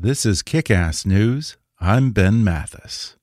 This 0.00 0.24
is 0.24 0.42
Kick 0.42 0.70
Ass 0.70 1.04
News. 1.04 1.56
I'm 1.80 2.12
Ben 2.12 2.44
Mathis. 2.44 3.16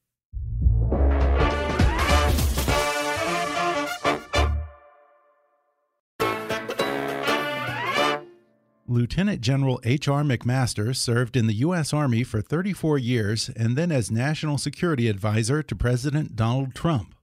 Lieutenant 8.85 9.39
General 9.39 9.79
H.R. 9.85 10.23
McMaster 10.23 10.93
served 10.93 11.37
in 11.37 11.47
the 11.47 11.53
U.S. 11.53 11.93
Army 11.93 12.25
for 12.25 12.41
34 12.41 12.97
years 12.97 13.49
and 13.55 13.77
then 13.77 13.89
as 13.89 14.11
National 14.11 14.57
Security 14.57 15.07
Advisor 15.07 15.63
to 15.63 15.75
President 15.77 16.35
Donald 16.35 16.75
Trump. 16.75 17.14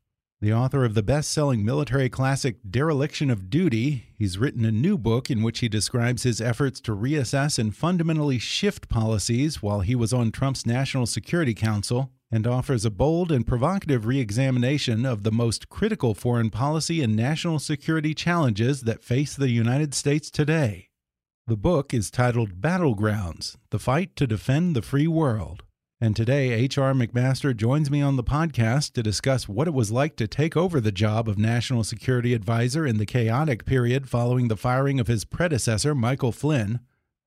The 0.43 0.53
author 0.53 0.85
of 0.85 0.95
the 0.95 1.05
best 1.05 1.31
selling 1.31 1.65
military 1.65 2.09
classic 2.09 2.57
Dereliction 2.69 3.31
of 3.31 3.49
Duty, 3.49 4.07
he's 4.19 4.39
written 4.39 4.65
a 4.65 4.73
new 4.73 4.99
book 4.99 5.31
in 5.31 5.41
which 5.41 5.61
he 5.61 5.69
describes 5.69 6.25
his 6.25 6.41
efforts 6.41 6.81
to 6.81 6.97
reassess 6.97 7.61
and 7.61 7.73
fundamentally 7.73 8.41
shift 8.41 8.89
policies 8.89 9.63
while 9.63 9.83
he 9.83 9.95
was 9.95 10.13
on 10.13 10.33
Trump's 10.33 10.67
National 10.67 11.07
Security 11.07 11.55
Council, 11.55 12.11
and 12.29 12.45
offers 12.45 12.85
a 12.85 12.91
bold 12.91 13.31
and 13.31 13.47
provocative 13.47 14.05
re 14.05 14.19
examination 14.19 15.07
of 15.07 15.23
the 15.23 15.31
most 15.31 15.69
critical 15.69 16.13
foreign 16.13 16.51
policy 16.51 17.03
and 17.03 17.15
national 17.15 17.61
security 17.61 18.13
challenges 18.13 18.81
that 18.81 19.05
face 19.05 19.37
the 19.37 19.51
United 19.51 19.95
States 19.95 20.29
today. 20.29 20.89
The 21.47 21.57
book 21.57 21.95
is 21.95 22.11
titled 22.11 22.61
Battlegrounds 22.61 23.59
The 23.71 23.79
Fight 23.79 24.17
to 24.17 24.27
Defend 24.27 24.75
the 24.75 24.83
Free 24.83 25.07
World. 25.07 25.63
And 26.03 26.17
today, 26.17 26.51
H.R. 26.51 26.95
McMaster 26.95 27.57
joins 27.57 27.89
me 27.89 28.03
on 28.03 28.17
the 28.17 28.25
podcast 28.25 28.95
to 28.95 29.05
discuss 29.05 29.49
what 29.49 29.69
it 29.69 29.73
was 29.73 29.93
like 29.93 30.17
to 30.17 30.27
take 30.27 30.57
over 30.57 30.81
the 30.81 30.91
job 30.91 31.29
of 31.29 31.39
National 31.39 31.85
Security 31.85 32.35
Advisor 32.35 32.85
in 32.85 32.99
the 32.99 33.07
chaotic 33.07 33.65
period 33.65 34.09
following 34.09 34.49
the 34.49 34.57
firing 34.57 34.99
of 34.99 35.07
his 35.07 35.25
predecessor, 35.25 35.95
Michael 35.95 36.33
Flynn, 36.33 36.81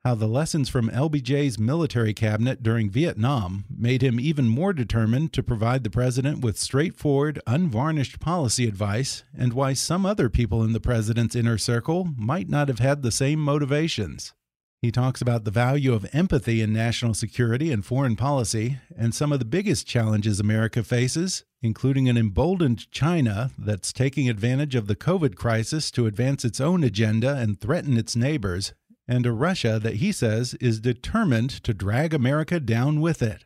how 0.03 0.13
the 0.13 0.27
lessons 0.27 0.67
from 0.67 0.89
LBJ's 0.89 1.57
military 1.57 2.13
cabinet 2.13 2.63
during 2.63 2.89
Vietnam 2.89 3.63
made 3.69 4.01
him 4.01 4.19
even 4.19 4.49
more 4.49 4.73
determined 4.73 5.31
to 5.31 5.41
provide 5.41 5.85
the 5.85 5.89
president 5.89 6.41
with 6.41 6.59
straightforward, 6.59 7.39
unvarnished 7.47 8.19
policy 8.19 8.67
advice, 8.67 9.23
and 9.33 9.53
why 9.53 9.71
some 9.71 10.05
other 10.05 10.27
people 10.29 10.61
in 10.61 10.73
the 10.73 10.81
president's 10.81 11.33
inner 11.33 11.57
circle 11.57 12.09
might 12.17 12.49
not 12.49 12.67
have 12.67 12.79
had 12.79 13.03
the 13.03 13.11
same 13.11 13.39
motivations. 13.39 14.33
He 14.81 14.91
talks 14.91 15.21
about 15.21 15.45
the 15.45 15.51
value 15.51 15.93
of 15.93 16.07
empathy 16.13 16.61
in 16.61 16.71
national 16.71 17.15
security 17.15 17.71
and 17.71 17.83
foreign 17.83 18.15
policy, 18.15 18.77
and 18.95 19.15
some 19.15 19.31
of 19.31 19.39
the 19.39 19.45
biggest 19.45 19.87
challenges 19.87 20.39
America 20.39 20.83
faces, 20.83 21.43
including 21.61 22.07
an 22.07 22.17
emboldened 22.17 22.91
China 22.91 23.51
that's 23.57 23.91
taking 23.91 24.29
advantage 24.29 24.75
of 24.75 24.87
the 24.87 24.95
COVID 24.95 25.35
crisis 25.35 25.89
to 25.91 26.05
advance 26.05 26.45
its 26.45 26.61
own 26.61 26.83
agenda 26.83 27.35
and 27.35 27.59
threaten 27.59 27.97
its 27.97 28.15
neighbors, 28.15 28.73
and 29.07 29.25
a 29.25 29.31
Russia 29.31 29.79
that 29.79 29.95
he 29.95 30.11
says 30.11 30.53
is 30.55 30.79
determined 30.79 31.49
to 31.63 31.73
drag 31.73 32.13
America 32.13 32.59
down 32.59 33.01
with 33.01 33.21
it. 33.21 33.45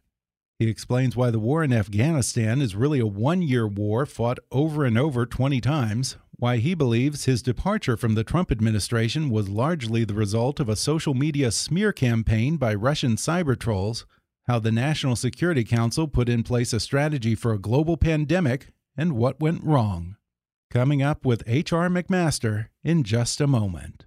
He 0.59 0.68
explains 0.68 1.16
why 1.16 1.31
the 1.31 1.40
war 1.40 1.64
in 1.64 1.72
Afghanistan 1.72 2.62
is 2.62 2.75
really 2.75 3.00
a 3.00 3.08
one 3.08 3.42
year 3.42 3.66
war 3.66 4.06
fought 4.06 4.40
over 4.52 4.84
and 4.84 4.97
over 4.97 5.25
20 5.25 5.62
times, 5.62 6.18
why 6.38 6.58
he 6.58 6.74
believes 6.74 7.24
his 7.24 7.42
departure 7.42 7.96
from 7.96 8.16
the 8.16 8.25
Trump 8.25 8.52
administration 8.52 9.30
was 9.30 9.48
largely 9.48 10.03
the 10.03 10.14
result 10.14 10.59
of 10.59 10.68
a 10.68 10.75
social 10.75 11.14
media 11.14 11.52
smear 11.52 11.94
campaign 11.94 12.58
by 12.58 12.74
Russian 12.74 13.16
cyber 13.16 13.58
trolls, 13.58 14.06
how 14.48 14.59
the 14.59 14.72
National 14.72 15.16
Security 15.16 15.64
Council 15.64 16.09
put 16.09 16.28
in 16.28 16.44
place 16.44 16.74
a 16.74 16.80
strategy 16.81 17.36
for 17.36 17.53
a 17.53 17.59
global 17.59 17.96
pandemic, 17.96 18.68
and 18.98 19.14
what 19.14 19.40
went 19.40 19.64
wrong. 19.64 20.18
Coming 20.69 21.02
up 21.02 21.25
with 21.25 21.42
H.R. 21.48 21.88
McMaster 21.88 22.68
in 22.84 23.03
just 23.03 23.40
a 23.40 23.48
moment. 23.48 24.06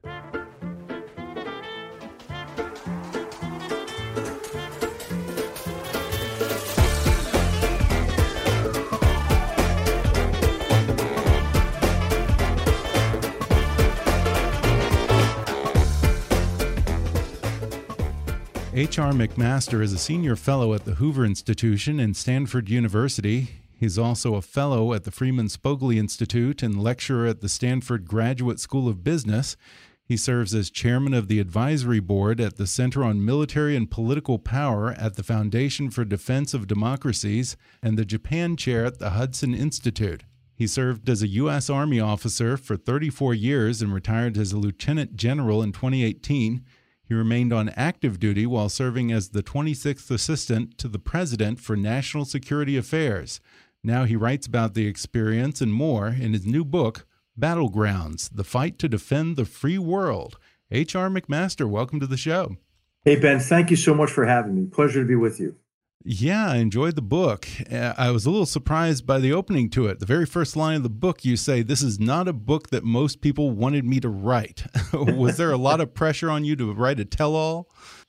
H.R. 18.82 19.12
McMaster 19.12 19.80
is 19.80 19.92
a 19.92 19.96
senior 19.96 20.34
fellow 20.34 20.74
at 20.74 20.86
the 20.86 20.94
Hoover 20.94 21.24
Institution 21.24 22.00
and 22.00 22.16
Stanford 22.16 22.68
University. 22.68 23.50
He's 23.78 23.96
also 23.96 24.34
a 24.34 24.42
fellow 24.42 24.92
at 24.92 25.04
the 25.04 25.12
Freeman 25.12 25.46
Spogli 25.46 25.98
Institute 25.98 26.64
and 26.64 26.82
lecturer 26.82 27.28
at 27.28 27.42
the 27.42 27.48
Stanford 27.48 28.08
Graduate 28.08 28.58
School 28.58 28.88
of 28.88 29.04
Business. 29.04 29.56
He 30.04 30.16
serves 30.16 30.52
as 30.52 30.68
chairman 30.68 31.14
of 31.14 31.28
the 31.28 31.38
advisory 31.38 32.00
board 32.00 32.40
at 32.40 32.56
the 32.56 32.66
Center 32.66 33.04
on 33.04 33.24
Military 33.24 33.76
and 33.76 33.88
Political 33.88 34.40
Power 34.40 34.90
at 34.98 35.14
the 35.14 35.22
Foundation 35.22 35.88
for 35.88 36.04
Defense 36.04 36.52
of 36.52 36.66
Democracies 36.66 37.56
and 37.84 37.96
the 37.96 38.04
Japan 38.04 38.56
chair 38.56 38.84
at 38.84 38.98
the 38.98 39.10
Hudson 39.10 39.54
Institute. 39.54 40.24
He 40.56 40.66
served 40.66 41.08
as 41.08 41.22
a 41.22 41.28
U.S. 41.28 41.70
Army 41.70 42.00
officer 42.00 42.56
for 42.56 42.76
34 42.76 43.32
years 43.32 43.80
and 43.80 43.94
retired 43.94 44.36
as 44.36 44.50
a 44.50 44.58
lieutenant 44.58 45.14
general 45.14 45.62
in 45.62 45.70
2018. 45.70 46.64
He 47.12 47.18
remained 47.18 47.52
on 47.52 47.68
active 47.76 48.18
duty 48.18 48.46
while 48.46 48.70
serving 48.70 49.12
as 49.12 49.28
the 49.28 49.42
26th 49.42 50.10
Assistant 50.10 50.78
to 50.78 50.88
the 50.88 50.98
President 50.98 51.60
for 51.60 51.76
National 51.76 52.24
Security 52.24 52.78
Affairs. 52.78 53.38
Now 53.84 54.04
he 54.04 54.16
writes 54.16 54.46
about 54.46 54.72
the 54.72 54.86
experience 54.86 55.60
and 55.60 55.74
more 55.74 56.08
in 56.08 56.32
his 56.32 56.46
new 56.46 56.64
book, 56.64 57.04
Battlegrounds 57.38 58.30
The 58.34 58.44
Fight 58.44 58.78
to 58.78 58.88
Defend 58.88 59.36
the 59.36 59.44
Free 59.44 59.76
World. 59.76 60.38
H.R. 60.70 61.10
McMaster, 61.10 61.68
welcome 61.68 62.00
to 62.00 62.06
the 62.06 62.16
show. 62.16 62.56
Hey, 63.04 63.16
Ben, 63.16 63.40
thank 63.40 63.68
you 63.68 63.76
so 63.76 63.92
much 63.92 64.10
for 64.10 64.24
having 64.24 64.54
me. 64.54 64.64
Pleasure 64.64 65.02
to 65.02 65.06
be 65.06 65.14
with 65.14 65.38
you. 65.38 65.56
Yeah, 66.04 66.50
I 66.50 66.56
enjoyed 66.56 66.96
the 66.96 67.02
book. 67.02 67.46
Uh, 67.70 67.94
I 67.96 68.10
was 68.10 68.26
a 68.26 68.30
little 68.30 68.46
surprised 68.46 69.06
by 69.06 69.18
the 69.18 69.32
opening 69.32 69.70
to 69.70 69.86
it. 69.86 70.00
The 70.00 70.06
very 70.06 70.26
first 70.26 70.56
line 70.56 70.76
of 70.76 70.82
the 70.82 70.90
book, 70.90 71.24
you 71.24 71.36
say, 71.36 71.62
This 71.62 71.82
is 71.82 72.00
not 72.00 72.28
a 72.28 72.32
book 72.32 72.70
that 72.70 72.84
most 72.84 73.20
people 73.20 73.50
wanted 73.50 73.84
me 73.84 74.00
to 74.00 74.08
write. 74.08 74.64
was 74.92 75.36
there 75.36 75.52
a 75.52 75.56
lot 75.56 75.80
of 75.80 75.94
pressure 75.94 76.30
on 76.30 76.44
you 76.44 76.56
to 76.56 76.72
write 76.72 76.98
a 76.98 77.04
tell 77.04 77.34
all? 77.34 77.68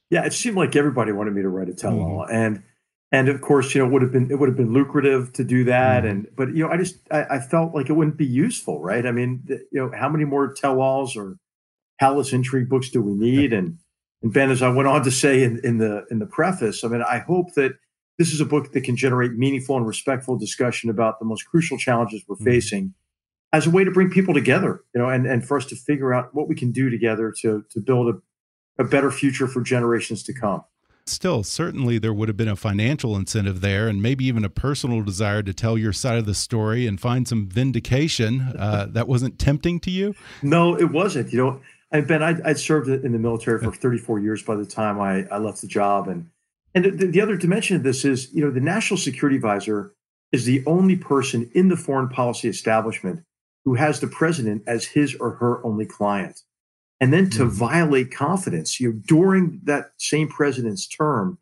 Yeah, 0.10 0.26
it 0.26 0.34
seemed 0.34 0.58
like 0.58 0.76
everybody 0.76 1.12
wanted 1.12 1.34
me 1.34 1.42
to 1.42 1.50
write 1.50 1.70
a 1.70 1.74
tell 1.74 2.00
all. 2.00 2.26
Mm. 2.28 2.34
And 2.34 2.64
and 3.12 3.30
of 3.30 3.42
course, 3.42 3.76
you 3.76 3.82
know, 3.82 3.88
it 3.88 3.92
would 3.92 4.02
have 4.02 4.12
been 4.12 4.32
it 4.32 4.40
would 4.40 4.50
have 4.50 4.58
been 4.58 4.74
lucrative 4.74 5.32
to 5.34 5.44
do 5.44 5.64
that. 5.66 6.04
Mm. 6.04 6.10
And 6.10 6.28
but 6.36 6.50
you 6.56 6.66
know, 6.66 6.72
I 6.72 6.78
just 6.78 6.98
I, 7.12 7.24
I, 7.24 7.40
felt 7.40 7.76
like 7.76 7.90
it 7.90 7.94
wouldn't 7.94 8.18
be 8.18 8.26
useful, 8.26 8.82
right? 8.82 9.06
I 9.06 9.12
mean, 9.12 9.44
you 9.48 9.68
know, 9.74 9.92
how 9.96 10.10
many 10.10 10.26
more 10.26 10.52
tell 10.52 10.82
alls 10.82 11.16
or 11.16 11.38
palace 12.00 12.34
intrigue 12.34 12.70
books 12.70 12.90
do 12.90 13.02
we 13.02 13.14
need? 13.14 13.54
And 13.54 13.78
and 14.24 14.34
Ben, 14.34 14.50
as 14.50 14.64
I 14.64 14.70
went 14.70 14.88
on 14.88 15.04
to 15.04 15.12
say 15.12 15.44
in, 15.44 15.60
in 15.64 15.78
the 15.78 16.06
in 16.10 16.20
the 16.20 16.26
preface, 16.26 16.84
I 16.84 16.88
mean, 16.88 17.04
I 17.04 17.20
hope 17.20 17.54
that 17.54 17.74
this 18.18 18.32
is 18.32 18.40
a 18.40 18.46
book 18.46 18.72
that 18.74 18.82
can 18.84 18.96
generate 18.96 19.34
meaningful 19.34 19.76
and 19.78 19.88
respectful 19.88 20.38
discussion 20.38 20.90
about 20.90 21.20
the 21.20 21.26
most 21.26 21.44
crucial 21.44 21.78
challenges 21.78 22.24
we're 22.28 22.36
mm-hmm. 22.36 22.46
facing 22.46 22.94
as 23.52 23.68
a 23.68 23.70
way 23.70 23.84
to 23.84 23.92
bring 23.92 24.10
people 24.10 24.34
together, 24.34 24.84
you 24.94 25.02
know, 25.02 25.10
and, 25.10 25.28
and 25.28 25.46
for 25.46 25.58
us 25.58 25.66
to 25.68 25.76
figure 25.76 26.14
out 26.14 26.34
what 26.34 26.48
we 26.48 26.56
can 26.56 26.72
do 26.72 26.90
together 26.90 27.34
to 27.42 27.64
to 27.70 27.80
build 27.80 28.16
a, 28.16 28.82
a 28.82 28.86
better 28.86 29.12
future 29.12 29.48
for 29.48 29.62
generations 29.62 30.24
to 30.24 30.34
come. 30.34 30.64
Still, 31.06 31.44
certainly 31.44 31.98
there 32.00 32.14
would 32.14 32.30
have 32.30 32.38
been 32.38 32.48
a 32.48 32.56
financial 32.56 33.18
incentive 33.18 33.60
there 33.60 33.90
and 33.90 34.02
maybe 34.02 34.26
even 34.26 34.46
a 34.46 34.50
personal 34.50 35.04
desire 35.04 35.44
to 35.44 35.54
tell 35.54 35.78
your 35.78 35.92
side 35.92 36.18
of 36.18 36.26
the 36.26 36.34
story 36.34 36.88
and 36.88 37.00
find 37.00 37.28
some 37.28 37.50
vindication. 37.50 38.54
Uh, 38.58 38.88
that 38.92 39.08
wasn't 39.08 39.38
tempting 39.38 39.82
to 39.82 39.92
you? 39.92 40.16
No, 40.42 40.76
it 40.76 40.92
wasn't. 40.92 41.34
You 41.34 41.40
know, 41.40 41.62
and 41.92 42.08
Ben, 42.08 42.24
I'd, 42.24 42.42
I'd, 42.44 42.58
served 42.58 42.88
in 42.88 43.12
the 43.12 43.20
military 43.20 43.62
for 43.62 43.72
34 43.72 44.20
years 44.20 44.42
by 44.44 44.56
the 44.56 44.66
time 44.66 45.00
I, 45.00 45.26
I 45.26 45.40
left 45.40 45.62
the 45.62 45.68
job. 45.68 46.08
And, 46.08 46.30
and 46.76 46.86
the, 46.86 47.08
the 47.08 47.22
other 47.22 47.38
dimension 47.38 47.76
of 47.76 47.84
this 47.84 48.06
is, 48.06 48.34
you 48.34 48.44
know, 48.44 48.52
the 48.52 48.60
national 48.60 48.98
security 48.98 49.36
advisor 49.36 49.94
is 50.32 50.46
the 50.46 50.64
only 50.66 50.96
person 50.96 51.50
in 51.54 51.70
the 51.70 51.78
foreign 51.78 52.10
policy 52.10 52.50
establishment 52.50 53.22
who 53.66 53.76
has 53.76 54.00
the 54.00 54.08
president 54.08 54.64
as 54.68 54.86
his 54.86 55.16
or 55.16 55.32
her 55.36 55.66
only 55.66 55.86
client. 55.86 56.42
And 57.00 57.14
then 57.14 57.30
to 57.32 57.44
mm-hmm. 57.44 57.56
violate 57.56 58.12
confidence, 58.12 58.80
you 58.80 58.94
know, 58.94 59.00
during 59.06 59.60
that 59.64 59.92
same 59.98 60.28
president's 60.28 60.88
term, 60.88 61.38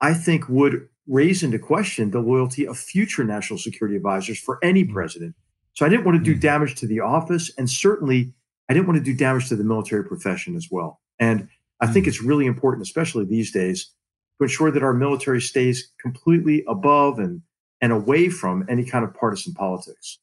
I 0.00 0.12
think 0.12 0.48
would 0.48 0.88
raise 1.06 1.42
into 1.42 1.58
question 1.58 2.10
the 2.10 2.20
loyalty 2.20 2.66
of 2.66 2.78
future 2.78 3.24
national 3.24 3.58
security 3.58 3.96
advisors 3.96 4.38
for 4.38 4.58
any 4.62 4.84
mm-hmm. 4.84 4.92
president. 4.92 5.34
So 5.74 5.84
I 5.84 5.88
didn't 5.88 6.04
want 6.04 6.18
to 6.18 6.24
do 6.24 6.32
mm-hmm. 6.32 6.40
damage 6.40 6.74
to 6.76 6.86
the 6.86 7.00
office, 7.00 7.50
and 7.58 7.68
certainly 7.68 8.32
I 8.68 8.74
didn't 8.74 8.86
want 8.86 8.98
to 8.98 9.04
do 9.04 9.14
damage 9.14 9.48
to 9.48 9.56
the 9.56 9.64
military 9.64 10.04
profession 10.04 10.56
as 10.56 10.68
well. 10.70 11.00
And 11.18 11.48
I 11.80 11.86
think 11.86 12.06
mm. 12.06 12.08
it's 12.08 12.22
really 12.22 12.46
important, 12.46 12.82
especially 12.82 13.24
these 13.24 13.52
days, 13.52 13.90
to 14.38 14.44
ensure 14.44 14.70
that 14.70 14.82
our 14.82 14.94
military 14.94 15.40
stays 15.40 15.92
completely 16.00 16.64
above 16.68 17.18
and, 17.18 17.42
and 17.80 17.92
away 17.92 18.28
from 18.28 18.64
any 18.68 18.84
kind 18.84 19.04
of 19.04 19.14
partisan 19.14 19.54
politics. 19.54 20.18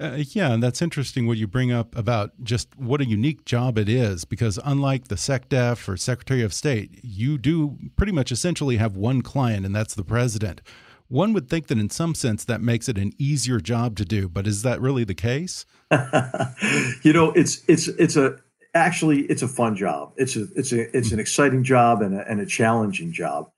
Uh, 0.00 0.18
yeah, 0.30 0.52
and 0.52 0.62
that's 0.62 0.82
interesting 0.82 1.26
what 1.26 1.38
you 1.38 1.46
bring 1.46 1.72
up 1.72 1.96
about 1.96 2.32
just 2.42 2.76
what 2.76 3.00
a 3.00 3.06
unique 3.06 3.44
job 3.44 3.78
it 3.78 3.88
is, 3.88 4.24
because 4.24 4.58
unlike 4.64 5.08
the 5.08 5.14
SecDef 5.14 5.88
or 5.88 5.96
Secretary 5.96 6.42
of 6.42 6.52
State, 6.52 6.98
you 7.02 7.38
do 7.38 7.78
pretty 7.96 8.12
much 8.12 8.32
essentially 8.32 8.76
have 8.76 8.96
one 8.96 9.22
client, 9.22 9.64
and 9.64 9.74
that's 9.74 9.94
the 9.94 10.04
president. 10.04 10.60
One 11.08 11.32
would 11.34 11.48
think 11.48 11.66
that 11.66 11.78
in 11.78 11.90
some 11.90 12.14
sense 12.14 12.44
that 12.44 12.62
makes 12.62 12.88
it 12.88 12.96
an 12.96 13.12
easier 13.18 13.60
job 13.60 13.96
to 13.96 14.04
do, 14.04 14.28
but 14.28 14.46
is 14.46 14.62
that 14.62 14.80
really 14.80 15.04
the 15.04 15.14
case? 15.14 15.66
you 17.02 17.12
know, 17.12 17.32
it's 17.32 17.62
it's 17.68 17.88
it's 17.88 18.16
a 18.16 18.38
actually 18.74 19.26
it's 19.26 19.42
a 19.42 19.48
fun 19.48 19.76
job. 19.76 20.14
It's 20.16 20.36
a 20.36 20.46
it's 20.56 20.72
a 20.72 20.96
it's 20.96 21.12
an 21.12 21.20
exciting 21.20 21.64
job 21.64 22.00
and 22.00 22.14
a, 22.14 22.26
and 22.28 22.40
a 22.40 22.46
challenging 22.46 23.12
job. 23.12 23.50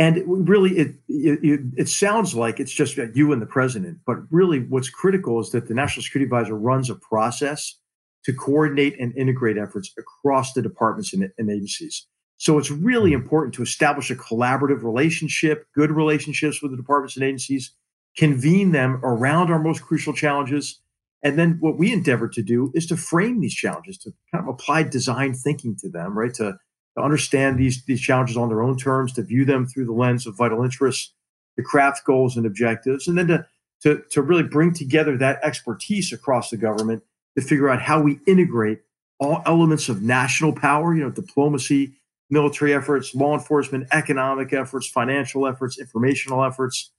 And 0.00 0.22
really, 0.26 0.78
it, 0.78 0.94
it, 1.08 1.60
it 1.76 1.88
sounds 1.90 2.34
like 2.34 2.58
it's 2.58 2.72
just 2.72 2.96
you 2.96 3.32
and 3.32 3.42
the 3.42 3.46
president, 3.46 3.98
but 4.06 4.16
really, 4.30 4.60
what's 4.60 4.88
critical 4.88 5.38
is 5.40 5.50
that 5.50 5.68
the 5.68 5.74
national 5.74 6.02
security 6.02 6.24
advisor 6.24 6.56
runs 6.56 6.88
a 6.88 6.94
process 6.94 7.78
to 8.24 8.32
coordinate 8.32 8.98
and 8.98 9.14
integrate 9.14 9.58
efforts 9.58 9.92
across 9.98 10.54
the 10.54 10.62
departments 10.62 11.12
and, 11.12 11.28
and 11.36 11.50
agencies. 11.50 12.06
So 12.38 12.56
it's 12.56 12.70
really 12.70 13.10
mm-hmm. 13.10 13.20
important 13.20 13.54
to 13.56 13.62
establish 13.62 14.10
a 14.10 14.14
collaborative 14.14 14.82
relationship, 14.82 15.66
good 15.74 15.90
relationships 15.90 16.62
with 16.62 16.70
the 16.70 16.78
departments 16.78 17.16
and 17.16 17.24
agencies, 17.24 17.74
convene 18.16 18.72
them 18.72 19.00
around 19.04 19.50
our 19.50 19.62
most 19.62 19.82
crucial 19.82 20.14
challenges. 20.14 20.80
And 21.22 21.38
then 21.38 21.58
what 21.60 21.76
we 21.76 21.92
endeavor 21.92 22.26
to 22.28 22.42
do 22.42 22.72
is 22.74 22.86
to 22.86 22.96
frame 22.96 23.42
these 23.42 23.54
challenges, 23.54 23.98
to 23.98 24.14
kind 24.32 24.48
of 24.48 24.54
apply 24.54 24.84
design 24.84 25.34
thinking 25.34 25.76
to 25.80 25.90
them, 25.90 26.16
right? 26.16 26.32
To, 26.36 26.54
to 26.96 27.02
understand 27.02 27.58
these, 27.58 27.84
these 27.84 28.00
challenges 28.00 28.36
on 28.36 28.48
their 28.48 28.62
own 28.62 28.76
terms, 28.76 29.12
to 29.12 29.22
view 29.22 29.44
them 29.44 29.66
through 29.66 29.86
the 29.86 29.92
lens 29.92 30.26
of 30.26 30.36
vital 30.36 30.62
interests, 30.62 31.12
to 31.56 31.62
craft 31.62 32.04
goals 32.04 32.36
and 32.36 32.46
objectives, 32.46 33.06
and 33.06 33.18
then 33.18 33.28
to, 33.28 33.46
to, 33.82 34.02
to 34.10 34.22
really 34.22 34.42
bring 34.42 34.72
together 34.72 35.16
that 35.16 35.40
expertise 35.42 36.12
across 36.12 36.50
the 36.50 36.56
government 36.56 37.02
to 37.36 37.42
figure 37.42 37.68
out 37.68 37.80
how 37.80 38.00
we 38.00 38.20
integrate 38.26 38.80
all 39.18 39.42
elements 39.46 39.88
of 39.88 40.02
national 40.02 40.52
power, 40.52 40.94
you 40.94 41.02
know, 41.02 41.10
diplomacy, 41.10 41.92
military 42.30 42.72
efforts, 42.72 43.14
law 43.14 43.34
enforcement, 43.34 43.86
economic 43.92 44.52
efforts, 44.52 44.88
financial 44.88 45.46
efforts, 45.46 45.78
informational 45.78 46.44
efforts, 46.44 46.90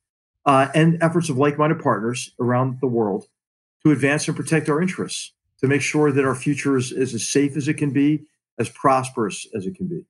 uh, 0.46 0.68
and 0.74 1.02
efforts 1.02 1.30
of 1.30 1.38
like 1.38 1.58
minded 1.58 1.80
partners 1.82 2.32
around 2.40 2.80
the 2.82 2.88
world 2.88 3.26
to 3.84 3.92
advance 3.92 4.28
and 4.28 4.38
protect 4.38 4.70
our 4.70 4.82
interests, 4.82 5.32
to 5.60 5.68
make 5.68 5.82
sure 5.82 6.12
that 6.12 6.26
our 6.26 6.36
future 6.36 6.78
is, 6.78 6.92
is 6.92 7.14
as 7.14 7.26
safe 7.26 7.56
as 7.56 7.68
it 7.68 7.76
can 7.76 7.92
be, 7.92 8.26
as 8.60 8.70
prosperous 8.70 9.48
as 9.56 9.66
it 9.66 9.76
can 9.76 9.88
be. 9.88 10.06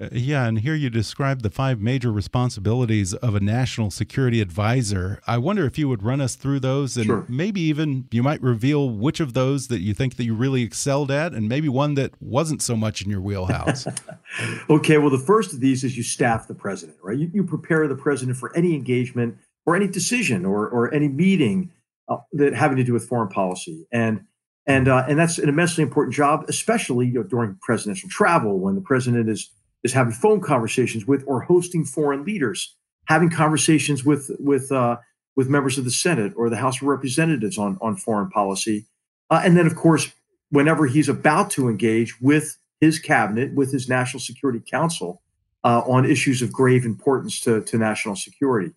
Uh, 0.00 0.08
yeah, 0.12 0.46
and 0.46 0.60
here 0.60 0.74
you 0.74 0.90
describe 0.90 1.40
the 1.40 1.48
five 1.48 1.80
major 1.80 2.12
responsibilities 2.12 3.14
of 3.14 3.34
a 3.34 3.40
national 3.40 3.90
security 3.90 4.42
advisor. 4.42 5.20
I 5.26 5.38
wonder 5.38 5.64
if 5.64 5.78
you 5.78 5.88
would 5.88 6.02
run 6.02 6.20
us 6.20 6.34
through 6.34 6.60
those 6.60 6.98
and 6.98 7.06
sure. 7.06 7.24
maybe 7.28 7.62
even 7.62 8.06
you 8.10 8.22
might 8.22 8.42
reveal 8.42 8.90
which 8.90 9.20
of 9.20 9.32
those 9.32 9.68
that 9.68 9.80
you 9.80 9.94
think 9.94 10.16
that 10.16 10.24
you 10.24 10.34
really 10.34 10.62
excelled 10.62 11.10
at 11.10 11.32
and 11.32 11.48
maybe 11.48 11.70
one 11.70 11.94
that 11.94 12.12
wasn't 12.20 12.60
so 12.60 12.76
much 12.76 13.02
in 13.02 13.10
your 13.10 13.22
wheelhouse. 13.22 13.86
okay, 14.70 14.98
well, 14.98 15.10
the 15.10 15.18
first 15.18 15.54
of 15.54 15.60
these 15.60 15.82
is 15.82 15.96
you 15.96 16.02
staff 16.02 16.46
the 16.46 16.54
president, 16.54 16.98
right? 17.02 17.16
You, 17.16 17.30
you 17.32 17.44
prepare 17.44 17.88
the 17.88 17.96
president 17.96 18.36
for 18.36 18.54
any 18.54 18.74
engagement 18.74 19.38
or 19.64 19.76
any 19.76 19.88
decision 19.88 20.44
or, 20.44 20.68
or 20.68 20.92
any 20.92 21.08
meeting 21.08 21.72
uh, 22.08 22.18
that 22.34 22.52
having 22.54 22.76
to 22.76 22.84
do 22.84 22.92
with 22.92 23.08
foreign 23.08 23.28
policy. 23.28 23.86
And 23.90 24.26
and 24.66 24.88
uh, 24.88 25.04
and 25.08 25.18
that's 25.18 25.38
an 25.38 25.48
immensely 25.48 25.82
important 25.82 26.14
job, 26.14 26.44
especially 26.48 27.06
you 27.06 27.14
know, 27.14 27.22
during 27.22 27.56
presidential 27.62 28.08
travel 28.08 28.58
when 28.58 28.74
the 28.74 28.80
president 28.80 29.28
is 29.28 29.50
is 29.84 29.92
having 29.92 30.12
phone 30.12 30.40
conversations 30.40 31.06
with 31.06 31.22
or 31.26 31.42
hosting 31.42 31.84
foreign 31.84 32.24
leaders, 32.24 32.74
having 33.06 33.30
conversations 33.30 34.04
with 34.04 34.30
with 34.38 34.72
uh, 34.72 34.96
with 35.36 35.48
members 35.48 35.78
of 35.78 35.84
the 35.84 35.90
Senate 35.90 36.32
or 36.36 36.50
the 36.50 36.56
House 36.56 36.82
of 36.82 36.88
Representatives 36.88 37.58
on 37.58 37.78
on 37.80 37.96
foreign 37.96 38.30
policy, 38.30 38.86
uh, 39.30 39.40
and 39.44 39.56
then 39.56 39.66
of 39.66 39.76
course 39.76 40.12
whenever 40.50 40.86
he's 40.86 41.08
about 41.08 41.50
to 41.50 41.68
engage 41.68 42.20
with 42.20 42.56
his 42.80 42.98
cabinet, 42.98 43.54
with 43.54 43.72
his 43.72 43.88
National 43.88 44.20
Security 44.20 44.62
Council 44.70 45.22
uh, 45.64 45.80
on 45.80 46.04
issues 46.04 46.42
of 46.42 46.52
grave 46.52 46.84
importance 46.84 47.40
to, 47.40 47.60
to 47.62 47.76
national 47.76 48.14
security. 48.14 48.72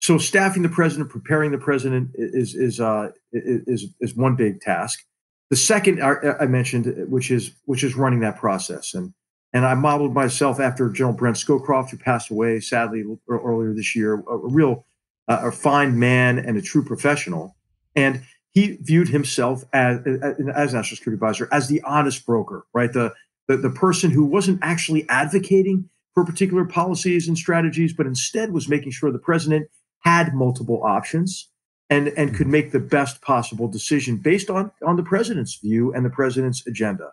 So 0.00 0.16
staffing 0.16 0.62
the 0.62 0.68
president, 0.68 1.10
preparing 1.10 1.50
the 1.50 1.58
president 1.58 2.10
is 2.14 2.54
is 2.54 2.80
uh, 2.80 3.10
is 3.32 3.86
is 4.00 4.16
one 4.16 4.34
big 4.36 4.60
task. 4.60 5.04
The 5.50 5.56
second 5.56 6.00
I, 6.00 6.46
mentioned, 6.46 7.10
which 7.10 7.30
is 7.30 7.50
which 7.64 7.82
is 7.82 7.96
running 7.96 8.20
that 8.20 8.36
process, 8.36 8.94
and 8.94 9.12
and 9.52 9.66
I 9.66 9.74
modeled 9.74 10.14
myself 10.14 10.60
after 10.60 10.88
General 10.88 11.14
Brent 11.14 11.36
Scowcroft, 11.36 11.90
who 11.90 11.96
passed 11.96 12.30
away 12.30 12.60
sadly 12.60 13.04
earlier 13.28 13.74
this 13.74 13.96
year, 13.96 14.14
a, 14.14 14.34
a 14.34 14.48
real, 14.48 14.86
uh, 15.26 15.40
a 15.44 15.52
fine 15.52 15.98
man 15.98 16.38
and 16.38 16.56
a 16.56 16.62
true 16.62 16.84
professional. 16.84 17.56
And 17.96 18.22
he 18.52 18.78
viewed 18.80 19.08
himself 19.08 19.64
as, 19.72 19.98
as 20.54 20.72
national 20.72 20.96
security 20.96 21.16
advisor 21.16 21.48
as 21.50 21.68
the 21.68 21.82
honest 21.82 22.24
broker, 22.24 22.66
right? 22.72 22.92
The, 22.92 23.12
the, 23.48 23.56
the 23.56 23.70
person 23.70 24.10
who 24.10 24.24
wasn't 24.24 24.60
actually 24.62 25.08
advocating 25.08 25.88
for 26.14 26.24
particular 26.24 26.64
policies 26.64 27.26
and 27.26 27.36
strategies, 27.36 27.92
but 27.92 28.06
instead 28.06 28.52
was 28.52 28.68
making 28.68 28.92
sure 28.92 29.10
the 29.10 29.18
president 29.18 29.68
had 30.04 30.34
multiple 30.34 30.82
options 30.84 31.48
and, 31.90 32.08
and 32.16 32.34
could 32.34 32.46
make 32.46 32.70
the 32.70 32.80
best 32.80 33.20
possible 33.20 33.68
decision 33.68 34.16
based 34.16 34.48
on, 34.48 34.70
on 34.86 34.96
the 34.96 35.02
president's 35.02 35.56
view 35.56 35.92
and 35.92 36.04
the 36.04 36.10
president's 36.10 36.64
agenda. 36.66 37.12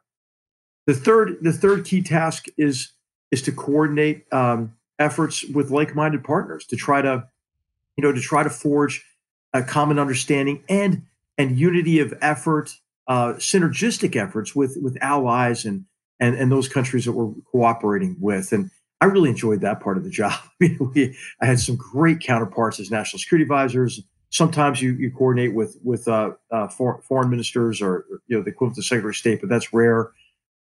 The 0.86 0.94
third, 0.94 1.38
the 1.42 1.52
third 1.52 1.84
key 1.84 2.02
task 2.02 2.46
is 2.58 2.94
is 3.30 3.42
to 3.42 3.52
coordinate 3.52 4.26
um, 4.32 4.74
efforts 5.00 5.44
with 5.44 5.70
like-minded 5.70 6.24
partners 6.24 6.66
to 6.68 6.78
try 6.78 7.02
to, 7.02 7.28
you 7.98 8.02
know, 8.02 8.14
to 8.14 8.22
try 8.22 8.42
to 8.42 8.50
forge 8.50 9.04
a 9.54 9.64
common 9.64 10.00
understanding 10.00 10.64
and 10.70 11.04
and 11.38 11.60
unity 11.60 12.00
of 12.00 12.14
effort, 12.22 12.74
uh, 13.08 13.34
synergistic 13.34 14.16
efforts 14.16 14.56
with 14.56 14.78
with 14.82 14.98
allies 15.02 15.66
and 15.66 15.86
and 16.22 16.36
and 16.36 16.52
those 16.52 16.70
countries 16.70 17.04
that 17.04 17.12
we're 17.12 17.34
cooperating 17.52 18.16
with. 18.20 18.54
And 18.54 18.72
I 19.02 19.06
really 19.06 19.30
enjoyed 19.30 19.62
that 19.62 19.82
part 19.82 19.98
of 19.98 20.04
the 20.04 20.10
job. 20.10 20.40
we, 20.60 21.18
I 21.42 21.46
had 21.46 21.60
some 21.60 21.76
great 21.76 22.22
counterparts 22.22 22.80
as 22.80 22.90
national 22.90 23.20
security 23.20 23.44
advisors. 23.44 24.02
Sometimes 24.30 24.82
you, 24.82 24.94
you 24.94 25.12
coordinate 25.12 25.54
with 25.54 25.78
with 25.84 26.08
uh, 26.08 26.32
uh, 26.52 26.68
foreign, 26.68 27.02
foreign 27.02 27.30
ministers 27.30 27.82
or 27.82 28.06
you 28.28 28.38
know 28.38 28.44
the 28.44 28.50
equivalent 28.50 28.78
of 28.78 28.86
Secretary 28.86 29.12
of 29.12 29.16
State, 29.16 29.40
but 29.42 29.50
that's 29.50 29.74
rare 29.74 30.12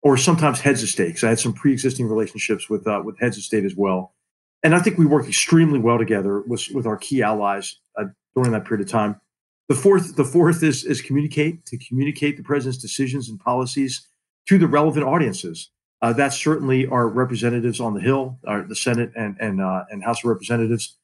or 0.02 0.16
sometimes 0.16 0.60
heads 0.60 0.82
of 0.82 0.88
state. 0.88 1.08
Because 1.08 1.24
I 1.24 1.28
had 1.28 1.38
some 1.38 1.52
pre-existing 1.52 2.08
relationships 2.08 2.68
with 2.68 2.86
uh, 2.86 3.02
with 3.04 3.18
heads 3.20 3.36
of 3.36 3.44
state 3.44 3.64
as 3.64 3.76
well, 3.76 4.14
and 4.62 4.74
I 4.74 4.80
think 4.80 4.98
we 4.98 5.06
work 5.06 5.26
extremely 5.26 5.78
well 5.78 5.98
together 5.98 6.40
with 6.40 6.68
with 6.74 6.86
our 6.86 6.96
key 6.96 7.22
allies 7.22 7.76
uh, 7.98 8.04
during 8.34 8.52
that 8.52 8.64
period 8.64 8.86
of 8.86 8.90
time. 8.90 9.20
The 9.68 9.74
fourth, 9.76 10.16
the 10.16 10.24
fourth 10.24 10.62
is 10.62 10.84
is 10.84 11.00
communicate 11.00 11.64
to 11.66 11.78
communicate 11.78 12.36
the 12.36 12.42
president's 12.42 12.82
decisions 12.82 13.28
and 13.28 13.38
policies 13.38 14.06
to 14.48 14.58
the 14.58 14.66
relevant 14.66 15.06
audiences. 15.06 15.70
Uh, 16.02 16.12
that's 16.12 16.36
certainly 16.36 16.86
our 16.88 17.08
representatives 17.08 17.80
on 17.80 17.94
the 17.94 18.00
Hill, 18.00 18.38
our, 18.46 18.62
the 18.64 18.74
Senate 18.74 19.12
and 19.16 19.36
and 19.38 19.60
uh, 19.60 19.84
and 19.90 20.02
House 20.02 20.24
of 20.24 20.30
Representatives. 20.30 20.96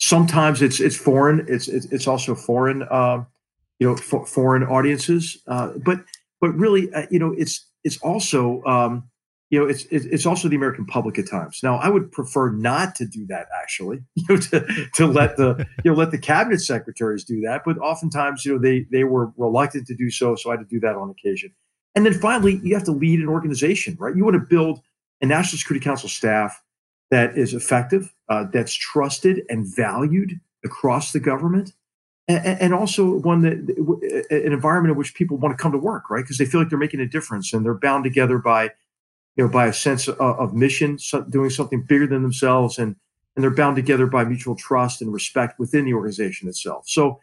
Sometimes 0.00 0.62
it's 0.62 0.80
it's 0.80 0.96
foreign. 0.96 1.44
It's 1.48 1.68
it's, 1.68 1.86
it's 1.86 2.06
also 2.06 2.34
foreign, 2.34 2.82
uh, 2.84 3.24
you 3.78 3.88
know, 3.88 3.96
for, 3.96 4.26
foreign 4.26 4.62
audiences. 4.64 5.38
Uh, 5.46 5.72
but 5.84 6.00
but 6.40 6.54
really, 6.54 6.92
uh, 6.94 7.06
you 7.10 7.18
know, 7.18 7.34
it's 7.36 7.66
it's 7.84 7.98
also 7.98 8.62
um, 8.64 9.08
you 9.50 9.58
know 9.58 9.66
it's 9.66 9.84
it's 9.90 10.24
also 10.24 10.48
the 10.48 10.56
American 10.56 10.86
public 10.86 11.18
at 11.18 11.28
times. 11.28 11.60
Now, 11.62 11.76
I 11.76 11.88
would 11.88 12.10
prefer 12.12 12.50
not 12.50 12.94
to 12.96 13.06
do 13.06 13.26
that 13.26 13.48
actually, 13.60 14.00
you 14.14 14.24
know, 14.28 14.36
to 14.36 14.86
to 14.94 15.06
let 15.06 15.36
the 15.36 15.66
you 15.84 15.90
know 15.90 15.96
let 15.96 16.12
the 16.12 16.18
cabinet 16.18 16.60
secretaries 16.60 17.24
do 17.24 17.40
that, 17.42 17.62
but 17.64 17.76
oftentimes 17.78 18.44
you 18.44 18.54
know 18.54 18.58
they 18.58 18.86
they 18.90 19.04
were 19.04 19.32
reluctant 19.36 19.86
to 19.88 19.94
do 19.94 20.10
so, 20.10 20.34
so 20.34 20.50
I 20.50 20.54
had 20.54 20.60
to 20.60 20.66
do 20.66 20.80
that 20.80 20.96
on 20.96 21.10
occasion. 21.10 21.52
And 21.94 22.06
then 22.06 22.14
finally, 22.14 22.60
you 22.62 22.74
have 22.74 22.84
to 22.84 22.92
lead 22.92 23.20
an 23.20 23.28
organization, 23.28 23.96
right? 23.98 24.14
You 24.14 24.24
want 24.24 24.34
to 24.34 24.46
build 24.48 24.80
a 25.20 25.26
National 25.26 25.58
Security 25.58 25.84
Council 25.84 26.08
staff 26.08 26.62
that 27.10 27.36
is 27.36 27.54
effective, 27.54 28.12
uh, 28.28 28.44
that's 28.52 28.72
trusted 28.72 29.42
and 29.48 29.66
valued 29.66 30.40
across 30.64 31.12
the 31.12 31.20
government, 31.20 31.72
and, 32.28 32.60
and, 32.60 32.74
also 32.74 33.16
one 33.18 33.42
that 33.42 34.26
an 34.30 34.52
environment 34.52 34.92
in 34.92 34.96
which 34.96 35.14
people 35.14 35.36
want 35.36 35.56
to 35.56 35.60
come 35.60 35.72
to 35.72 35.78
work, 35.78 36.10
right? 36.10 36.22
Because 36.22 36.38
they 36.38 36.44
feel 36.44 36.60
like 36.60 36.70
they're 36.70 36.78
making 36.78 37.00
a 37.00 37.06
difference 37.06 37.52
and 37.52 37.64
they're 37.64 37.74
bound 37.74 38.04
together 38.04 38.38
by, 38.38 38.64
you 39.36 39.44
know, 39.44 39.48
by 39.48 39.66
a 39.66 39.72
sense 39.72 40.06
of, 40.06 40.18
of 40.20 40.54
mission, 40.54 40.98
doing 41.28 41.50
something 41.50 41.82
bigger 41.82 42.06
than 42.06 42.22
themselves, 42.22 42.78
and 42.78 42.94
and 43.34 43.42
they're 43.42 43.50
bound 43.50 43.76
together 43.76 44.06
by 44.06 44.24
mutual 44.24 44.54
trust 44.54 45.00
and 45.00 45.12
respect 45.12 45.58
within 45.58 45.84
the 45.84 45.94
organization 45.94 46.48
itself. 46.48 46.84
So, 46.88 47.20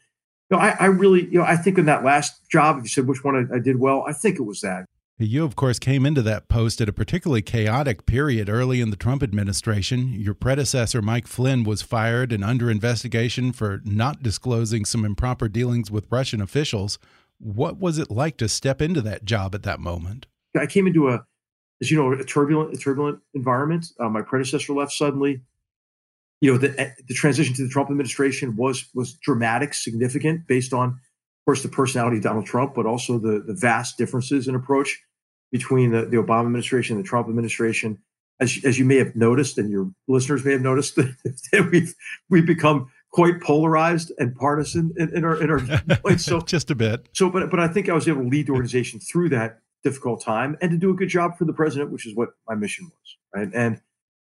you 0.49 0.57
know, 0.57 0.63
I, 0.63 0.69
I 0.79 0.85
really, 0.85 1.25
you 1.25 1.39
know, 1.39 1.43
I 1.43 1.57
think 1.57 1.77
in 1.77 1.85
that 1.85 2.03
last 2.03 2.49
job, 2.49 2.77
if 2.77 2.83
you 2.83 2.89
said 2.89 3.07
which 3.07 3.23
one 3.23 3.49
I, 3.51 3.57
I 3.57 3.59
did 3.59 3.79
well, 3.79 4.03
I 4.07 4.13
think 4.13 4.39
it 4.39 4.43
was 4.43 4.61
that. 4.61 4.85
You, 5.19 5.43
of 5.43 5.55
course, 5.55 5.79
came 5.79 6.05
into 6.05 6.21
that 6.21 6.47
post 6.47 6.79
at 6.79 6.87
a 6.87 6.93
particularly 6.93 7.41
chaotic 7.41 8.05
period 8.05 8.49
early 8.49 8.81
in 8.81 8.91
the 8.91 8.95
Trump 8.95 9.23
administration. 9.23 10.13
Your 10.13 10.35
predecessor, 10.35 11.01
Mike 11.01 11.25
Flynn, 11.25 11.63
was 11.63 11.81
fired 11.81 12.31
and 12.31 12.43
under 12.43 12.69
investigation 12.69 13.51
for 13.51 13.81
not 13.83 14.21
disclosing 14.21 14.85
some 14.85 15.03
improper 15.03 15.47
dealings 15.47 15.89
with 15.89 16.05
Russian 16.11 16.39
officials. 16.39 16.99
What 17.39 17.79
was 17.79 17.97
it 17.97 18.11
like 18.11 18.37
to 18.37 18.47
step 18.47 18.79
into 18.79 19.01
that 19.01 19.25
job 19.25 19.55
at 19.55 19.63
that 19.63 19.79
moment? 19.79 20.27
I 20.55 20.67
came 20.67 20.85
into 20.85 21.09
a, 21.09 21.25
as 21.81 21.89
you 21.89 21.97
know, 21.97 22.11
a 22.11 22.23
turbulent, 22.23 22.75
a 22.75 22.77
turbulent 22.77 23.19
environment. 23.33 23.87
Uh, 23.99 24.09
my 24.09 24.21
predecessor 24.21 24.73
left 24.73 24.91
suddenly. 24.91 25.41
You 26.41 26.51
know, 26.51 26.57
the 26.59 26.93
the 27.07 27.15
transition 27.15 27.55
to 27.55 27.63
the 27.63 27.69
Trump 27.69 27.89
administration 27.89 28.55
was 28.55 28.85
was 28.93 29.13
dramatic, 29.13 29.73
significant, 29.73 30.45
based 30.45 30.73
on, 30.73 30.99
course, 31.47 31.63
the 31.63 31.69
personality 31.69 32.17
of 32.17 32.23
Donald 32.23 32.45
Trump, 32.45 32.75
but 32.75 32.85
also 32.85 33.17
the 33.17 33.41
the 33.45 33.53
vast 33.53 33.97
differences 33.97 34.47
in 34.47 34.55
approach 34.55 35.01
between 35.51 35.91
the, 35.91 36.05
the 36.05 36.17
Obama 36.17 36.45
administration 36.45 36.97
and 36.97 37.03
the 37.03 37.07
Trump 37.07 37.29
administration. 37.29 37.97
As, 38.39 38.59
as 38.63 38.77
you 38.77 38.85
may 38.85 38.97
have 38.97 39.15
noticed, 39.15 39.57
and 39.57 39.71
your 39.71 39.89
listeners 40.07 40.45
may 40.45 40.51
have 40.51 40.61
noticed, 40.61 40.95
that 40.97 41.69
we've 41.71 41.95
we've 42.29 42.45
become 42.45 42.91
quite 43.11 43.41
polarized 43.41 44.11
and 44.19 44.35
partisan 44.35 44.93
in, 44.97 45.15
in 45.15 45.23
our 45.23 45.41
in 45.41 45.49
our 45.49 45.59
points. 46.03 46.25
So 46.25 46.41
just 46.41 46.69
a 46.69 46.75
bit. 46.75 47.07
So, 47.13 47.29
but 47.29 47.49
but 47.49 47.59
I 47.59 47.67
think 47.67 47.89
I 47.89 47.93
was 47.93 48.07
able 48.07 48.23
to 48.23 48.27
lead 48.27 48.47
the 48.47 48.51
organization 48.51 48.99
through 48.99 49.29
that 49.29 49.61
difficult 49.83 50.21
time 50.21 50.57
and 50.61 50.69
to 50.71 50.77
do 50.77 50.91
a 50.91 50.93
good 50.93 51.09
job 51.09 51.37
for 51.37 51.45
the 51.45 51.53
president, 51.53 51.91
which 51.91 52.05
is 52.05 52.15
what 52.15 52.29
my 52.47 52.55
mission 52.55 52.85
was, 52.85 53.17
right? 53.33 53.49
And 53.55 53.81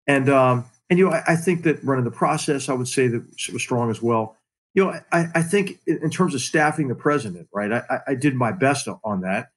and 0.07 0.29
um 0.29 0.65
and 0.89 0.99
you 0.99 1.05
know 1.05 1.15
I, 1.15 1.23
I 1.29 1.35
think 1.37 1.63
that 1.63 1.81
running 1.83 2.03
the 2.03 2.11
process, 2.11 2.67
I 2.67 2.73
would 2.73 2.87
say 2.87 3.07
that 3.07 3.23
was 3.51 3.61
strong 3.61 3.89
as 3.89 4.01
well. 4.01 4.37
You 4.73 4.85
know, 4.85 4.99
I, 5.11 5.27
I 5.35 5.41
think 5.43 5.79
in 5.85 6.09
terms 6.09 6.33
of 6.33 6.41
staffing 6.41 6.87
the 6.87 6.95
president, 6.95 7.47
right? 7.53 7.71
I, 7.71 7.99
I 8.07 8.15
did 8.15 8.33
my 8.33 8.51
best 8.51 8.87
on 9.03 9.21
that. 9.21 9.49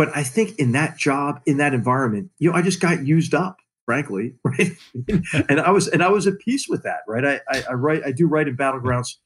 But 0.00 0.16
I 0.16 0.22
think 0.22 0.58
in 0.58 0.72
that 0.72 0.96
job, 0.96 1.42
in 1.44 1.58
that 1.58 1.74
environment, 1.74 2.30
you 2.38 2.50
know, 2.50 2.56
I 2.56 2.62
just 2.62 2.80
got 2.80 3.04
used 3.06 3.34
up, 3.34 3.58
frankly, 3.84 4.34
right? 4.44 4.70
and 5.46 5.60
I 5.60 5.70
was 5.72 5.88
and 5.88 6.02
I 6.02 6.08
was 6.08 6.26
at 6.26 6.38
peace 6.38 6.68
with 6.70 6.84
that, 6.84 7.00
right? 7.06 7.22
I, 7.22 7.40
I, 7.50 7.62
I 7.68 7.72
write 7.74 8.02
I 8.06 8.12
do 8.12 8.26
write 8.26 8.48
in 8.48 8.56
battlegrounds 8.56 9.16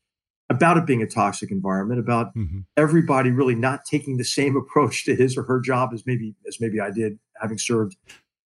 about 0.51 0.77
it 0.77 0.85
being 0.85 1.01
a 1.01 1.07
toxic 1.07 1.53
environment, 1.53 2.01
about 2.01 2.35
mm-hmm. 2.35 2.63
everybody 2.77 3.31
really 3.31 3.55
not 3.55 3.85
taking 3.89 4.17
the 4.17 4.25
same 4.25 4.57
approach 4.63 5.05
to 5.05 5.15
his 5.15 5.37
or 5.37 5.45
her 5.45 5.61
job 5.61 5.91
as 5.95 6.03
maybe 6.07 6.35
as 6.49 6.61
maybe 6.61 6.81
I 6.81 6.91
did, 6.91 7.21
having 7.41 7.59
served 7.59 7.97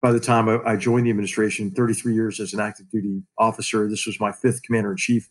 by 0.01 0.11
the 0.11 0.19
time 0.19 0.49
I, 0.49 0.59
I 0.65 0.75
joined 0.75 1.05
the 1.05 1.11
administration, 1.11 1.71
33 1.71 2.13
years 2.13 2.41
as 2.41 2.53
an 2.53 2.59
active 2.59 2.89
duty 2.91 3.23
officer. 3.37 3.89
This 3.89 4.05
was 4.05 4.19
my 4.19 4.33
fifth 4.33 4.63
commander 4.63 4.91
in 4.91 4.97
chief 4.97 5.29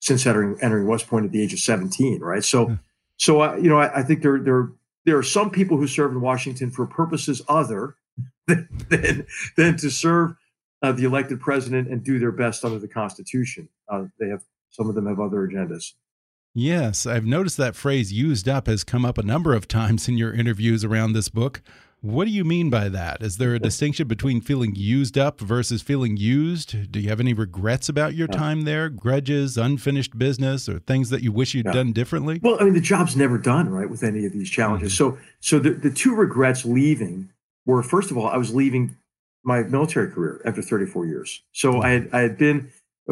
since 0.00 0.26
entering 0.26 0.58
entering 0.60 0.86
West 0.86 1.06
Point 1.06 1.26
at 1.26 1.32
the 1.32 1.42
age 1.42 1.52
of 1.52 1.60
17, 1.60 2.20
right? 2.20 2.42
So, 2.42 2.68
yeah. 2.68 2.76
so 3.16 3.40
I, 3.40 3.56
you 3.56 3.68
know, 3.68 3.78
I, 3.78 4.00
I 4.00 4.02
think 4.02 4.22
there 4.22 4.38
there 4.38 4.70
there 5.04 5.16
are 5.16 5.22
some 5.22 5.50
people 5.50 5.76
who 5.76 5.86
serve 5.86 6.12
in 6.12 6.20
Washington 6.20 6.70
for 6.70 6.86
purposes 6.86 7.42
other 7.48 7.96
than, 8.46 8.68
than, 8.88 9.26
than 9.56 9.76
to 9.76 9.90
serve 9.90 10.34
uh, 10.82 10.92
the 10.92 11.04
elected 11.04 11.40
president 11.40 11.88
and 11.88 12.02
do 12.02 12.18
their 12.18 12.32
best 12.32 12.64
under 12.64 12.78
the 12.78 12.88
Constitution. 12.88 13.68
Uh, 13.88 14.04
they 14.18 14.28
have 14.28 14.42
some 14.70 14.88
of 14.88 14.94
them 14.94 15.06
have 15.06 15.20
other 15.20 15.46
agendas. 15.46 15.92
Yes, 16.52 17.06
I've 17.06 17.26
noticed 17.26 17.56
that 17.58 17.76
phrase 17.76 18.12
used 18.12 18.48
up 18.48 18.66
has 18.66 18.82
come 18.82 19.04
up 19.04 19.18
a 19.18 19.22
number 19.22 19.54
of 19.54 19.68
times 19.68 20.08
in 20.08 20.16
your 20.16 20.32
interviews 20.32 20.84
around 20.84 21.12
this 21.12 21.28
book. 21.28 21.62
What 22.02 22.24
do 22.24 22.30
you 22.30 22.44
mean 22.44 22.70
by 22.70 22.88
that? 22.88 23.22
Is 23.22 23.36
there 23.36 23.54
a 23.54 23.58
distinction 23.58 24.08
between 24.08 24.40
feeling 24.40 24.74
used 24.74 25.18
up 25.18 25.38
versus 25.38 25.82
feeling 25.82 26.16
used? 26.16 26.90
Do 26.90 26.98
you 26.98 27.10
have 27.10 27.20
any 27.20 27.34
regrets 27.34 27.90
about 27.90 28.14
your 28.14 28.26
time 28.26 28.62
there? 28.62 28.88
Grudges, 28.88 29.58
unfinished 29.58 30.16
business, 30.16 30.66
or 30.66 30.78
things 30.78 31.10
that 31.10 31.22
you 31.22 31.30
wish 31.30 31.52
you'd 31.52 31.66
yeah. 31.66 31.72
done 31.72 31.92
differently? 31.92 32.40
Well, 32.42 32.56
I 32.58 32.64
mean, 32.64 32.72
the 32.72 32.80
job's 32.80 33.16
never 33.16 33.36
done, 33.36 33.68
right, 33.68 33.90
with 33.90 34.02
any 34.02 34.24
of 34.24 34.32
these 34.32 34.48
challenges. 34.48 34.98
Mm 34.98 35.06
-hmm. 35.06 35.18
So, 35.40 35.58
so 35.58 35.58
the, 35.60 35.74
the 35.74 35.90
two 35.90 36.14
regrets 36.16 36.64
leaving 36.64 37.28
were 37.66 37.82
first 37.82 38.10
of 38.10 38.16
all, 38.16 38.34
I 38.34 38.38
was 38.38 38.54
leaving 38.54 38.96
my 39.42 39.62
military 39.62 40.10
career 40.10 40.40
after 40.44 40.62
34 40.62 41.06
years. 41.06 41.44
So 41.52 41.68
mm 41.70 41.80
-hmm. 41.80 41.86
I 41.86 41.90
had 41.92 42.04
I 42.18 42.20
had 42.28 42.36
been 42.36 42.70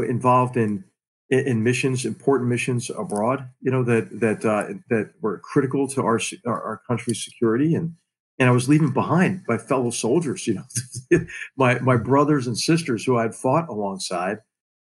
involved 0.08 0.56
in 0.56 0.84
in 1.28 1.62
missions, 1.62 2.04
important 2.04 2.48
missions 2.48 2.90
abroad, 2.90 3.38
you 3.60 3.70
know, 3.70 3.84
that 3.84 4.20
that 4.20 4.44
uh, 4.44 4.74
that 4.88 5.06
were 5.20 5.38
critical 5.52 5.86
to 5.94 6.02
our 6.02 6.20
our, 6.44 6.62
our 6.68 6.80
country's 6.86 7.24
security 7.24 7.76
and 7.76 7.96
and 8.38 8.48
I 8.48 8.52
was 8.52 8.68
leaving 8.68 8.92
behind 8.92 9.42
my 9.48 9.58
fellow 9.58 9.90
soldiers, 9.90 10.46
you 10.46 10.54
know, 10.54 11.26
my 11.56 11.78
my 11.80 11.96
brothers 11.96 12.46
and 12.46 12.56
sisters 12.56 13.04
who 13.04 13.18
I'd 13.18 13.34
fought 13.34 13.68
alongside 13.68 14.38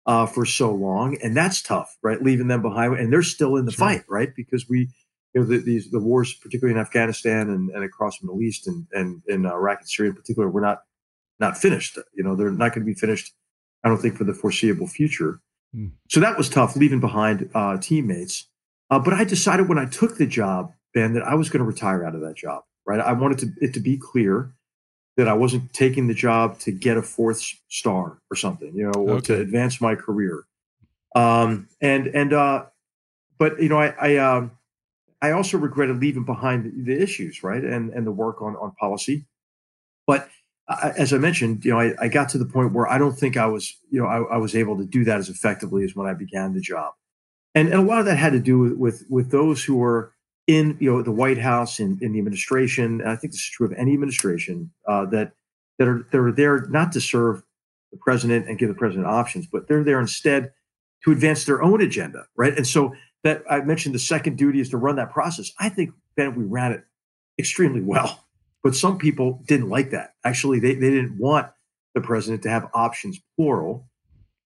uh, 0.06 0.26
for 0.26 0.46
so 0.46 0.74
long, 0.74 1.18
and 1.24 1.36
that's 1.36 1.62
tough, 1.62 1.98
right? 2.04 2.22
Leaving 2.22 2.48
them 2.48 2.62
behind, 2.62 2.98
and 2.98 3.12
they're 3.12 3.24
still 3.24 3.56
in 3.56 3.66
the 3.66 3.72
sure. 3.72 3.88
fight, 3.88 4.04
right? 4.10 4.30
Because 4.36 4.68
we, 4.70 4.90
you 5.34 5.42
know, 5.42 5.46
the, 5.46 5.58
these 5.58 5.90
the 5.90 6.00
wars, 6.00 6.34
particularly 6.34 6.78
in 6.78 6.82
Afghanistan 6.82 7.50
and, 7.50 7.70
and 7.70 7.84
across 7.84 8.20
the 8.20 8.28
Middle 8.28 8.42
East 8.42 8.68
and 8.68 8.88
and 8.92 9.22
in 9.28 9.46
uh, 9.46 9.54
Iraq 9.54 9.80
and 9.80 9.90
Syria 9.90 10.12
in 10.12 10.16
particular, 10.16 10.50
we're 10.50 10.62
not 10.62 10.80
not 11.40 11.58
finished. 11.58 11.98
You 12.14 12.24
know, 12.24 12.36
they're 12.36 12.52
not 12.52 12.74
going 12.74 12.86
to 12.86 12.94
be 12.94 12.94
finished. 12.94 13.34
I 13.84 13.90
don't 13.90 14.00
think 14.00 14.18
for 14.18 14.24
the 14.26 14.34
foreseeable 14.34 14.88
future. 14.88 15.40
Mm. 15.76 15.92
So 16.10 16.20
that 16.20 16.38
was 16.38 16.50
tough, 16.50 16.76
leaving 16.76 17.00
behind 17.00 17.50
uh, 17.54 17.78
teammates. 17.78 18.50
Uh, 18.90 19.00
but 19.00 19.14
I 19.14 19.24
decided 19.24 19.70
when 19.70 19.78
I 19.78 19.86
took 19.86 20.18
the 20.18 20.28
job, 20.28 20.72
Ben, 20.94 21.14
that 21.14 21.24
I 21.24 21.36
was 21.36 21.50
going 21.50 21.60
to 21.60 21.66
retire 21.66 22.06
out 22.06 22.16
of 22.16 22.22
that 22.22 22.36
job 22.36 22.64
right? 22.86 23.00
I 23.00 23.14
wanted 23.14 23.40
to, 23.40 23.54
it 23.66 23.74
to 23.74 23.80
be 23.80 23.98
clear 23.98 24.52
that 25.18 25.28
I 25.28 25.34
wasn't 25.34 25.72
taking 25.74 26.08
the 26.08 26.14
job 26.14 26.60
to 26.60 26.72
get 26.72 26.98
a 26.98 27.02
fourth 27.02 27.42
star 27.70 28.20
or 28.30 28.36
something, 28.36 28.76
you 28.76 28.84
know, 28.84 29.00
or 29.00 29.12
okay. 29.16 29.28
to 29.28 29.42
advance 29.42 29.80
my 29.80 29.96
career. 29.96 30.46
Um, 31.16 31.70
and 31.82 32.08
and 32.08 32.34
uh, 32.34 32.66
but 33.38 33.62
you 33.62 33.70
know, 33.70 33.80
I 33.80 33.94
I, 34.00 34.18
um, 34.18 34.52
I 35.22 35.32
also 35.32 35.58
regretted 35.58 36.02
leaving 36.02 36.26
behind 36.26 36.86
the, 36.86 37.02
issues, 37.02 37.44
right, 37.44 37.64
and 37.64 37.92
and 37.92 38.06
the 38.06 38.12
work 38.12 38.42
on 38.42 38.56
on 38.58 38.74
policy. 38.80 39.26
But 40.06 40.28
I, 40.68 40.92
as 40.98 41.14
I 41.14 41.18
mentioned, 41.18 41.64
you 41.64 41.72
know, 41.72 41.80
I, 41.80 41.94
I, 42.00 42.08
got 42.10 42.30
to 42.30 42.38
the 42.38 42.46
point 42.46 42.74
where 42.74 42.88
I 42.88 42.98
don't 42.98 43.18
think 43.18 43.38
I 43.38 43.46
was, 43.46 43.76
you 43.90 44.02
know, 44.02 44.08
I, 44.08 44.36
I, 44.36 44.38
was 44.38 44.56
able 44.56 44.78
to 44.78 44.86
do 44.86 45.04
that 45.06 45.20
as 45.20 45.30
effectively 45.30 45.84
as 45.84 45.96
when 45.96 46.08
I 46.08 46.14
began 46.14 46.54
the 46.54 46.60
job, 46.60 46.94
and 47.54 47.70
and 47.70 47.80
a 47.80 47.84
lot 47.84 48.00
of 48.00 48.06
that 48.06 48.18
had 48.18 48.34
to 48.34 48.40
do 48.40 48.60
with 48.60 48.74
with, 48.74 49.06
with 49.10 49.32
those 49.32 49.64
who 49.64 49.78
were 49.78 50.15
in 50.48 50.78
you 50.80 50.92
know 50.92 51.02
the 51.02 51.12
White 51.12 51.38
House 51.38 51.80
in, 51.80 51.98
in 52.02 52.14
the 52.14 52.20
administration, 52.20 53.02
and 53.02 53.10
I 53.10 53.16
think 53.16 53.34
this 53.34 53.42
is 53.42 53.50
true 53.50 53.66
of 53.66 53.74
any 53.74 53.94
administration 53.94 54.72
uh, 54.88 55.06
that 55.08 55.34
that 55.80 55.88
are 55.88 56.08
that 56.12 56.20
are 56.20 56.32
there 56.32 56.66
not 56.68 56.92
to 56.94 57.02
serve 57.02 57.44
the 57.92 57.98
president 57.98 58.48
and 58.48 58.58
give 58.58 58.70
the 58.70 58.76
president 58.76 59.08
options, 59.08 59.48
but 59.48 59.68
they're 59.68 59.84
there 59.84 60.00
instead 60.00 60.52
to 61.04 61.12
advance 61.12 61.46
their 61.46 61.62
own 61.62 61.82
agenda, 61.82 62.26
right? 62.36 62.56
And 62.56 62.68
so 62.68 62.94
that 63.24 63.44
I 63.50 63.62
mentioned 63.62 63.96
the 63.96 64.00
second 64.00 64.38
duty 64.38 64.60
is 64.60 64.70
to 64.70 64.78
run 64.78 64.96
that 64.98 65.12
process. 65.12 65.52
I 65.60 65.70
think 65.70 65.92
Ben, 66.16 66.36
we 66.36 66.44
ran 66.44 66.72
it 66.72 66.84
extremely 67.40 67.82
well, 67.82 68.26
but 68.64 68.76
some 68.76 68.98
people 68.98 69.42
didn't 69.48 69.70
like 69.70 69.92
that. 69.92 70.14
Actually, 70.24 70.60
they 70.60 70.76
they 70.76 70.92
didn't 70.92 71.18
want 71.18 71.50
the 71.96 72.02
president 72.02 72.44
to 72.44 72.50
have 72.50 72.70
options 72.74 73.20
plural. 73.36 73.88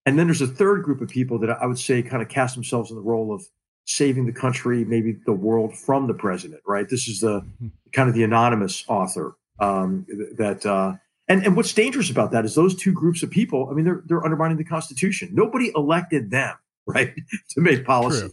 And 0.06 0.18
then 0.18 0.26
there's 0.26 0.40
a 0.40 0.46
third 0.46 0.82
group 0.82 1.02
of 1.02 1.08
people 1.08 1.38
that 1.40 1.50
I 1.50 1.66
would 1.66 1.78
say 1.78 2.02
kind 2.02 2.22
of 2.22 2.28
cast 2.28 2.54
themselves 2.54 2.90
in 2.90 2.96
the 2.96 3.02
role 3.02 3.34
of 3.34 3.44
saving 3.84 4.26
the 4.26 4.32
country, 4.32 4.84
maybe 4.84 5.18
the 5.26 5.32
world 5.32 5.76
from 5.76 6.06
the 6.06 6.14
president, 6.14 6.62
right? 6.66 6.88
This 6.88 7.08
is 7.08 7.20
the 7.20 7.40
mm-hmm. 7.40 7.68
kind 7.92 8.08
of 8.08 8.14
the 8.14 8.22
anonymous 8.22 8.84
author 8.88 9.36
um, 9.58 10.06
that. 10.36 10.64
Uh, 10.64 10.94
and, 11.28 11.46
and 11.46 11.56
what's 11.56 11.72
dangerous 11.72 12.10
about 12.10 12.32
that 12.32 12.44
is 12.44 12.56
those 12.56 12.74
two 12.74 12.92
groups 12.92 13.22
of 13.22 13.30
people. 13.30 13.68
I 13.70 13.74
mean, 13.74 13.84
they're 13.84 14.02
they're 14.06 14.24
undermining 14.24 14.56
the 14.56 14.64
Constitution. 14.64 15.28
Nobody 15.32 15.70
elected 15.76 16.30
them, 16.30 16.56
right, 16.86 17.14
to 17.50 17.60
make 17.60 17.84
policy. 17.84 18.20
True. 18.20 18.30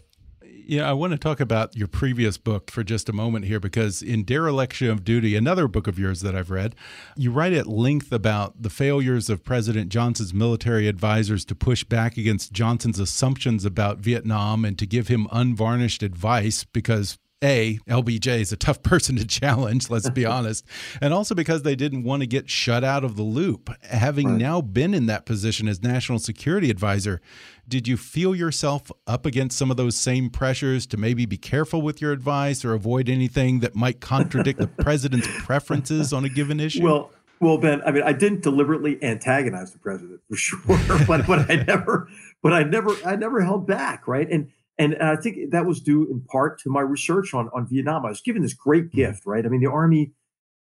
Yeah, 0.70 0.90
I 0.90 0.92
want 0.92 1.12
to 1.12 1.18
talk 1.18 1.40
about 1.40 1.78
your 1.78 1.88
previous 1.88 2.38
book 2.38 2.72
for 2.72 2.84
just 2.84 3.08
a 3.08 3.14
moment 3.14 3.46
here 3.46 3.58
because 3.58 4.02
in 4.02 4.26
Dereliction 4.26 4.90
of 4.90 5.06
Duty, 5.06 5.34
another 5.38 5.66
book 5.66 5.88
of 5.88 5.98
yours 5.98 6.20
that 6.20 6.36
I've 6.36 6.52
read, 6.52 6.76
you 7.16 7.32
write 7.32 7.54
at 7.54 7.68
length 7.68 8.12
about 8.12 8.62
the 8.62 8.70
failures 8.70 9.30
of 9.30 9.46
President 9.46 9.88
Johnson's 9.88 10.34
military 10.34 10.90
advisors 10.90 11.46
to 11.46 11.56
push 11.56 11.86
back 11.86 12.18
against 12.18 12.52
Johnson's 12.52 13.00
assumptions 13.00 13.64
about 13.64 14.00
Vietnam 14.00 14.66
and 14.66 14.78
to 14.78 14.86
give 14.86 15.08
him 15.08 15.30
unvarnished 15.32 16.04
advice 16.04 16.66
because 16.66 17.18
a 17.44 17.80
LBJ 17.88 18.42
is 18.42 18.52
a 18.52 18.58
tough 18.58 18.82
person 18.88 19.16
to 19.18 19.26
challenge. 19.26 19.90
Let's 19.90 20.10
be 20.10 20.26
honest, 20.26 20.66
and 21.02 21.14
also 21.14 21.36
because 21.36 21.64
they 21.64 21.76
didn't 21.76 22.04
want 22.04 22.22
to 22.22 22.28
get 22.28 22.50
shut 22.50 22.84
out 22.84 23.04
of 23.04 23.16
the 23.16 23.24
loop. 23.24 23.70
Having 23.84 24.30
right. 24.30 24.38
now 24.38 24.62
been 24.62 24.94
in 24.94 25.06
that 25.08 25.26
position 25.26 25.68
as 25.68 25.82
national 25.82 26.20
security 26.20 26.70
advisor, 26.70 27.22
did 27.68 27.88
you 27.88 27.98
feel 27.98 28.36
yourself 28.36 28.92
up 29.06 29.26
against 29.26 29.58
some 29.58 29.72
of 29.72 29.78
those 29.78 29.96
same 29.96 30.30
pressures 30.30 30.86
to 30.88 30.98
maybe 30.98 31.26
be 31.26 31.38
careful 31.38 31.82
with 31.82 32.02
your 32.02 32.12
advice 32.12 32.64
or 32.64 32.74
avoid 32.74 33.10
anything 33.10 33.60
that 33.60 33.76
might 33.76 34.00
contradict 34.00 34.60
the 34.60 34.68
president's 34.84 35.28
preferences 35.44 36.14
on 36.14 36.26
a 36.26 36.30
given 36.30 36.60
issue? 36.60 36.84
Well, 36.84 37.12
Well, 37.40 37.58
Ben, 37.58 37.82
I 37.86 37.92
mean, 37.92 38.04
I 38.04 38.14
didn't 38.14 38.42
deliberately 38.42 39.02
antagonize 39.04 39.72
the 39.72 39.80
president 39.80 40.22
for 40.30 40.36
sure, 40.36 40.60
but 41.08 41.28
but 41.28 41.52
I 41.52 41.64
never, 41.68 42.08
but 42.42 42.54
I 42.54 42.64
never, 42.64 42.96
I 43.06 43.16
never 43.16 43.42
held 43.42 43.68
back, 43.68 44.08
right? 44.08 44.28
And 44.30 44.52
and, 44.78 44.94
and 44.94 45.04
I 45.04 45.16
think 45.16 45.52
that 45.52 45.66
was 45.66 45.80
due 45.82 46.10
in 46.10 46.22
part 46.22 46.60
to 46.62 46.70
my 46.70 46.82
research 46.82 47.34
on 47.34 47.50
on 47.54 47.68
Vietnam. 47.68 48.06
I 48.06 48.10
was 48.10 48.22
given 48.22 48.42
this 48.42 48.54
great 48.54 48.86
mm-hmm. 48.86 48.98
gift, 48.98 49.26
right? 49.26 49.46
I 49.46 49.50
mean, 49.50 49.62
the 49.62 49.72
army 49.72 50.12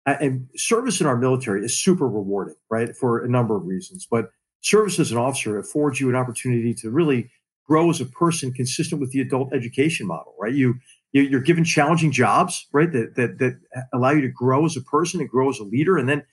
and 0.05 0.47
service 0.55 1.01
in 1.01 1.07
our 1.07 1.17
military 1.17 1.63
is 1.65 1.79
super 1.79 2.07
rewarding, 2.07 2.55
right, 2.69 2.95
for 2.95 3.23
a 3.23 3.29
number 3.29 3.55
of 3.57 3.65
reasons. 3.65 4.07
But 4.09 4.29
service 4.61 4.99
as 4.99 5.11
an 5.11 5.17
officer 5.17 5.59
affords 5.59 5.99
you 5.99 6.09
an 6.09 6.15
opportunity 6.15 6.73
to 6.75 6.89
really 6.89 7.29
grow 7.67 7.89
as 7.89 7.99
a 7.99 8.05
person, 8.05 8.53
consistent 8.53 9.01
with 9.01 9.11
the 9.11 9.19
adult 9.19 9.53
education 9.53 10.07
model, 10.07 10.33
right? 10.39 10.53
You 10.53 10.75
you're 11.13 11.41
given 11.41 11.63
challenging 11.63 12.11
jobs, 12.11 12.67
right, 12.73 12.91
that 12.91 13.15
that 13.15 13.39
that 13.39 13.59
allow 13.93 14.11
you 14.11 14.21
to 14.21 14.29
grow 14.29 14.65
as 14.65 14.77
a 14.77 14.81
person 14.81 15.19
and 15.19 15.29
grow 15.29 15.49
as 15.49 15.59
a 15.59 15.63
leader, 15.63 15.97
and 15.97 16.07
then 16.07 16.23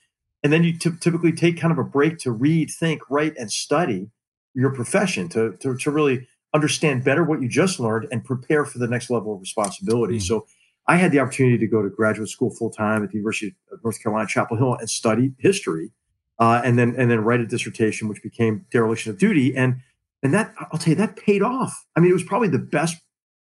and 0.43 0.53
then 0.53 0.63
you 0.63 0.77
t- 0.77 0.91
typically 0.99 1.31
take 1.31 1.59
kind 1.59 1.71
of 1.71 1.79
a 1.79 1.83
break 1.83 2.19
to 2.19 2.31
read, 2.31 2.69
think, 2.69 3.01
write, 3.09 3.35
and 3.37 3.51
study 3.51 4.11
your 4.53 4.69
profession 4.69 5.27
to, 5.29 5.57
to, 5.57 5.75
to 5.75 5.91
really 5.91 6.27
understand 6.53 7.03
better 7.03 7.23
what 7.23 7.41
you 7.41 7.49
just 7.49 7.79
learned 7.79 8.07
and 8.11 8.23
prepare 8.23 8.65
for 8.65 8.79
the 8.79 8.87
next 8.87 9.09
level 9.09 9.33
of 9.33 9.41
responsibility. 9.41 10.17
Mm. 10.17 10.21
So 10.21 10.45
I 10.87 10.97
had 10.97 11.11
the 11.11 11.19
opportunity 11.19 11.57
to 11.57 11.67
go 11.67 11.81
to 11.81 11.89
graduate 11.89 12.29
school 12.29 12.51
full 12.51 12.69
time 12.69 13.03
at 13.03 13.09
the 13.09 13.17
University 13.17 13.55
of 13.71 13.83
North 13.83 14.01
Carolina, 14.01 14.27
Chapel 14.27 14.57
Hill, 14.57 14.75
and 14.75 14.89
study 14.89 15.33
history, 15.39 15.91
uh, 16.39 16.61
and 16.63 16.77
then 16.77 16.95
and 16.97 17.09
then 17.09 17.23
write 17.23 17.39
a 17.39 17.45
dissertation, 17.45 18.07
which 18.07 18.21
became 18.21 18.65
dereliction 18.71 19.11
of 19.11 19.17
duty. 19.17 19.55
And 19.55 19.77
and 20.21 20.33
that 20.33 20.53
I'll 20.71 20.79
tell 20.79 20.91
you 20.91 20.95
that 20.95 21.17
paid 21.17 21.41
off. 21.41 21.85
I 21.95 21.99
mean, 21.99 22.11
it 22.11 22.13
was 22.13 22.23
probably 22.23 22.49
the 22.49 22.59
best 22.59 22.97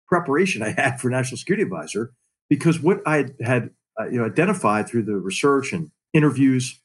preparation 0.09 0.63
I 0.63 0.71
had 0.71 1.01
for 1.01 1.11
national 1.11 1.39
security 1.39 1.63
advisor 1.63 2.13
because 2.49 2.81
what 2.81 3.01
I 3.07 3.27
had 3.43 3.71
uh, 4.01 4.07
you 4.07 4.19
know 4.19 4.25
identified 4.25 4.89
through 4.89 5.05
the 5.05 5.17
research 5.17 5.73
and 5.73 5.91
interviews, 6.15 6.81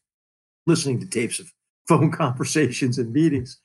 listening 0.68 1.00
to 1.00 1.08
tapes 1.08 1.40
of 1.40 1.52
phone 1.88 2.12
conversations 2.12 2.98
and 2.98 3.14
meetings, 3.14 3.60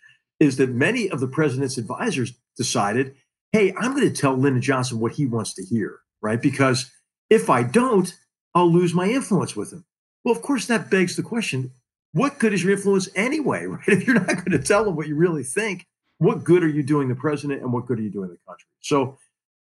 is 0.44 0.56
that 0.58 0.70
many 0.70 1.10
of 1.10 1.18
the 1.18 1.26
president's 1.26 1.78
advisors 1.78 2.34
decided, 2.56 3.16
hey, 3.52 3.74
I'm 3.76 3.96
going 3.96 4.08
to 4.08 4.20
tell 4.20 4.36
Lyndon 4.36 4.62
Johnson 4.62 5.00
what 5.00 5.12
he 5.12 5.26
wants 5.26 5.54
to 5.54 5.64
hear 5.64 6.00
right? 6.24 6.40
Because 6.40 6.90
if 7.30 7.50
I 7.50 7.62
don't, 7.62 8.12
I'll 8.54 8.72
lose 8.72 8.94
my 8.94 9.06
influence 9.06 9.54
with 9.54 9.72
him. 9.72 9.84
Well, 10.24 10.34
of 10.34 10.42
course, 10.42 10.66
that 10.66 10.90
begs 10.90 11.14
the 11.14 11.22
question 11.22 11.70
what 12.12 12.38
good 12.38 12.52
is 12.52 12.62
your 12.62 12.72
influence 12.72 13.08
anyway, 13.16 13.66
right? 13.66 13.88
If 13.88 14.06
you're 14.06 14.14
not 14.14 14.26
going 14.26 14.52
to 14.52 14.58
tell 14.58 14.84
them 14.84 14.96
what 14.96 15.06
you 15.06 15.16
really 15.16 15.44
think, 15.44 15.86
what 16.18 16.42
good 16.42 16.64
are 16.64 16.68
you 16.68 16.82
doing 16.82 17.08
the 17.08 17.14
president 17.14 17.60
and 17.60 17.72
what 17.72 17.86
good 17.86 17.98
are 17.98 18.02
you 18.02 18.10
doing 18.10 18.30
the 18.30 18.38
country? 18.48 18.68
So 18.80 19.18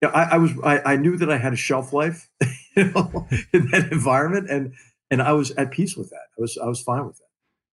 yeah, 0.01 0.11
I, 0.11 0.35
I 0.35 0.39
was 0.39 0.53
I, 0.63 0.93
I, 0.93 0.97
knew 0.97 1.17
that 1.17 1.31
I 1.31 1.39
had 1.39 1.55
a 1.55 1.57
shelf 1.57 1.93
life 1.93 2.29
you 2.77 2.85
know, 2.85 3.27
in 3.53 3.71
that 3.71 3.89
environment 3.91 4.51
and 4.51 4.75
and 5.11 5.23
I 5.23 5.33
was 5.33 5.53
at 5.53 5.71
peace 5.71 5.97
with 5.97 6.11
that. 6.11 6.27
I 6.39 6.41
was 6.41 6.59
I 6.59 6.67
was 6.67 6.83
fine 6.83 7.07
with 7.07 7.17
that. 7.17 7.24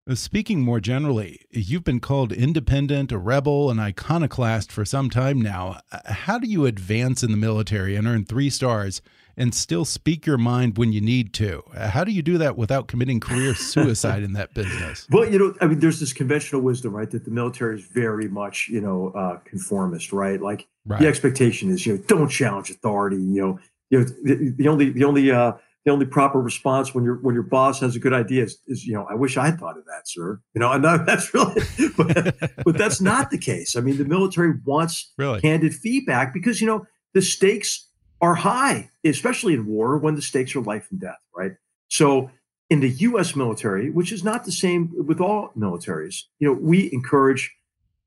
Uh, 0.10 0.15
speaking 0.15 0.62
more 0.62 0.79
generally, 0.79 1.41
you've 1.51 1.84
been 1.84 2.00
called 2.00 2.31
independent, 2.31 3.12
a 3.12 3.17
rebel, 3.17 3.70
an 3.70 3.79
iconoclast 3.79 4.72
for 4.72 4.84
some 4.84 5.10
time 5.12 5.39
now. 5.39 5.79
Uh, 5.91 6.00
how 6.05 6.39
do 6.39 6.48
you 6.48 6.65
advance 6.65 7.22
in 7.22 7.29
the 7.29 7.38
military 7.38 7.96
and 7.96 8.08
earn 8.08 8.25
three 8.25 8.50
stars 8.50 9.01
and 9.38 9.53
still 9.53 9.86
speak 9.86 10.25
your 10.25 10.39
mind 10.39 10.75
when 10.75 10.91
you 10.91 11.01
need 11.01 11.34
to? 11.34 11.63
Uh, 11.75 11.88
how 11.89 12.03
do 12.03 12.12
you 12.12 12.24
do 12.24 12.39
that 12.39 12.58
without 12.58 12.88
committing 12.88 13.20
career 13.20 13.53
suicide 13.53 14.24
in 14.24 14.34
that 14.34 14.51
business? 14.55 15.08
Well, 15.12 15.29
you 15.29 15.38
know, 15.38 15.53
I 15.62 15.67
mean, 15.67 15.79
there's 15.79 16.00
this 16.00 16.13
conventional 16.13 16.62
wisdom, 16.62 16.96
right, 16.96 17.10
that 17.12 17.24
the 17.24 17.31
military 17.31 17.77
is 17.77 17.86
very 17.86 18.27
much, 18.27 18.70
you 18.70 18.81
know, 18.81 19.12
uh, 19.15 19.38
conformist, 19.46 20.12
right? 20.12 20.41
Like 20.41 20.67
right. 20.84 21.00
the 21.00 21.08
expectation 21.08 21.70
is, 21.70 21.86
you 21.86 21.98
know, 21.98 22.03
don't 22.08 22.27
challenge 22.27 22.72
authority. 22.72 23.17
You 23.17 23.41
know, 23.41 23.60
you 23.91 24.00
know, 24.00 24.05
the, 24.24 24.50
the 24.58 24.67
only 24.67 24.89
the 24.89 25.03
only 25.03 25.31
uh, 25.31 25.53
the 25.85 25.91
only 25.91 26.05
proper 26.05 26.39
response 26.39 26.93
when 26.93 27.03
your 27.03 27.15
when 27.15 27.33
your 27.33 27.43
boss 27.43 27.79
has 27.79 27.95
a 27.95 28.00
good 28.00 28.13
idea 28.13 28.43
is, 28.43 28.59
is 28.67 28.85
you 28.85 28.93
know 28.93 29.07
I 29.09 29.15
wish 29.15 29.38
I 29.38 29.47
had 29.47 29.59
thought 29.59 29.77
of 29.77 29.85
that, 29.85 30.07
sir. 30.07 30.39
You 30.53 30.59
know, 30.59 30.71
and 30.71 30.83
that's 31.07 31.33
really, 31.33 31.61
but, 31.97 32.35
but 32.63 32.77
that's 32.77 33.01
not 33.01 33.31
the 33.31 33.38
case. 33.38 33.75
I 33.75 33.81
mean, 33.81 33.97
the 33.97 34.05
military 34.05 34.53
wants 34.65 35.11
really? 35.17 35.41
candid 35.41 35.73
feedback 35.73 36.33
because 36.33 36.61
you 36.61 36.67
know 36.67 36.85
the 37.13 37.21
stakes 37.21 37.88
are 38.21 38.35
high, 38.35 38.89
especially 39.03 39.53
in 39.53 39.65
war 39.65 39.97
when 39.97 40.15
the 40.15 40.21
stakes 40.21 40.55
are 40.55 40.61
life 40.61 40.88
and 40.91 41.01
death, 41.01 41.17
right? 41.35 41.53
So 41.88 42.29
in 42.69 42.79
the 42.79 42.89
U.S. 42.89 43.35
military, 43.35 43.89
which 43.89 44.11
is 44.11 44.23
not 44.23 44.45
the 44.45 44.51
same 44.51 44.93
with 44.95 45.19
all 45.19 45.51
militaries, 45.57 46.23
you 46.39 46.47
know, 46.47 46.53
we 46.53 46.89
encourage 46.93 47.51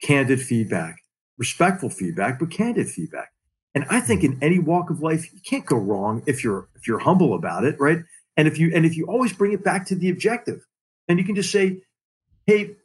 candid 0.03 0.41
feedback, 0.41 1.03
respectful 1.37 1.91
feedback, 1.91 2.39
but 2.39 2.51
candid 2.51 2.89
feedback. 2.89 3.34
And 3.75 3.85
I 3.91 4.01
think 4.01 4.23
in 4.23 4.39
any 4.41 4.59
walk 4.59 4.91
of 4.91 5.01
life, 5.01 5.33
you 5.33 5.41
can't 5.45 5.67
go 5.67 5.77
wrong 5.77 6.23
if 6.27 6.45
you're 6.45 6.69
if 6.77 6.87
you're 6.87 7.01
humble 7.01 7.35
about 7.35 7.65
it, 7.65 7.79
right? 7.81 7.99
And 8.37 8.47
if 8.47 8.59
you 8.59 8.71
and 8.75 8.87
if 8.87 8.97
you 8.97 9.07
always 9.07 9.33
bring 9.33 9.53
it 9.53 9.65
back 9.65 9.87
to 9.87 9.97
the 9.97 10.11
objective, 10.11 10.61
and 11.09 11.19
you 11.19 11.25
can 11.25 11.35
just 11.35 11.51
say, 11.51 11.81
"Hey, 12.47 12.77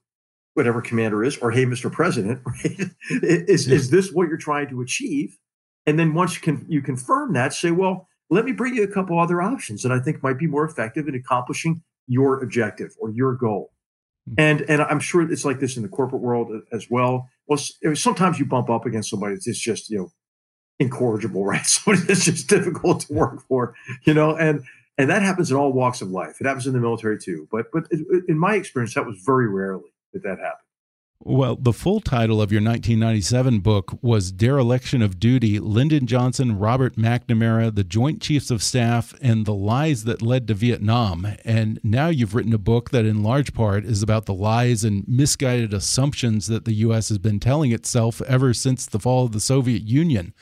whatever 0.55 0.81
commander 0.81 1.23
is," 1.23 1.37
or 1.37 1.51
"Hey, 1.51 1.65
Mr. 1.65 1.91
President, 1.91 2.41
right? 2.45 2.89
is 3.11 3.67
yeah. 3.67 3.75
is 3.75 3.91
this 3.91 4.11
what 4.11 4.27
you're 4.27 4.37
trying 4.37 4.69
to 4.69 4.81
achieve?" 4.81 5.37
And 5.85 5.99
then 5.99 6.13
once 6.13 6.35
you 6.35 6.41
can 6.41 6.65
you 6.67 6.81
confirm 6.81 7.33
that, 7.33 7.53
say, 7.53 7.69
"Well, 7.69 8.07
let 8.31 8.45
me 8.45 8.51
bring 8.51 8.73
you 8.73 8.83
a 8.83 8.87
couple 8.87 9.19
other 9.19 9.41
options 9.41 9.83
that 9.83 9.91
I 9.91 9.99
think 9.99 10.23
might 10.23 10.39
be 10.39 10.47
more 10.47 10.65
effective 10.65 11.07
in 11.07 11.13
accomplishing 11.13 11.83
your 12.07 12.41
objective 12.41 12.91
or 12.99 13.11
your 13.11 13.35
goal." 13.35 13.71
Hmm. 14.27 14.33
And 14.39 14.61
and 14.61 14.81
I'm 14.81 14.99
sure 14.99 15.21
it's 15.31 15.45
like 15.45 15.59
this 15.59 15.77
in 15.77 15.83
the 15.83 15.89
corporate 15.89 16.23
world 16.23 16.51
as 16.71 16.89
well. 16.89 17.29
Well, 17.47 17.59
sometimes 17.93 18.39
you 18.39 18.45
bump 18.45 18.71
up 18.71 18.85
against 18.87 19.11
somebody 19.11 19.35
that's 19.35 19.59
just 19.59 19.91
you 19.91 19.99
know 19.99 20.11
incorrigible, 20.79 21.45
right? 21.45 21.65
Somebody 21.65 22.05
that's 22.05 22.25
just 22.25 22.47
difficult 22.47 23.01
to 23.01 23.13
work 23.13 23.41
for, 23.47 23.75
you 24.03 24.13
know, 24.13 24.35
and 24.35 24.63
and 24.97 25.09
that 25.09 25.21
happens 25.21 25.49
in 25.49 25.57
all 25.57 25.71
walks 25.71 26.01
of 26.01 26.11
life. 26.11 26.41
It 26.41 26.47
happens 26.47 26.67
in 26.67 26.73
the 26.73 26.79
military 26.79 27.19
too, 27.19 27.47
but 27.51 27.67
but 27.71 27.85
in 28.27 28.37
my 28.37 28.55
experience, 28.55 28.93
that 28.95 29.05
was 29.05 29.19
very 29.25 29.47
rarely 29.47 29.91
that 30.13 30.23
that 30.23 30.39
happened. 30.39 30.68
Well, 31.25 31.57
the 31.57 31.73
full 31.73 31.99
title 31.99 32.41
of 32.41 32.49
your 32.49 32.61
1997 32.61 33.59
book 33.59 33.99
was 34.01 34.31
Dereliction 34.31 35.01
of 35.01 35.19
Duty 35.19 35.59
Lyndon 35.59 36.07
Johnson, 36.07 36.57
Robert 36.57 36.95
McNamara, 36.95 37.75
the 37.75 37.83
Joint 37.83 38.21
Chiefs 38.21 38.49
of 38.49 38.63
Staff, 38.63 39.13
and 39.21 39.45
the 39.45 39.53
Lies 39.53 40.05
That 40.05 40.21
Led 40.21 40.47
to 40.47 40.53
Vietnam. 40.53 41.27
And 41.43 41.77
now 41.83 42.07
you've 42.07 42.35
written 42.35 42.53
a 42.53 42.57
book 42.57 42.91
that, 42.91 43.03
in 43.03 43.21
large 43.21 43.53
part, 43.53 43.83
is 43.83 44.01
about 44.01 44.27
the 44.27 44.33
lies 44.33 44.85
and 44.85 45.05
misguided 45.09 45.73
assumptions 45.73 46.47
that 46.47 46.63
the 46.63 46.75
U.S. 46.75 47.09
has 47.09 47.17
been 47.17 47.41
telling 47.41 47.73
itself 47.73 48.21
ever 48.21 48.53
since 48.53 48.85
the 48.85 48.97
fall 48.97 49.25
of 49.25 49.33
the 49.33 49.41
Soviet 49.41 49.81
Union. 49.81 50.33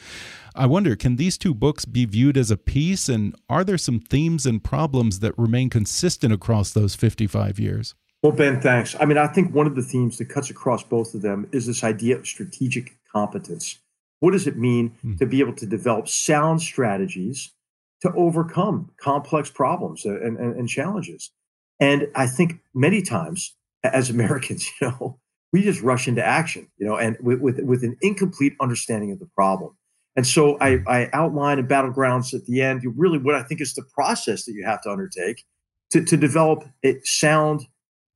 I 0.54 0.68
wonder, 0.68 0.96
can 0.96 1.16
these 1.16 1.40
two 1.40 1.56
books 1.56 1.86
be 1.86 2.06
viewed 2.06 2.38
as 2.38 2.52
a 2.52 2.58
piece? 2.58 3.10
And 3.10 3.36
are 3.50 3.64
there 3.64 3.80
some 3.80 4.00
themes 4.00 4.46
and 4.46 4.64
problems 4.64 5.22
that 5.22 5.38
remain 5.40 5.72
consistent 5.72 6.32
across 6.34 6.72
those 6.72 6.94
55 6.94 7.60
years? 7.60 7.96
Well, 8.28 8.36
Ben, 8.36 8.60
thanks. 8.60 8.94
I 9.00 9.06
mean, 9.06 9.18
I 9.18 9.28
think 9.28 9.56
one 9.56 9.68
of 9.68 9.76
the 9.76 9.82
themes 9.82 10.18
that 10.18 10.26
cuts 10.26 10.50
across 10.50 10.84
both 10.84 11.14
of 11.14 11.22
them 11.22 11.48
is 11.54 11.66
this 11.66 11.82
idea 11.82 12.18
of 12.18 12.28
strategic 12.28 12.98
competence. 13.10 13.80
What 14.20 14.32
does 14.32 14.48
it 14.48 14.58
mean 14.58 14.98
mm. 15.02 15.18
to 15.20 15.26
be 15.26 15.40
able 15.40 15.54
to 15.54 15.66
develop 15.66 16.10
sound 16.10 16.62
strategies 16.62 17.54
to 18.02 18.12
overcome 18.18 18.92
complex 19.00 19.50
problems 19.50 20.04
and, 20.04 20.38
and, 20.38 20.58
and 20.58 20.68
challenges? 20.68 21.32
And 21.80 22.10
I 22.16 22.28
think 22.28 22.60
many 22.74 23.02
times 23.02 23.56
as 23.86 24.10
Americans, 24.10 24.70
you 24.82 24.90
know, 24.90 25.18
we 25.54 25.64
just 25.64 25.82
rush 25.82 26.10
into 26.10 26.22
action, 26.22 26.68
you 26.78 26.86
know, 26.86 26.98
and 26.98 27.16
with, 27.22 27.40
with, 27.40 27.62
with 27.62 27.82
an 27.86 27.96
incomplete 28.02 28.58
understanding 28.60 29.14
of 29.14 29.20
the 29.20 29.30
problem. 29.38 29.78
And 30.18 30.28
so 30.28 30.60
I, 30.60 30.80
hmm. 30.80 30.90
I 30.90 31.10
outline 31.14 31.60
in 31.60 31.68
Battlegrounds 31.70 32.34
at 32.34 32.46
the 32.46 32.62
end 32.62 32.84
really 32.98 33.20
what 33.20 33.36
I 33.36 33.44
think 33.44 33.62
is 33.62 33.74
the 33.74 33.86
process 33.96 34.44
that 34.44 34.52
you 34.52 34.66
have 34.66 34.82
to 34.82 34.92
undertake 34.92 35.46
to, 35.92 36.04
to 36.04 36.18
develop 36.18 36.66
a 36.84 37.00
sound 37.06 37.66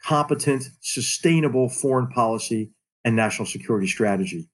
competent, 0.03 0.69
sustainable 0.81 1.69
foreign 1.69 2.07
policy 2.07 2.71
and 3.05 3.15
national 3.15 3.45
security 3.45 3.87
strategy. 3.87 4.47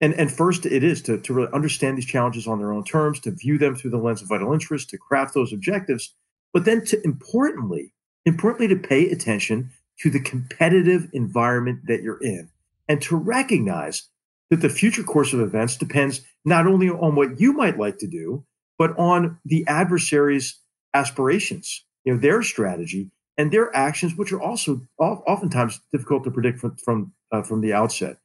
And, 0.00 0.14
and 0.14 0.32
first, 0.32 0.64
it 0.64 0.82
is 0.82 1.02
to, 1.02 1.18
to 1.20 1.34
really 1.34 1.52
understand 1.52 1.98
these 1.98 2.06
challenges 2.06 2.46
on 2.46 2.58
their 2.58 2.72
own 2.72 2.84
terms, 2.84 3.20
to 3.20 3.30
view 3.30 3.58
them 3.58 3.76
through 3.76 3.90
the 3.90 3.98
lens 3.98 4.22
of 4.22 4.28
vital 4.28 4.52
interest, 4.52 4.88
to 4.90 4.98
craft 4.98 5.34
those 5.34 5.52
objectives, 5.52 6.14
but 6.52 6.64
then 6.64 6.84
to 6.86 7.04
importantly, 7.04 7.92
importantly, 8.24 8.68
to 8.68 8.76
pay 8.76 9.10
attention 9.10 9.70
to 10.00 10.10
the 10.10 10.20
competitive 10.20 11.08
environment 11.12 11.80
that 11.86 12.02
you're 12.02 12.22
in 12.22 12.48
and 12.88 13.02
to 13.02 13.16
recognize 13.16 14.08
that 14.48 14.62
the 14.62 14.68
future 14.68 15.02
course 15.02 15.32
of 15.32 15.40
events 15.40 15.76
depends 15.76 16.22
not 16.44 16.66
only 16.66 16.88
on 16.88 17.14
what 17.14 17.38
you 17.38 17.52
might 17.52 17.78
like 17.78 17.98
to 17.98 18.06
do, 18.06 18.44
but 18.78 18.98
on 18.98 19.38
the 19.44 19.64
adversary's 19.68 20.58
aspirations, 20.94 21.84
you 22.04 22.14
know, 22.14 22.18
their 22.18 22.42
strategy 22.42 23.10
and 23.40 23.50
their 23.50 23.74
actions, 23.74 24.14
which 24.16 24.32
are 24.32 24.42
also 24.42 24.82
oftentimes 24.98 25.80
difficult 25.90 26.24
to 26.24 26.30
predict 26.30 26.58
from 26.58 26.76
from, 26.76 27.12
uh, 27.32 27.40
from 27.40 27.62
the 27.62 27.72
outset. 27.72 28.18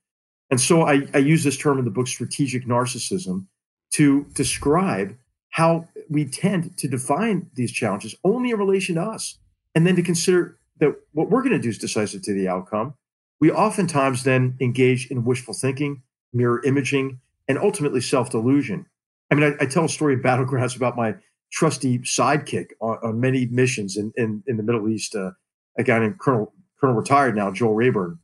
And 0.52 0.60
so 0.60 0.82
I, 0.82 1.08
I 1.14 1.20
use 1.20 1.46
this 1.46 1.56
term 1.56 1.80
in 1.80 1.86
the 1.86 1.92
book, 1.92 2.08
strategic 2.08 2.66
narcissism, 2.66 3.46
to 3.94 4.26
describe 4.34 5.16
how 5.52 5.88
we 6.10 6.26
tend 6.26 6.78
to 6.80 6.90
define 6.90 7.50
these 7.56 7.72
challenges 7.72 8.14
only 8.26 8.52
in 8.52 8.60
relation 8.60 8.96
to 8.96 9.04
us, 9.04 9.40
and 9.74 9.88
then 9.88 9.96
to 9.96 10.04
consider 10.04 10.60
that 10.82 10.94
what 11.14 11.30
we're 11.30 11.44
going 11.44 11.54
to 11.54 11.60
do 11.60 11.70
is 11.70 11.78
decisive 11.78 12.22
to 12.24 12.34
the 12.34 12.50
outcome. 12.50 12.96
We 13.40 13.52
oftentimes 13.52 14.24
then 14.24 14.58
engage 14.60 15.10
in 15.10 15.24
wishful 15.24 15.54
thinking, 15.54 16.04
mirror 16.34 16.62
imaging, 16.66 17.22
and 17.48 17.58
ultimately 17.58 18.02
self 18.02 18.30
delusion. 18.30 18.86
I 19.32 19.36
mean, 19.36 19.56
I, 19.58 19.64
I, 19.64 19.66
tell 19.66 19.86
a 19.86 19.90
story 19.90 20.16
in 20.16 20.22
Battlegrounds 20.30 20.76
about 20.76 20.98
my 20.98 21.16
trusty 21.56 22.00
sidekick 22.00 22.72
on, 22.82 22.98
on 23.02 23.20
many 23.20 23.48
missions 23.48 23.98
in, 23.98 24.12
in, 24.18 24.44
in 24.46 24.58
the 24.58 24.64
Middle 24.64 24.88
East. 24.90 25.16
Uh, 25.16 25.32
a 25.78 25.84
guy 25.84 25.98
named 26.00 26.20
Colonel 26.20 26.54
Colonel 26.80 26.96
retired 26.96 27.36
now, 27.36 27.52
Joel 27.52 27.74
Rayburn, 27.74 28.20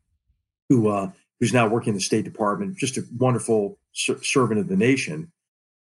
who 0.70 0.90
uh, 0.90 1.10
who's 1.40 1.54
now 1.54 1.68
working 1.68 1.90
in 1.92 1.96
the 1.96 2.02
State 2.02 2.26
Department, 2.26 2.78
just 2.78 2.98
a 2.98 3.04
wonderful 3.18 3.80
ser- 3.94 4.24
servant 4.24 4.60
of 4.60 4.68
the 4.68 4.76
nation. 4.76 5.32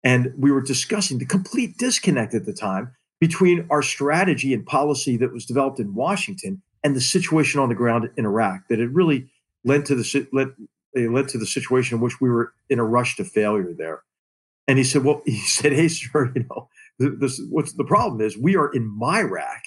And 0.05 0.33
we 0.39 0.53
were 0.53 0.61
discussing 0.61 1.19
the 1.19 1.27
complete 1.27 1.77
disconnect 1.77 2.35
at 2.35 2.45
the 2.45 2.53
time 2.53 2.95
between 3.19 3.67
our 3.69 3.83
strategy 3.83 4.55
and 4.55 4.65
policy 4.65 5.17
that 5.17 5.33
was 5.33 5.45
developed 5.45 5.81
in 5.81 5.95
Washington 5.95 6.63
and 6.85 6.95
the 6.95 7.01
situation 7.01 7.61
on 7.61 7.69
the 7.69 7.75
ground 7.75 8.09
in 8.17 8.25
Iraq. 8.25 8.69
That 8.69 8.79
it 8.79 8.91
really 8.91 9.29
led 9.65 9.87
to 9.87 9.97
the 9.97 10.29
led, 10.33 10.49
led 10.95 11.29
to 11.31 11.39
the 11.39 11.47
situation 11.47 11.97
in 11.97 12.01
which 12.03 12.21
we 12.21 12.29
were 12.29 12.53
in 12.71 12.79
a 12.79 12.85
rush 12.85 13.17
to 13.17 13.25
failure 13.25 13.73
there. 13.77 14.03
And 14.69 14.79
he 14.79 14.85
said, 14.85 15.03
"Well, 15.03 15.23
he 15.27 15.39
said, 15.39 15.73
hey, 15.73 15.89
sir, 15.89 16.31
you 16.35 16.45
know, 16.49 16.69
this, 16.99 17.41
what's 17.49 17.73
the 17.73 17.85
problem 17.85 18.21
is 18.21 18.37
we 18.37 18.57
are 18.57 18.71
in 18.73 18.91
MIRAC, 18.91 19.61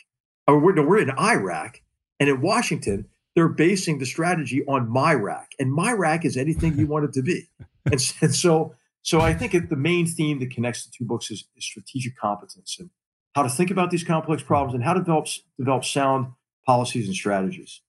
or 0.47 0.59
we're, 0.59 0.73
no, 0.73 0.83
we're 0.83 0.99
in 0.99 1.11
Iraq, 1.11 1.81
and 2.19 2.29
in 2.29 2.41
Washington, 2.41 3.07
they're 3.35 3.47
basing 3.47 3.99
the 3.99 4.05
strategy 4.05 4.63
on 4.67 4.87
MIRAC, 4.89 5.47
and 5.59 5.71
MIRAC 5.71 6.25
is 6.25 6.37
anything 6.37 6.77
you 6.77 6.87
want 6.87 7.05
it 7.05 7.13
to 7.13 7.21
be. 7.21 7.47
And, 7.85 8.13
and 8.21 8.35
so, 8.35 8.75
so 9.01 9.21
I 9.21 9.33
think 9.33 9.69
the 9.69 9.75
main 9.75 10.05
theme 10.05 10.39
that 10.39 10.51
connects 10.51 10.85
the 10.85 10.91
two 10.95 11.05
books 11.05 11.31
is, 11.31 11.45
is 11.55 11.65
strategic 11.65 12.17
competence 12.17 12.77
and 12.79 12.89
how 13.33 13.43
to 13.43 13.49
think 13.49 13.71
about 13.71 13.89
these 13.91 14.03
complex 14.03 14.43
problems 14.43 14.75
and 14.75 14.83
how 14.83 14.93
to 14.93 14.99
develop 14.99 15.27
develop 15.57 15.85
sound 15.85 16.33
policies 16.65 17.07
and 17.07 17.15
strategies. 17.15 17.81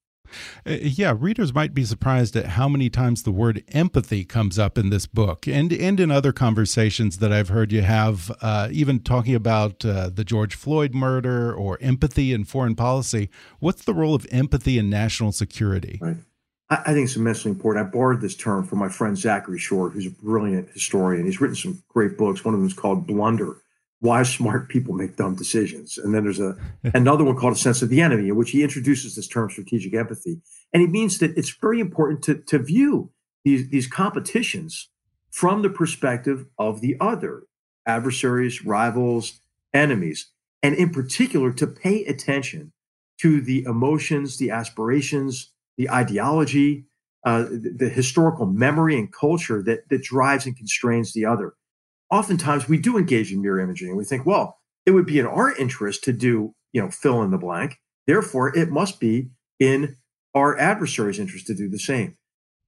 Uh, 0.66 0.77
yeah, 0.81 1.14
readers 1.18 1.55
might 1.55 1.75
be 1.75 1.85
surprised 1.85 2.37
at 2.37 2.47
how 2.47 2.68
many 2.68 2.90
times 2.90 3.23
the 3.23 3.33
word 3.33 3.62
empathy 3.68 4.25
comes 4.25 4.59
up 4.59 4.79
in 4.79 4.90
this 4.90 5.07
book, 5.07 5.47
and 5.47 5.73
and 5.73 6.01
in 6.01 6.11
other 6.11 6.33
conversations 6.33 7.18
that 7.18 7.33
I've 7.33 7.49
heard 7.49 7.73
you 7.73 7.83
have, 7.83 8.31
uh, 8.40 8.68
even 8.71 9.01
talking 9.01 9.35
about 9.35 9.85
uh, 9.85 10.09
the 10.09 10.25
George 10.25 10.55
Floyd 10.55 10.95
murder 10.95 11.55
or 11.55 11.79
empathy 11.81 12.33
in 12.33 12.45
foreign 12.45 12.75
policy. 12.75 13.29
What's 13.61 13.85
the 13.85 13.95
role 13.95 14.14
of 14.14 14.27
empathy 14.31 14.79
in 14.79 14.90
national 14.90 15.33
security? 15.33 15.99
Right. 16.01 16.16
I, 16.71 16.77
I 16.77 16.92
think 16.95 17.07
it's 17.07 17.16
immensely 17.16 17.51
important. 17.51 17.87
I 17.87 17.90
borrowed 17.90 18.21
this 18.21 18.37
term 18.37 18.66
from 18.66 18.79
my 18.79 18.88
friend 18.88 19.16
Zachary 19.16 19.59
Shore, 19.59 19.90
who's 19.90 20.07
a 20.07 20.11
brilliant 20.11 20.71
historian. 20.71 21.27
He's 21.27 21.40
written 21.40 21.57
some 21.57 21.83
great 21.88 22.16
books. 22.16 22.45
One 22.45 22.55
of 22.55 22.61
them 22.61 22.66
is 22.66 22.75
called 22.75 23.07
Blunder 23.07 23.62
why 24.03 24.25
smart 24.25 24.69
people 24.69 24.95
make 24.95 25.15
dumb 25.15 25.37
decisions. 25.37 25.97
And 25.97 26.12
then 26.12 26.25
there's 26.25 26.41
a 26.41 26.57
another 26.93 27.23
one 27.23 27.37
called 27.37 27.53
a 27.53 27.57
sense 27.57 27.83
of 27.83 27.88
the 27.88 28.01
enemy, 28.01 28.29
in 28.29 28.35
which 28.35 28.51
he 28.51 28.65
introduces 28.65 29.15
this 29.15 29.29
term 29.29 29.49
strategic 29.49 29.95
empathy. 29.95 30.41
And 30.73 30.81
he 30.81 30.88
means 30.88 31.19
that 31.19 31.38
it's 31.38 31.51
very 31.51 31.79
important 31.79 32.21
to, 32.25 32.35
to 32.35 32.59
view 32.59 33.12
these, 33.45 33.69
these 33.69 33.87
competitions 33.87 34.88
from 35.31 35.62
the 35.62 35.71
perspective 35.71 36.47
of 36.59 36.81
the 36.81 36.97
other, 37.01 37.45
adversaries, 37.87 38.65
rivals, 38.65 39.41
enemies, 39.73 40.33
and 40.65 40.75
in 40.75 40.91
particular 40.91 41.53
to 41.53 41.67
pay 41.69 42.05
attention 42.05 42.73
to 43.21 43.41
the 43.41 43.62
emotions, 43.62 44.37
the 44.37 44.51
aspirations, 44.51 45.53
the 45.79 45.88
ideology, 45.88 46.87
uh, 47.25 47.43
the, 47.43 47.73
the 47.79 47.88
historical 47.88 48.47
memory 48.47 48.99
and 48.99 49.12
culture 49.12 49.62
that, 49.62 49.88
that 49.91 50.03
drives 50.03 50.45
and 50.45 50.57
constrains 50.57 51.12
the 51.12 51.25
other 51.25 51.55
oftentimes 52.12 52.68
we 52.68 52.79
do 52.79 52.98
engage 52.98 53.33
in 53.33 53.42
mirror 53.42 53.59
imaging 53.59 53.88
and 53.88 53.96
we 53.96 54.05
think, 54.05 54.27
well, 54.27 54.59
it 54.85 54.92
would 54.92 55.07
be 55.07 55.18
in 55.18 55.27
our 55.27 55.57
interest 55.57 56.05
to 56.05 56.12
do, 56.12 56.55
you 56.72 56.81
know, 56.81 56.90
fill 56.90 57.22
in 57.22 57.31
the 57.31 57.38
blank. 57.38 57.79
Therefore, 58.07 58.57
it 58.57 58.70
must 58.70 59.01
be 59.01 59.31
in 59.59 59.96
our 60.35 60.57
adversary's 60.59 61.18
interest 61.18 61.46
to 61.46 61.55
do 61.55 61.68
the 61.68 61.79
same. 61.79 62.16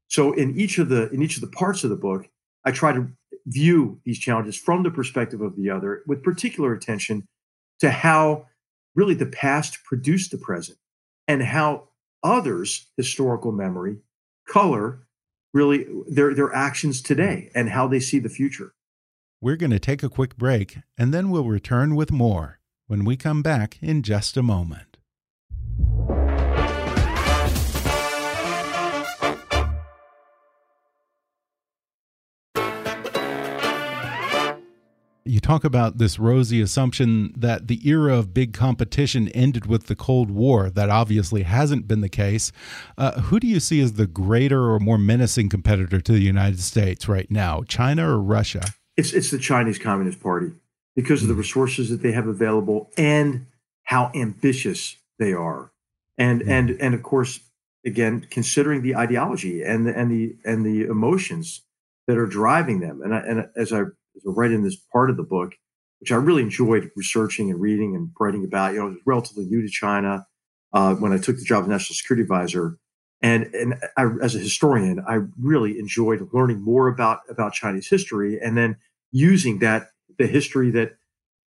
So 0.08 0.32
in 0.32 0.56
each 0.58 0.78
of 0.78 0.88
the 0.88 1.10
in 1.10 1.22
each 1.22 1.36
of 1.36 1.40
the 1.40 1.48
parts 1.48 1.84
of 1.84 1.90
the 1.90 1.96
book, 1.96 2.28
I 2.64 2.70
try 2.70 2.92
to 2.92 3.08
view 3.46 4.00
these 4.04 4.18
challenges 4.18 4.56
from 4.56 4.82
the 4.82 4.90
perspective 4.90 5.40
of 5.40 5.56
the 5.56 5.70
other 5.70 6.02
with 6.06 6.22
particular 6.22 6.72
attention 6.72 7.26
to 7.80 7.90
how 7.90 8.46
really 8.94 9.14
the 9.14 9.26
past 9.26 9.84
produced 9.84 10.30
the 10.30 10.38
present 10.38 10.78
and 11.28 11.42
how 11.42 11.88
others 12.22 12.90
historical 12.96 13.52
memory 13.52 13.98
color 14.48 15.06
really 15.52 15.86
their 16.08 16.34
their 16.34 16.54
actions 16.54 17.02
today 17.02 17.50
and 17.54 17.68
how 17.70 17.86
they 17.86 18.00
see 18.00 18.18
the 18.18 18.28
future 18.28 18.72
we're 19.44 19.56
going 19.56 19.70
to 19.70 19.78
take 19.78 20.02
a 20.02 20.08
quick 20.08 20.38
break 20.38 20.78
and 20.96 21.12
then 21.12 21.28
we'll 21.28 21.44
return 21.44 21.94
with 21.94 22.10
more 22.10 22.58
when 22.86 23.04
we 23.04 23.14
come 23.14 23.42
back 23.42 23.76
in 23.82 24.02
just 24.02 24.38
a 24.38 24.42
moment. 24.42 24.96
You 35.26 35.40
talk 35.40 35.62
about 35.62 35.98
this 35.98 36.18
rosy 36.18 36.62
assumption 36.62 37.34
that 37.36 37.68
the 37.68 37.86
era 37.86 38.16
of 38.16 38.32
big 38.32 38.54
competition 38.54 39.28
ended 39.28 39.66
with 39.66 39.88
the 39.88 39.96
Cold 39.96 40.30
War. 40.30 40.70
That 40.70 40.88
obviously 40.88 41.42
hasn't 41.42 41.86
been 41.86 42.00
the 42.00 42.08
case. 42.08 42.50
Uh, 42.96 43.20
who 43.20 43.38
do 43.40 43.46
you 43.46 43.60
see 43.60 43.82
as 43.82 43.94
the 43.94 44.06
greater 44.06 44.70
or 44.70 44.80
more 44.80 44.96
menacing 44.96 45.50
competitor 45.50 46.00
to 46.00 46.12
the 46.12 46.20
United 46.20 46.60
States 46.60 47.08
right 47.08 47.30
now, 47.30 47.62
China 47.68 48.08
or 48.08 48.22
Russia? 48.22 48.72
It's 48.96 49.12
it's 49.12 49.30
the 49.30 49.38
Chinese 49.38 49.78
Communist 49.78 50.20
Party 50.20 50.52
because 50.94 51.22
of 51.22 51.28
the 51.28 51.34
hmm. 51.34 51.40
resources 51.40 51.90
that 51.90 52.02
they 52.02 52.12
have 52.12 52.26
available 52.26 52.90
and 52.96 53.46
how 53.84 54.10
ambitious 54.14 54.96
they 55.18 55.32
are, 55.32 55.72
and 56.16 56.42
mm. 56.42 56.48
and 56.48 56.70
and 56.80 56.94
of 56.94 57.02
course, 57.02 57.40
again, 57.84 58.26
considering 58.30 58.82
the 58.82 58.96
ideology 58.96 59.62
and 59.62 59.86
the 59.86 59.96
and 59.96 60.10
the 60.10 60.36
and 60.44 60.64
the 60.64 60.84
emotions 60.84 61.62
that 62.06 62.18
are 62.18 62.26
driving 62.26 62.80
them. 62.80 63.00
And 63.02 63.14
I, 63.14 63.18
and 63.20 63.48
as 63.56 63.72
I, 63.72 63.80
as 63.80 64.22
I 64.26 64.30
write 64.30 64.52
in 64.52 64.62
this 64.62 64.76
part 64.92 65.10
of 65.10 65.16
the 65.16 65.22
book, 65.22 65.54
which 66.00 66.12
I 66.12 66.16
really 66.16 66.42
enjoyed 66.42 66.90
researching 66.96 67.50
and 67.50 67.60
reading 67.60 67.96
and 67.96 68.10
writing 68.18 68.44
about, 68.44 68.74
you 68.74 68.80
know, 68.80 68.86
I 68.86 68.88
was 68.90 68.98
relatively 69.06 69.46
new 69.46 69.62
to 69.62 69.68
China 69.68 70.26
uh, 70.72 70.94
when 70.94 71.12
I 71.12 71.18
took 71.18 71.36
the 71.36 71.44
job 71.44 71.62
as 71.64 71.68
national 71.68 71.96
security 71.96 72.22
advisor. 72.22 72.78
And, 73.24 73.44
and 73.54 73.74
I, 73.96 74.04
as 74.22 74.34
a 74.34 74.38
historian, 74.38 75.02
I 75.08 75.20
really 75.40 75.78
enjoyed 75.78 76.28
learning 76.34 76.60
more 76.60 76.88
about, 76.88 77.20
about 77.30 77.54
Chinese 77.54 77.88
history 77.88 78.38
and 78.38 78.54
then 78.54 78.76
using 79.12 79.60
that 79.60 79.88
the 80.18 80.26
history 80.26 80.70
that 80.72 80.96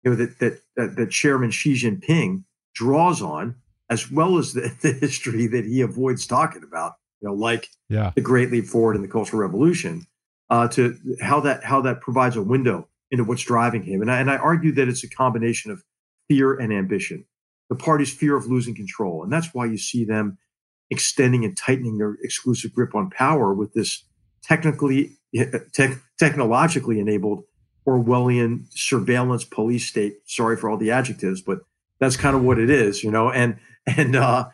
you 0.04 0.10
know 0.10 0.16
that 0.16 0.40
that 0.40 0.62
that, 0.76 0.96
that 0.96 1.12
Chairman 1.12 1.52
Xi 1.52 1.74
Jinping 1.74 2.44
draws 2.74 3.22
on, 3.22 3.56
as 3.92 4.12
well 4.12 4.40
as 4.40 4.54
the, 4.54 4.74
the 4.82 4.94
history 4.94 5.46
that 5.48 5.66
he 5.66 5.82
avoids 5.82 6.26
talking 6.26 6.64
about, 6.64 6.94
you 7.22 7.28
know, 7.28 7.36
like 7.36 7.70
yeah. 7.90 8.12
the 8.16 8.22
Great 8.22 8.52
Leap 8.52 8.66
Forward 8.66 8.96
and 8.96 9.04
the 9.04 9.10
Cultural 9.10 9.42
Revolution, 9.42 10.08
uh, 10.50 10.68
to 10.70 10.98
how 11.22 11.40
that 11.42 11.64
how 11.64 11.82
that 11.82 12.02
provides 12.02 12.36
a 12.36 12.42
window 12.42 12.88
into 13.12 13.24
what's 13.24 13.44
driving 13.44 13.84
him. 13.84 14.02
And 14.02 14.12
I, 14.12 14.20
and 14.20 14.32
I 14.32 14.38
argue 14.38 14.72
that 14.74 14.88
it's 14.88 15.04
a 15.04 15.10
combination 15.10 15.72
of 15.72 15.84
fear 16.28 16.58
and 16.58 16.74
ambition. 16.74 17.26
The 17.70 17.76
party's 17.76 18.14
fear 18.14 18.36
of 18.36 18.48
losing 18.48 18.76
control, 18.76 19.24
and 19.24 19.32
that's 19.32 19.54
why 19.54 19.66
you 19.66 19.78
see 19.78 20.06
them 20.06 20.38
extending 20.90 21.44
and 21.44 21.58
tightening 21.58 21.98
their 21.98 22.18
exclusive 22.24 22.74
grip 22.74 22.96
on 22.96 23.10
power 23.10 23.54
with 23.54 23.74
this 23.74 24.04
technically 24.44 25.18
te- 25.74 25.96
technologically 26.18 27.00
enabled 27.00 27.44
Orwellian 27.88 28.66
surveillance 28.72 29.46
police 29.46 29.88
state. 29.88 30.18
Sorry 30.26 30.58
for 30.58 30.70
all 30.70 30.78
the 30.78 30.92
adjectives, 30.92 31.42
but 31.42 31.60
that's 32.00 32.18
kind 32.18 32.36
of 32.36 32.44
what 32.44 32.60
it 32.60 32.70
is, 32.70 33.04
you 33.04 33.12
know. 33.12 33.32
And 33.32 33.58
and 33.86 34.16
uh, 34.16 34.50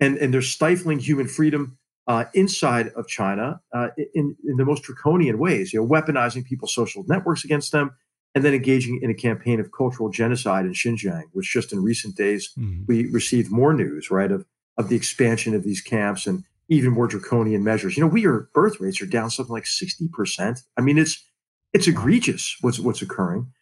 and 0.00 0.16
and 0.16 0.32
they're 0.32 0.42
stifling 0.42 0.98
human 0.98 1.28
freedom 1.28 1.78
uh, 2.06 2.24
inside 2.32 2.88
of 2.96 3.06
China 3.06 3.60
uh, 3.74 3.88
in 4.14 4.36
in 4.46 4.56
the 4.56 4.64
most 4.64 4.84
draconian 4.84 5.38
ways. 5.38 5.72
You 5.72 5.80
know, 5.80 5.86
weaponizing 5.86 6.44
people's 6.44 6.74
social 6.74 7.04
networks 7.06 7.44
against 7.44 7.72
them, 7.72 7.94
and 8.34 8.44
then 8.44 8.54
engaging 8.54 9.00
in 9.02 9.10
a 9.10 9.14
campaign 9.14 9.60
of 9.60 9.70
cultural 9.72 10.08
genocide 10.08 10.64
in 10.64 10.72
Xinjiang, 10.72 11.24
which 11.32 11.52
just 11.52 11.72
in 11.72 11.82
recent 11.82 12.16
days 12.16 12.50
mm-hmm. 12.58 12.84
we 12.86 13.06
received 13.10 13.50
more 13.50 13.74
news, 13.74 14.10
right, 14.10 14.32
of 14.32 14.46
of 14.78 14.88
the 14.88 14.96
expansion 14.96 15.54
of 15.54 15.64
these 15.64 15.80
camps 15.80 16.26
and 16.26 16.44
even 16.68 16.92
more 16.92 17.06
draconian 17.06 17.64
measures. 17.64 17.96
You 17.96 18.02
know, 18.02 18.08
we 18.08 18.26
are 18.26 18.48
birth 18.54 18.80
rates 18.80 19.02
are 19.02 19.06
down 19.06 19.30
something 19.30 19.52
like 19.52 19.66
sixty 19.66 20.08
percent. 20.08 20.60
I 20.76 20.80
mean, 20.80 20.98
it's 20.98 21.22
it's 21.72 21.86
egregious 21.86 22.56
what's 22.60 22.78
what's 22.78 23.02
occurring. 23.02 23.52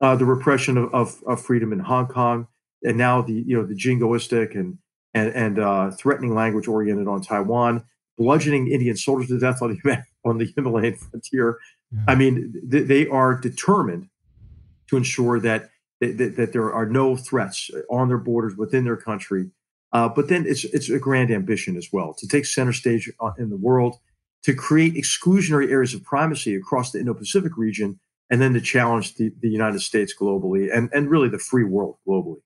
Uh, 0.00 0.14
the 0.14 0.26
repression 0.26 0.76
of, 0.76 0.92
of, 0.92 1.22
of, 1.26 1.40
freedom 1.40 1.72
in 1.72 1.78
Hong 1.78 2.06
Kong, 2.06 2.46
and 2.82 2.98
now 2.98 3.22
the 3.22 3.32
you 3.46 3.56
know 3.56 3.66
the 3.66 3.74
jingoistic 3.74 4.54
and 4.54 4.78
and 5.14 5.34
and 5.34 5.58
uh, 5.58 5.90
threatening 5.92 6.34
language 6.34 6.68
oriented 6.68 7.08
on 7.08 7.22
Taiwan, 7.22 7.82
bludgeoning 8.18 8.70
Indian 8.70 8.96
soldiers 8.96 9.28
to 9.28 9.38
death 9.38 9.62
on 9.62 9.78
the 9.82 10.02
on 10.24 10.38
the 10.38 10.52
Himalayan 10.54 10.94
frontier. 10.94 11.58
Yeah. 11.92 12.00
I 12.08 12.14
mean, 12.14 12.52
th- 12.70 12.86
they 12.88 13.06
are 13.08 13.34
determined 13.34 14.08
to 14.88 14.96
ensure 14.96 15.40
that, 15.40 15.70
that 16.00 16.34
that 16.36 16.52
there 16.52 16.72
are 16.72 16.86
no 16.86 17.16
threats 17.16 17.70
on 17.90 18.08
their 18.08 18.18
borders 18.18 18.56
within 18.56 18.84
their 18.84 18.96
country. 18.96 19.50
Uh, 19.92 20.08
but 20.08 20.28
then 20.28 20.44
it's 20.46 20.64
it's 20.64 20.90
a 20.90 20.98
grand 20.98 21.30
ambition 21.30 21.76
as 21.76 21.88
well 21.92 22.12
to 22.14 22.26
take 22.26 22.44
center 22.44 22.72
stage 22.72 23.10
uh, 23.20 23.30
in 23.38 23.50
the 23.50 23.56
world 23.56 23.96
to 24.42 24.54
create 24.54 24.94
exclusionary 24.94 25.70
areas 25.70 25.92
of 25.92 26.04
primacy 26.04 26.54
across 26.54 26.92
the 26.92 27.00
Indo-Pacific 27.00 27.56
region, 27.56 27.98
and 28.30 28.40
then 28.40 28.54
to 28.54 28.60
challenge 28.60 29.16
the, 29.16 29.32
the 29.40 29.48
United 29.48 29.80
States 29.80 30.14
globally 30.18 30.68
and, 30.72 30.88
and 30.92 31.10
really 31.10 31.28
the 31.28 31.38
free 31.38 31.64
world 31.64 31.96
globally. 32.06 32.36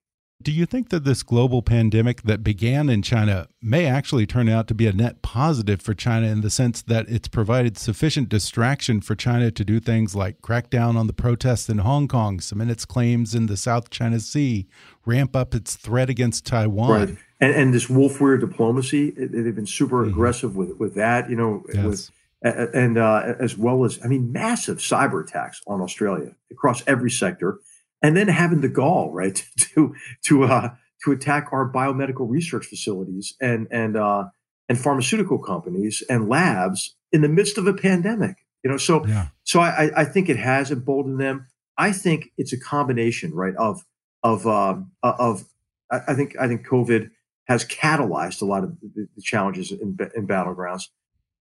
Do 0.41 0.51
you 0.51 0.65
think 0.65 0.89
that 0.89 1.03
this 1.03 1.21
global 1.21 1.61
pandemic 1.61 2.23
that 2.23 2.43
began 2.43 2.89
in 2.89 3.03
China 3.03 3.47
may 3.61 3.85
actually 3.85 4.25
turn 4.25 4.49
out 4.49 4.67
to 4.69 4.73
be 4.73 4.87
a 4.87 4.91
net 4.91 5.21
positive 5.21 5.79
for 5.79 5.93
China 5.93 6.25
in 6.25 6.41
the 6.41 6.49
sense 6.49 6.81
that 6.81 7.07
it's 7.07 7.27
provided 7.27 7.77
sufficient 7.77 8.29
distraction 8.29 9.01
for 9.01 9.13
China 9.13 9.51
to 9.51 9.63
do 9.63 9.79
things 9.79 10.15
like 10.15 10.41
crack 10.41 10.71
down 10.71 10.97
on 10.97 11.05
the 11.05 11.13
protests 11.13 11.69
in 11.69 11.77
Hong 11.79 12.07
Kong, 12.07 12.39
cement 12.39 12.71
its 12.71 12.85
claims 12.85 13.35
in 13.35 13.45
the 13.45 13.57
South 13.57 13.91
China 13.91 14.19
Sea, 14.19 14.67
ramp 15.05 15.35
up 15.35 15.53
its 15.53 15.75
threat 15.75 16.09
against 16.09 16.47
Taiwan? 16.47 16.89
Right 16.89 17.17
and, 17.41 17.53
and 17.55 17.73
this 17.73 17.89
wolf 17.89 18.21
warrior 18.21 18.37
diplomacy. 18.37 19.11
They've 19.11 19.55
been 19.55 19.65
super 19.65 19.97
mm 19.97 20.03
-hmm. 20.03 20.11
aggressive 20.11 20.55
with 20.55 20.77
with 20.77 20.93
that. 20.93 21.29
You 21.29 21.35
know, 21.35 21.63
yes. 21.73 21.85
with 21.85 22.11
and 22.41 22.97
uh, 22.97 23.35
as 23.39 23.57
well 23.57 23.85
as 23.85 23.99
I 24.03 24.07
mean, 24.07 24.31
massive 24.31 24.77
cyber 24.77 25.23
attacks 25.23 25.61
on 25.67 25.81
Australia 25.81 26.35
across 26.51 26.83
every 26.87 27.11
sector, 27.11 27.59
and 28.01 28.15
then 28.15 28.27
having 28.27 28.61
the 28.61 28.69
gall 28.69 29.11
right 29.13 29.45
to 29.75 29.95
to 30.23 30.43
uh, 30.43 30.69
to 31.03 31.11
attack 31.11 31.49
our 31.51 31.71
biomedical 31.71 32.29
research 32.29 32.65
facilities 32.65 33.35
and 33.39 33.67
and 33.71 33.95
uh, 33.95 34.23
and 34.69 34.79
pharmaceutical 34.79 35.39
companies 35.39 36.03
and 36.09 36.29
labs 36.29 36.95
in 37.11 37.21
the 37.21 37.29
midst 37.29 37.57
of 37.57 37.67
a 37.67 37.73
pandemic. 37.73 38.37
You 38.63 38.71
know, 38.71 38.77
so 38.77 39.05
yeah. 39.05 39.27
so 39.43 39.59
I, 39.59 40.01
I 40.01 40.05
think 40.05 40.29
it 40.29 40.37
has 40.37 40.71
emboldened 40.71 41.19
them. 41.19 41.47
I 41.77 41.91
think 41.91 42.31
it's 42.37 42.53
a 42.53 42.59
combination, 42.59 43.33
right, 43.33 43.55
of 43.55 43.85
of 44.23 44.45
um, 44.45 44.91
of 45.03 45.45
I 45.91 46.13
think 46.13 46.35
I 46.39 46.47
think 46.47 46.65
COVID 46.67 47.09
has 47.47 47.65
catalyzed 47.65 48.41
a 48.41 48.45
lot 48.45 48.63
of 48.63 48.79
the, 48.81 49.07
challenges 49.21 49.71
in, 49.71 49.97
in 50.15 50.27
battlegrounds. 50.27 50.83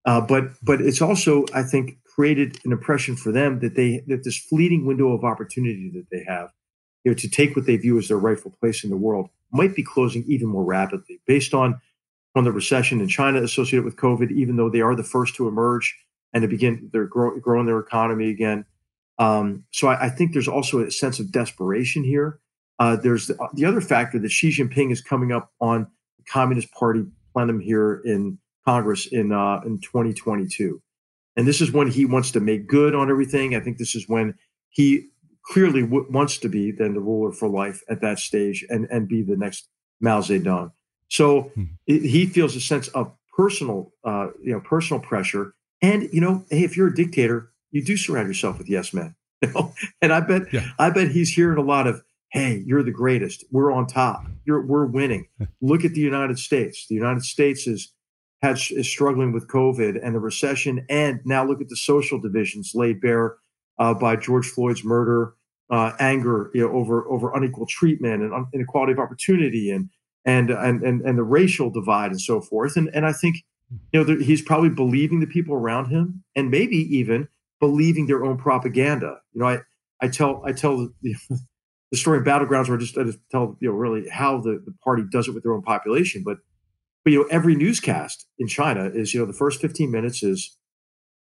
Uh, 0.07 0.21
but 0.21 0.45
but 0.63 0.81
it's 0.81 1.03
also, 1.03 1.45
I 1.55 1.63
think, 1.63 1.99
created 2.05 2.59
an 2.65 2.73
impression 2.73 3.17
for 3.17 3.33
them 3.33 3.61
that 3.61 3.75
they 3.75 4.03
that 4.07 4.25
this 4.25 4.39
fleeting 4.39 4.87
window 4.87 5.13
of 5.13 5.25
opportunity 5.25 5.91
that 5.95 6.07
they 6.11 6.25
have, 6.27 6.51
you 7.05 7.11
know, 7.11 7.17
to 7.17 7.29
take 7.29 7.55
what 7.55 7.67
they 7.67 7.77
view 7.77 7.99
as 7.99 8.09
their 8.09 8.19
rightful 8.19 8.55
place 8.61 8.83
in 8.83 8.91
the 8.91 8.97
world 8.97 9.29
might 9.53 9.75
be 9.75 9.83
closing 9.83 10.25
even 10.27 10.49
more 10.49 10.65
rapidly, 10.65 11.21
based 11.27 11.53
on 11.53 11.81
on 12.35 12.45
the 12.45 12.53
recession 12.53 13.01
in 13.01 13.09
China 13.09 13.43
associated 13.43 13.85
with 13.85 13.97
COVID. 13.97 14.31
Even 14.31 14.57
though 14.57 14.71
they 14.71 14.81
are 14.81 14.97
the 14.97 15.05
first 15.05 15.35
to 15.37 15.49
emerge 15.49 15.97
and 16.33 16.43
to 16.43 16.49
begin, 16.49 16.89
they're 16.93 17.07
grow, 17.07 17.39
growing 17.39 17.67
their 17.67 17.79
economy 17.79 18.31
again. 18.31 18.65
Um, 19.19 19.65
so 19.71 19.89
I, 19.89 20.07
I, 20.07 20.09
think 20.09 20.33
there's 20.33 20.49
also 20.49 20.81
a 20.81 20.91
sense 20.91 21.21
of 21.21 21.31
desperation 21.31 22.05
here. 22.05 22.41
Uh, 22.81 22.97
there's 22.97 23.29
the, 23.29 23.37
the, 23.55 23.65
other 23.65 23.81
factor 23.81 24.19
that 24.19 24.31
Xi 24.31 24.51
Jinping 24.51 24.91
is 24.91 25.01
coming 25.01 25.31
up 25.31 25.53
on 25.61 25.87
the 26.17 26.25
Communist 26.25 26.73
Party 26.73 27.05
plenum 27.33 27.61
here 27.61 28.01
in 28.05 28.39
Congress 28.65 29.07
in 29.07 29.33
uh, 29.33 29.61
in 29.65 29.79
2022, 29.81 30.83
and 31.37 31.47
this 31.47 31.61
is 31.61 31.71
when 31.71 31.91
he 31.91 32.05
wants 32.07 32.31
to 32.33 32.41
make 32.41 32.67
good 32.67 32.95
on 32.95 33.11
everything. 33.11 33.55
I 33.55 33.61
think 33.61 33.79
this 33.79 33.95
is 33.95 34.09
when 34.09 34.35
he 34.71 35.09
clearly 35.45 35.83
w- 35.83 36.07
wants 36.11 36.39
to 36.39 36.49
be 36.49 36.73
then 36.73 36.95
the 36.95 37.01
ruler 37.01 37.33
for 37.33 37.49
life 37.49 37.83
at 37.89 38.01
that 38.01 38.19
stage 38.19 38.65
and 38.69 38.89
and 38.91 39.07
be 39.07 39.23
the 39.23 39.37
next 39.37 39.69
Mao 40.01 40.21
Zedong. 40.21 40.73
So 41.09 41.53
hmm. 41.55 41.65
it, 41.87 42.03
he 42.03 42.27
feels 42.27 42.57
a 42.57 42.61
sense 42.61 42.89
of 42.89 43.13
personal, 43.37 43.93
uh, 44.05 44.29
you 44.43 44.53
know, 44.53 44.61
personal 44.61 45.01
pressure. 45.01 45.55
And 45.83 46.09
you 46.13 46.21
know, 46.21 46.45
hey, 46.51 46.65
if 46.65 46.77
you're 46.77 46.89
a 46.89 46.95
dictator, 46.95 47.51
you 47.71 47.85
do 47.85 47.97
surround 47.97 48.29
yourself 48.29 48.59
with 48.59 48.69
yes 48.69 48.93
men. 48.93 49.15
You 49.43 49.51
know? 49.55 49.73
And 50.03 50.13
I 50.13 50.21
bet, 50.21 50.53
yeah. 50.53 50.69
I 50.79 50.91
bet 50.91 51.13
he's 51.13 51.33
hearing 51.33 51.57
a 51.57 51.63
lot 51.63 51.87
of, 51.87 52.03
"Hey, 52.33 52.63
you're 52.67 52.83
the 52.83 52.91
greatest. 52.93 53.45
We're 53.51 53.73
on 53.73 53.87
top. 53.87 54.27
You're, 54.45 54.65
we're 54.65 54.87
winning. 54.87 55.29
Look 55.61 55.85
at 55.85 55.95
the 55.95 56.01
United 56.01 56.39
States. 56.39 56.87
The 56.89 56.95
United 56.95 57.25
States 57.25 57.67
is 57.67 57.93
had 58.43 58.59
is 58.71 58.89
struggling 58.89 59.33
with 59.33 59.49
COVID 59.49 59.99
and 60.03 60.15
the 60.15 60.21
recession, 60.21 60.85
and 60.89 61.21
now 61.25 61.45
look 61.45 61.61
at 61.61 61.69
the 61.69 61.77
social 61.77 62.19
divisions 62.19 62.73
laid 62.75 63.01
bare 63.01 63.37
uh, 63.79 63.95
by 63.95 64.17
George 64.17 64.47
Floyd's 64.47 64.85
murder, 64.85 65.35
uh, 65.71 65.93
anger 65.99 66.51
you 66.55 66.67
know, 66.67 66.73
over 66.73 67.07
over 67.09 67.33
unequal 67.35 67.67
treatment 67.67 68.23
and 68.23 68.47
inequality 68.55 68.93
of 68.93 68.99
opportunity, 68.99 69.71
and 69.71 69.91
and 70.25 70.51
and 70.51 70.83
and 70.83 71.03
and 71.03 71.19
the 71.19 71.23
racial 71.23 71.71
divide 71.71 72.11
and 72.11 72.21
so 72.21 72.41
forth. 72.41 72.77
And 72.77 72.91
and 72.95 73.07
I 73.07 73.13
think 73.13 73.37
you 73.93 74.03
know 74.03 74.19
he's 74.19 74.43
probably 74.43 74.71
believing 74.71 75.21
the 75.21 75.27
people 75.27 75.55
around 75.55 75.87
him, 75.91 76.25
and 76.35 76.51
maybe 76.51 76.77
even 76.77 77.29
believing 77.61 78.07
their 78.07 78.25
own 78.25 78.39
propaganda. 78.39 79.19
You 79.35 79.41
know, 79.41 79.49
I 79.49 79.59
I 80.01 80.09
tell 80.09 80.43
I 80.47 80.53
tell 80.53 80.89
the, 81.03 81.15
the 81.91 81.97
story 81.97 82.19
of 82.19 82.25
battlegrounds 82.25 82.69
where 82.69 82.77
I 82.77 82.81
just 82.81 82.97
I 82.97 83.05
just 83.05 83.19
tell 83.31 83.57
you 83.61 83.69
know 83.69 83.75
really 83.75 84.09
how 84.09 84.41
the 84.41 84.63
the 84.65 84.75
party 84.85 85.05
does 85.11 85.29
it 85.29 85.35
with 85.35 85.43
their 85.43 85.53
own 85.53 85.63
population, 85.63 86.23
but 86.25 86.39
but 87.05 87.13
you 87.13 87.21
know 87.21 87.29
every 87.31 87.55
newscast 87.55 88.27
in 88.39 88.47
China 88.47 88.91
is 88.93 89.13
you 89.15 89.21
know 89.21 89.27
the 89.27 89.33
first 89.33 89.61
15 89.61 89.91
minutes 89.91 90.23
is 90.23 90.57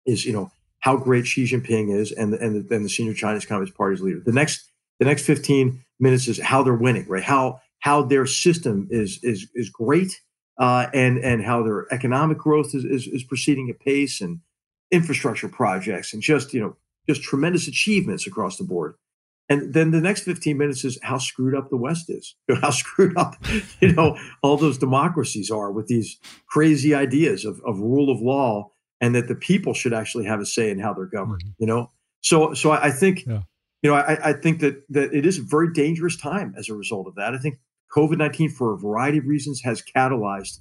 is 0.06 0.26
you 0.26 0.34
know 0.34 0.52
how 0.80 0.98
great 0.98 1.26
Xi 1.26 1.46
Jinping 1.46 1.96
is 1.96 2.12
and 2.12 2.34
and 2.34 2.68
the, 2.68 2.76
and 2.76 2.86
the 2.86 2.90
senior 2.90 3.14
Chinese 3.14 3.46
Communist 3.46 3.78
Party's 3.78 4.02
leader. 4.02 4.22
The 4.26 4.32
next 4.32 4.72
the 5.00 5.06
next 5.06 5.26
15 5.26 5.84
minutes 6.00 6.28
is 6.28 6.40
how 6.40 6.64
they're 6.64 6.74
winning, 6.74 7.08
right? 7.08 7.24
How 7.24 7.60
how 7.80 8.04
their 8.04 8.26
system 8.26 8.88
is 8.90 9.20
is 9.24 9.50
is 9.54 9.70
great, 9.70 10.22
uh, 10.58 10.88
and 10.94 11.18
and 11.18 11.44
how 11.44 11.64
their 11.64 11.94
economic 11.94 12.38
growth 12.38 12.74
is, 12.74 12.86
is, 12.86 13.08
is 13.08 13.24
proceeding 13.24 13.70
at 13.70 13.80
pace, 13.80 14.22
and 14.22 14.40
infrastructure 14.92 15.50
projects, 15.50 16.14
and 16.14 16.22
just 16.22 16.54
you 16.54 16.62
know 16.62 16.78
just 17.10 17.22
tremendous 17.22 17.68
achievements 17.68 18.26
across 18.26 18.58
the 18.58 18.64
board. 18.64 18.96
And 19.50 19.74
then 19.74 19.92
the 19.92 20.02
next 20.02 20.22
15 20.22 20.58
minutes 20.58 20.86
is 20.86 20.98
how 21.04 21.18
screwed 21.18 21.56
up 21.56 21.70
the 21.70 21.78
West 21.78 22.10
is, 22.10 22.36
how 22.62 22.72
screwed 22.72 23.18
up, 23.18 23.36
you 23.82 23.92
know, 23.92 24.18
all 24.42 24.58
those 24.58 24.78
democracies 24.78 25.52
are 25.52 25.72
with 25.72 25.88
these 25.88 26.18
crazy 26.48 26.96
ideas 26.96 27.46
of, 27.46 27.62
of 27.66 27.80
rule 27.80 28.10
of 28.10 28.22
law 28.22 28.72
and 29.02 29.14
that 29.16 29.28
the 29.28 29.36
people 29.36 29.74
should 29.74 29.94
actually 29.94 30.26
have 30.26 30.40
a 30.40 30.46
say 30.46 30.70
in 30.70 30.80
how 30.80 30.94
they're 30.94 31.06
governed, 31.06 31.44
mm-hmm. 31.44 31.52
you 31.60 31.68
know? 31.68 31.92
So, 32.22 32.54
so 32.54 32.72
I, 32.72 32.86
I 32.86 32.92
think, 32.92 33.26
yeah. 33.26 33.42
you 33.82 33.92
know, 33.92 33.96
I, 33.96 34.30
I 34.30 34.34
think 34.34 34.62
that, 34.62 34.82
that 34.90 35.14
it 35.14 35.26
is 35.26 35.40
a 35.40 35.44
very 35.44 35.74
dangerous 35.74 36.16
time 36.16 36.56
as 36.58 36.70
a 36.70 36.74
result 36.74 37.08
of 37.08 37.16
that. 37.16 37.34
I 37.34 37.38
think 37.38 37.60
COVID 37.96 38.18
19, 38.18 38.50
for 38.50 38.74
a 38.74 38.78
variety 38.78 39.18
of 39.18 39.26
reasons, 39.26 39.62
has 39.62 39.84
catalyzed 39.84 40.60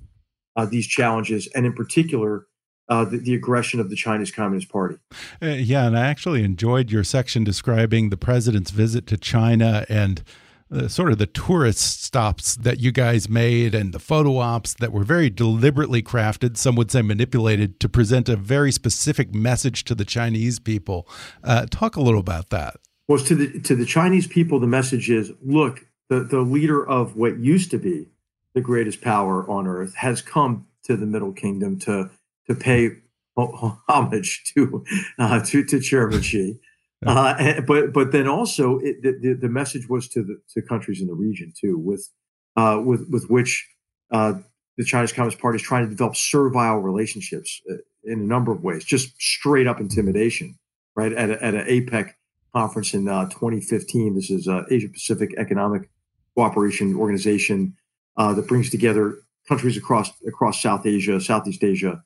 uh, 0.56 0.66
these 0.66 0.86
challenges. 0.86 1.48
And 1.54 1.64
in 1.64 1.72
particular, 1.72 2.46
uh, 2.92 3.04
the, 3.06 3.16
the, 3.16 3.34
aggression 3.34 3.80
of 3.80 3.88
the 3.88 3.96
Chinese 3.96 4.30
Communist 4.30 4.68
Party. 4.68 4.96
Uh, 5.40 5.46
yeah, 5.46 5.86
and 5.86 5.98
I 5.98 6.06
actually 6.06 6.44
enjoyed 6.44 6.90
your 6.90 7.04
section 7.04 7.42
describing 7.42 8.10
the 8.10 8.18
president's 8.18 8.70
visit 8.70 9.06
to 9.06 9.16
China 9.16 9.86
and 9.88 10.22
uh, 10.70 10.88
sort 10.88 11.10
of 11.10 11.16
the 11.16 11.26
tourist 11.26 12.02
stops 12.02 12.54
that 12.54 12.80
you 12.80 12.92
guys 12.92 13.30
made 13.30 13.74
and 13.74 13.94
the 13.94 13.98
photo 13.98 14.36
ops 14.36 14.74
that 14.74 14.92
were 14.92 15.04
very 15.04 15.30
deliberately 15.30 16.02
crafted, 16.02 16.58
some 16.58 16.74
would 16.76 16.90
say 16.90 17.00
manipulated, 17.00 17.80
to 17.80 17.88
present 17.88 18.28
a 18.28 18.36
very 18.36 18.70
specific 18.70 19.34
message 19.34 19.84
to 19.84 19.94
the 19.94 20.04
Chinese 20.04 20.58
people. 20.58 21.08
Uh, 21.42 21.64
talk 21.70 21.96
a 21.96 22.02
little 22.02 22.20
about 22.20 22.50
that. 22.50 22.76
Well, 23.08 23.18
to 23.24 23.34
the 23.34 23.60
to 23.60 23.74
the 23.74 23.86
Chinese 23.86 24.26
people, 24.26 24.60
the 24.60 24.66
message 24.66 25.10
is: 25.10 25.32
look, 25.42 25.86
the 26.08 26.20
the 26.20 26.40
leader 26.40 26.86
of 26.86 27.16
what 27.16 27.38
used 27.38 27.70
to 27.70 27.78
be 27.78 28.08
the 28.54 28.60
greatest 28.60 29.00
power 29.00 29.48
on 29.50 29.66
earth 29.66 29.94
has 29.96 30.20
come 30.22 30.66
to 30.84 30.96
the 30.96 31.06
Middle 31.06 31.32
Kingdom 31.32 31.78
to 31.80 32.10
to 32.46 32.54
pay 32.54 32.90
homage 33.36 34.52
to 34.54 34.84
uh, 35.18 35.40
to 35.44 35.64
to 35.64 35.80
Chairman 35.80 36.22
Xi. 36.22 36.58
Uh, 37.04 37.34
and, 37.40 37.66
but 37.66 37.92
but 37.92 38.12
then 38.12 38.28
also 38.28 38.78
it, 38.78 39.02
the, 39.02 39.34
the 39.34 39.48
message 39.48 39.88
was 39.88 40.08
to 40.08 40.22
the 40.22 40.40
to 40.48 40.62
countries 40.62 41.00
in 41.00 41.08
the 41.08 41.12
region 41.12 41.52
too, 41.60 41.76
with 41.76 42.08
uh, 42.54 42.80
with 42.80 43.04
with 43.10 43.28
which 43.28 43.68
uh, 44.12 44.34
the 44.78 44.84
Chinese 44.84 45.12
Communist 45.12 45.40
Party 45.40 45.56
is 45.56 45.62
trying 45.62 45.82
to 45.82 45.90
develop 45.90 46.14
servile 46.14 46.76
relationships 46.76 47.60
uh, 47.68 47.74
in 48.04 48.20
a 48.20 48.22
number 48.22 48.52
of 48.52 48.62
ways, 48.62 48.84
just 48.84 49.20
straight 49.20 49.66
up 49.66 49.80
intimidation. 49.80 50.56
Right 50.94 51.12
at 51.12 51.30
a, 51.30 51.44
at 51.44 51.54
an 51.56 51.66
APEC 51.66 52.12
conference 52.54 52.94
in 52.94 53.08
uh, 53.08 53.24
2015, 53.30 54.14
this 54.14 54.30
is 54.30 54.46
uh, 54.46 54.62
Asia 54.70 54.88
Pacific 54.88 55.34
Economic 55.36 55.90
Cooperation 56.36 56.94
Organization 56.94 57.76
that 58.16 58.46
brings 58.46 58.70
together 58.70 59.18
countries 59.48 59.76
across 59.76 60.12
across 60.24 60.62
South 60.62 60.86
Asia, 60.86 61.20
Southeast 61.20 61.64
Asia, 61.64 62.00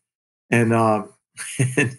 and 0.51 0.73
uh, 0.73 1.05
and, 1.77 1.99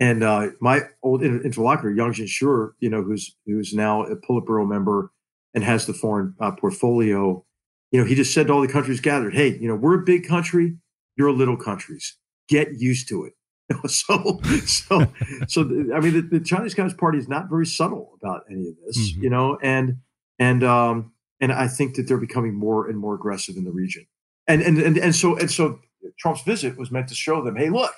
and 0.00 0.24
uh, 0.24 0.48
my 0.60 0.82
old 1.02 1.22
interlocutor, 1.22 1.94
Yang 1.94 2.12
Jiechi 2.12 2.70
you 2.80 2.90
know, 2.90 3.02
who's 3.02 3.36
who's 3.46 3.74
now 3.74 4.04
a 4.04 4.16
Politburo 4.16 4.68
member 4.68 5.12
and 5.54 5.64
has 5.64 5.86
the 5.86 5.94
foreign 5.94 6.34
uh, 6.40 6.52
portfolio, 6.52 7.44
you 7.90 8.00
know, 8.00 8.06
he 8.06 8.14
just 8.14 8.34
said 8.34 8.46
to 8.46 8.52
all 8.52 8.60
the 8.60 8.68
countries 8.68 9.00
gathered, 9.00 9.34
"Hey, 9.34 9.58
you 9.58 9.68
know, 9.68 9.74
we're 9.74 10.00
a 10.00 10.04
big 10.04 10.26
country, 10.26 10.76
you're 11.16 11.32
little 11.32 11.56
countries. 11.56 12.16
Get 12.48 12.78
used 12.78 13.08
to 13.08 13.24
it." 13.24 13.32
so, 13.86 14.40
so, 14.64 15.06
so, 15.48 15.62
I 15.94 16.00
mean, 16.00 16.14
the, 16.14 16.28
the, 16.38 16.40
Chinese 16.40 16.74
Communist 16.74 16.98
Party 16.98 17.18
is 17.18 17.28
not 17.28 17.50
very 17.50 17.66
subtle 17.66 18.18
about 18.22 18.44
any 18.50 18.68
of 18.68 18.74
this, 18.86 18.98
mm-hmm. 18.98 19.22
you 19.22 19.30
know, 19.30 19.58
and 19.62 19.98
and 20.38 20.64
um, 20.64 21.12
and 21.40 21.52
I 21.52 21.68
think 21.68 21.96
that 21.96 22.08
they're 22.08 22.18
becoming 22.18 22.54
more 22.54 22.88
and 22.88 22.98
more 22.98 23.14
aggressive 23.14 23.56
in 23.56 23.64
the 23.64 23.72
region, 23.72 24.06
and 24.46 24.62
and 24.62 24.78
and 24.78 24.96
and 24.96 25.14
so 25.14 25.36
and 25.36 25.50
so 25.50 25.80
Trump's 26.18 26.42
visit 26.42 26.76
was 26.76 26.90
meant 26.90 27.08
to 27.08 27.14
show 27.14 27.42
them, 27.42 27.56
hey, 27.56 27.70
look, 27.70 27.92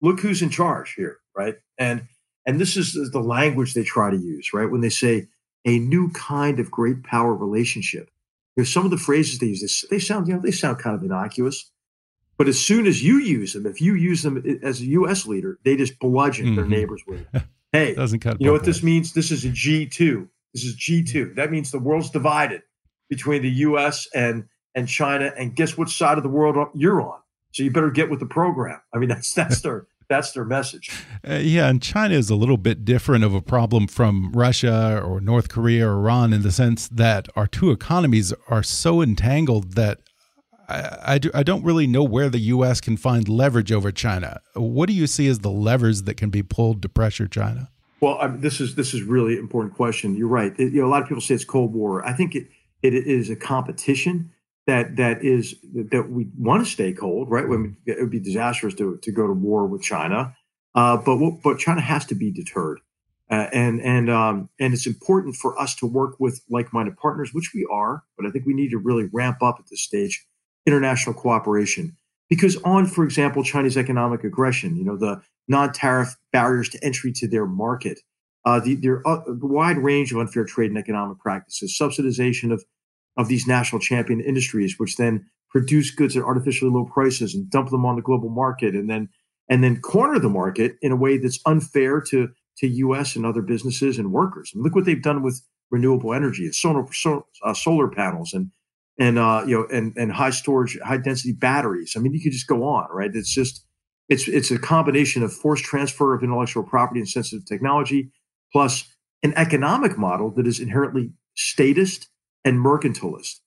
look 0.00 0.20
who's 0.20 0.42
in 0.42 0.50
charge 0.50 0.94
here, 0.94 1.18
right? 1.36 1.56
And 1.78 2.06
and 2.46 2.60
this 2.60 2.76
is 2.76 3.10
the 3.12 3.20
language 3.20 3.74
they 3.74 3.84
try 3.84 4.10
to 4.10 4.16
use, 4.16 4.52
right? 4.52 4.70
When 4.70 4.80
they 4.80 4.88
say 4.88 5.28
a 5.66 5.78
new 5.78 6.10
kind 6.10 6.58
of 6.58 6.70
great 6.70 7.04
power 7.04 7.34
relationship. 7.34 8.10
There's 8.56 8.72
some 8.72 8.84
of 8.84 8.90
the 8.90 8.98
phrases 8.98 9.38
they 9.38 9.46
use, 9.46 9.84
they 9.90 9.98
sound, 9.98 10.26
you 10.26 10.34
know, 10.34 10.40
they 10.40 10.50
sound 10.50 10.78
kind 10.78 10.96
of 10.96 11.02
innocuous. 11.02 11.70
But 12.36 12.48
as 12.48 12.58
soon 12.58 12.86
as 12.86 13.02
you 13.02 13.18
use 13.18 13.52
them, 13.52 13.66
if 13.66 13.80
you 13.80 13.94
use 13.94 14.22
them 14.22 14.42
as 14.62 14.80
a 14.80 14.86
U.S. 14.86 15.26
leader, 15.26 15.58
they 15.64 15.76
just 15.76 15.98
bludgeon 15.98 16.46
mm-hmm. 16.46 16.56
their 16.56 16.66
neighbors 16.66 17.02
with 17.06 17.26
it. 17.32 17.42
Hey, 17.72 17.94
doesn't 17.94 18.18
cut 18.18 18.40
you 18.40 18.48
know 18.48 18.52
what 18.52 18.64
this 18.64 18.82
means? 18.82 19.12
This 19.12 19.30
is 19.30 19.44
a 19.44 19.48
G2. 19.48 20.26
This 20.52 20.64
is 20.64 20.76
G2. 20.76 21.36
That 21.36 21.52
means 21.52 21.70
the 21.70 21.78
world's 21.78 22.10
divided 22.10 22.62
between 23.08 23.42
the 23.42 23.50
U.S. 23.50 24.08
and 24.12 24.48
and 24.74 24.88
China. 24.88 25.32
And 25.38 25.54
guess 25.54 25.78
what 25.78 25.88
side 25.88 26.16
of 26.16 26.24
the 26.24 26.30
world 26.30 26.56
you're 26.74 27.00
on? 27.00 27.20
So 27.52 27.62
you 27.62 27.70
better 27.70 27.90
get 27.90 28.10
with 28.10 28.20
the 28.20 28.26
program. 28.26 28.80
I 28.94 28.98
mean, 28.98 29.08
that's 29.10 29.32
that's 29.32 29.60
their 29.60 29.86
that's 30.08 30.32
their 30.32 30.44
message. 30.44 30.90
Uh, 31.26 31.34
yeah, 31.34 31.68
and 31.68 31.80
China 31.80 32.14
is 32.14 32.30
a 32.30 32.34
little 32.34 32.56
bit 32.56 32.84
different 32.84 33.24
of 33.24 33.32
a 33.32 33.40
problem 33.40 33.86
from 33.86 34.32
Russia 34.32 35.00
or 35.02 35.20
North 35.20 35.48
Korea 35.48 35.86
or 35.88 35.92
Iran 35.92 36.32
in 36.32 36.42
the 36.42 36.50
sense 36.50 36.88
that 36.88 37.28
our 37.36 37.46
two 37.46 37.70
economies 37.70 38.34
are 38.48 38.62
so 38.62 39.00
entangled 39.00 39.74
that 39.74 40.00
I, 40.68 40.98
I, 41.14 41.18
do, 41.18 41.30
I 41.32 41.42
don't 41.42 41.64
really 41.64 41.86
know 41.86 42.02
where 42.02 42.28
the 42.28 42.38
U.S. 42.38 42.80
can 42.80 42.96
find 42.96 43.28
leverage 43.28 43.72
over 43.72 43.92
China. 43.92 44.40
What 44.54 44.88
do 44.88 44.94
you 44.94 45.06
see 45.06 45.28
as 45.28 45.40
the 45.40 45.50
levers 45.50 46.02
that 46.02 46.16
can 46.16 46.30
be 46.30 46.42
pulled 46.42 46.82
to 46.82 46.88
pressure 46.88 47.28
China? 47.28 47.70
Well, 48.00 48.18
I 48.20 48.28
mean, 48.28 48.40
this 48.40 48.60
is 48.60 48.76
this 48.76 48.94
is 48.94 49.02
really 49.02 49.36
important 49.36 49.74
question. 49.74 50.16
You're 50.16 50.28
right. 50.28 50.52
It, 50.58 50.72
you 50.72 50.80
know, 50.80 50.86
a 50.86 50.90
lot 50.90 51.02
of 51.02 51.08
people 51.08 51.20
say 51.20 51.34
it's 51.34 51.44
Cold 51.44 51.72
War. 51.72 52.04
I 52.04 52.14
think 52.14 52.34
it 52.34 52.48
it 52.82 52.94
is 52.94 53.28
a 53.28 53.36
competition 53.36 54.30
that 54.70 54.96
that 54.96 55.24
is 55.24 55.56
that 55.74 56.10
we 56.10 56.28
want 56.38 56.64
to 56.64 56.70
stay 56.70 56.92
cold, 56.92 57.28
right? 57.28 57.46
Mean, 57.48 57.76
it 57.86 57.98
would 57.98 58.10
be 58.10 58.20
disastrous 58.20 58.74
to 58.74 58.98
to 59.02 59.10
go 59.10 59.26
to 59.26 59.32
war 59.32 59.66
with 59.66 59.82
China, 59.82 60.36
uh, 60.76 60.96
but 60.96 61.18
but 61.42 61.58
China 61.58 61.80
has 61.80 62.06
to 62.06 62.14
be 62.14 62.30
deterred, 62.30 62.78
uh, 63.30 63.48
and 63.52 63.80
and 63.80 64.08
um, 64.08 64.48
and 64.60 64.72
it's 64.72 64.86
important 64.86 65.34
for 65.34 65.60
us 65.60 65.74
to 65.76 65.86
work 65.86 66.20
with 66.20 66.40
like-minded 66.48 66.96
partners, 66.96 67.34
which 67.34 67.50
we 67.52 67.66
are. 67.70 68.04
But 68.16 68.26
I 68.26 68.30
think 68.30 68.46
we 68.46 68.54
need 68.54 68.70
to 68.70 68.78
really 68.78 69.08
ramp 69.12 69.38
up 69.42 69.56
at 69.58 69.66
this 69.68 69.82
stage 69.82 70.24
international 70.66 71.14
cooperation 71.14 71.96
because 72.28 72.56
on, 72.58 72.86
for 72.86 73.02
example, 73.02 73.42
Chinese 73.42 73.76
economic 73.76 74.22
aggression, 74.22 74.76
you 74.76 74.84
know, 74.84 74.96
the 74.96 75.20
non-tariff 75.48 76.16
barriers 76.32 76.68
to 76.68 76.84
entry 76.84 77.12
to 77.12 77.26
their 77.26 77.46
market, 77.46 77.98
uh, 78.44 78.60
the, 78.60 78.76
there 78.76 79.02
are 79.04 79.24
a 79.28 79.34
wide 79.34 79.78
range 79.78 80.12
of 80.12 80.18
unfair 80.18 80.44
trade 80.44 80.70
and 80.70 80.78
economic 80.78 81.18
practices, 81.18 81.76
subsidization 81.76 82.52
of 82.52 82.64
of 83.16 83.28
these 83.28 83.46
national 83.46 83.80
champion 83.80 84.20
industries, 84.20 84.78
which 84.78 84.96
then 84.96 85.26
produce 85.50 85.90
goods 85.90 86.16
at 86.16 86.22
artificially 86.22 86.70
low 86.70 86.84
prices 86.84 87.34
and 87.34 87.50
dump 87.50 87.70
them 87.70 87.84
on 87.84 87.96
the 87.96 88.02
global 88.02 88.30
market, 88.30 88.74
and 88.74 88.88
then 88.88 89.08
and 89.48 89.64
then 89.64 89.80
corner 89.80 90.18
the 90.18 90.28
market 90.28 90.76
in 90.80 90.92
a 90.92 90.96
way 90.96 91.18
that's 91.18 91.40
unfair 91.46 92.00
to 92.00 92.28
to 92.58 92.68
U.S. 92.68 93.16
and 93.16 93.26
other 93.26 93.42
businesses 93.42 93.98
and 93.98 94.12
workers. 94.12 94.50
And 94.54 94.62
look 94.62 94.74
what 94.74 94.84
they've 94.84 95.02
done 95.02 95.22
with 95.22 95.42
renewable 95.70 96.14
energy, 96.14 96.50
solar 96.52 96.86
uh, 97.42 97.54
solar 97.54 97.88
panels, 97.88 98.32
and 98.32 98.50
and 98.98 99.18
uh, 99.18 99.44
you 99.46 99.58
know 99.58 99.66
and 99.72 99.96
and 99.96 100.12
high 100.12 100.30
storage, 100.30 100.78
high 100.84 100.98
density 100.98 101.32
batteries. 101.32 101.94
I 101.96 102.00
mean, 102.00 102.12
you 102.12 102.20
could 102.22 102.32
just 102.32 102.46
go 102.46 102.64
on, 102.64 102.88
right? 102.90 103.10
It's 103.12 103.32
just 103.32 103.64
it's 104.08 104.28
it's 104.28 104.50
a 104.50 104.58
combination 104.58 105.22
of 105.22 105.32
forced 105.32 105.64
transfer 105.64 106.14
of 106.14 106.22
intellectual 106.22 106.62
property 106.62 107.00
and 107.00 107.08
sensitive 107.08 107.46
technology, 107.46 108.10
plus 108.52 108.84
an 109.22 109.32
economic 109.36 109.98
model 109.98 110.30
that 110.32 110.46
is 110.46 110.60
inherently 110.60 111.12
statist 111.34 112.08
and 112.44 112.58
mercantilist. 112.58 113.40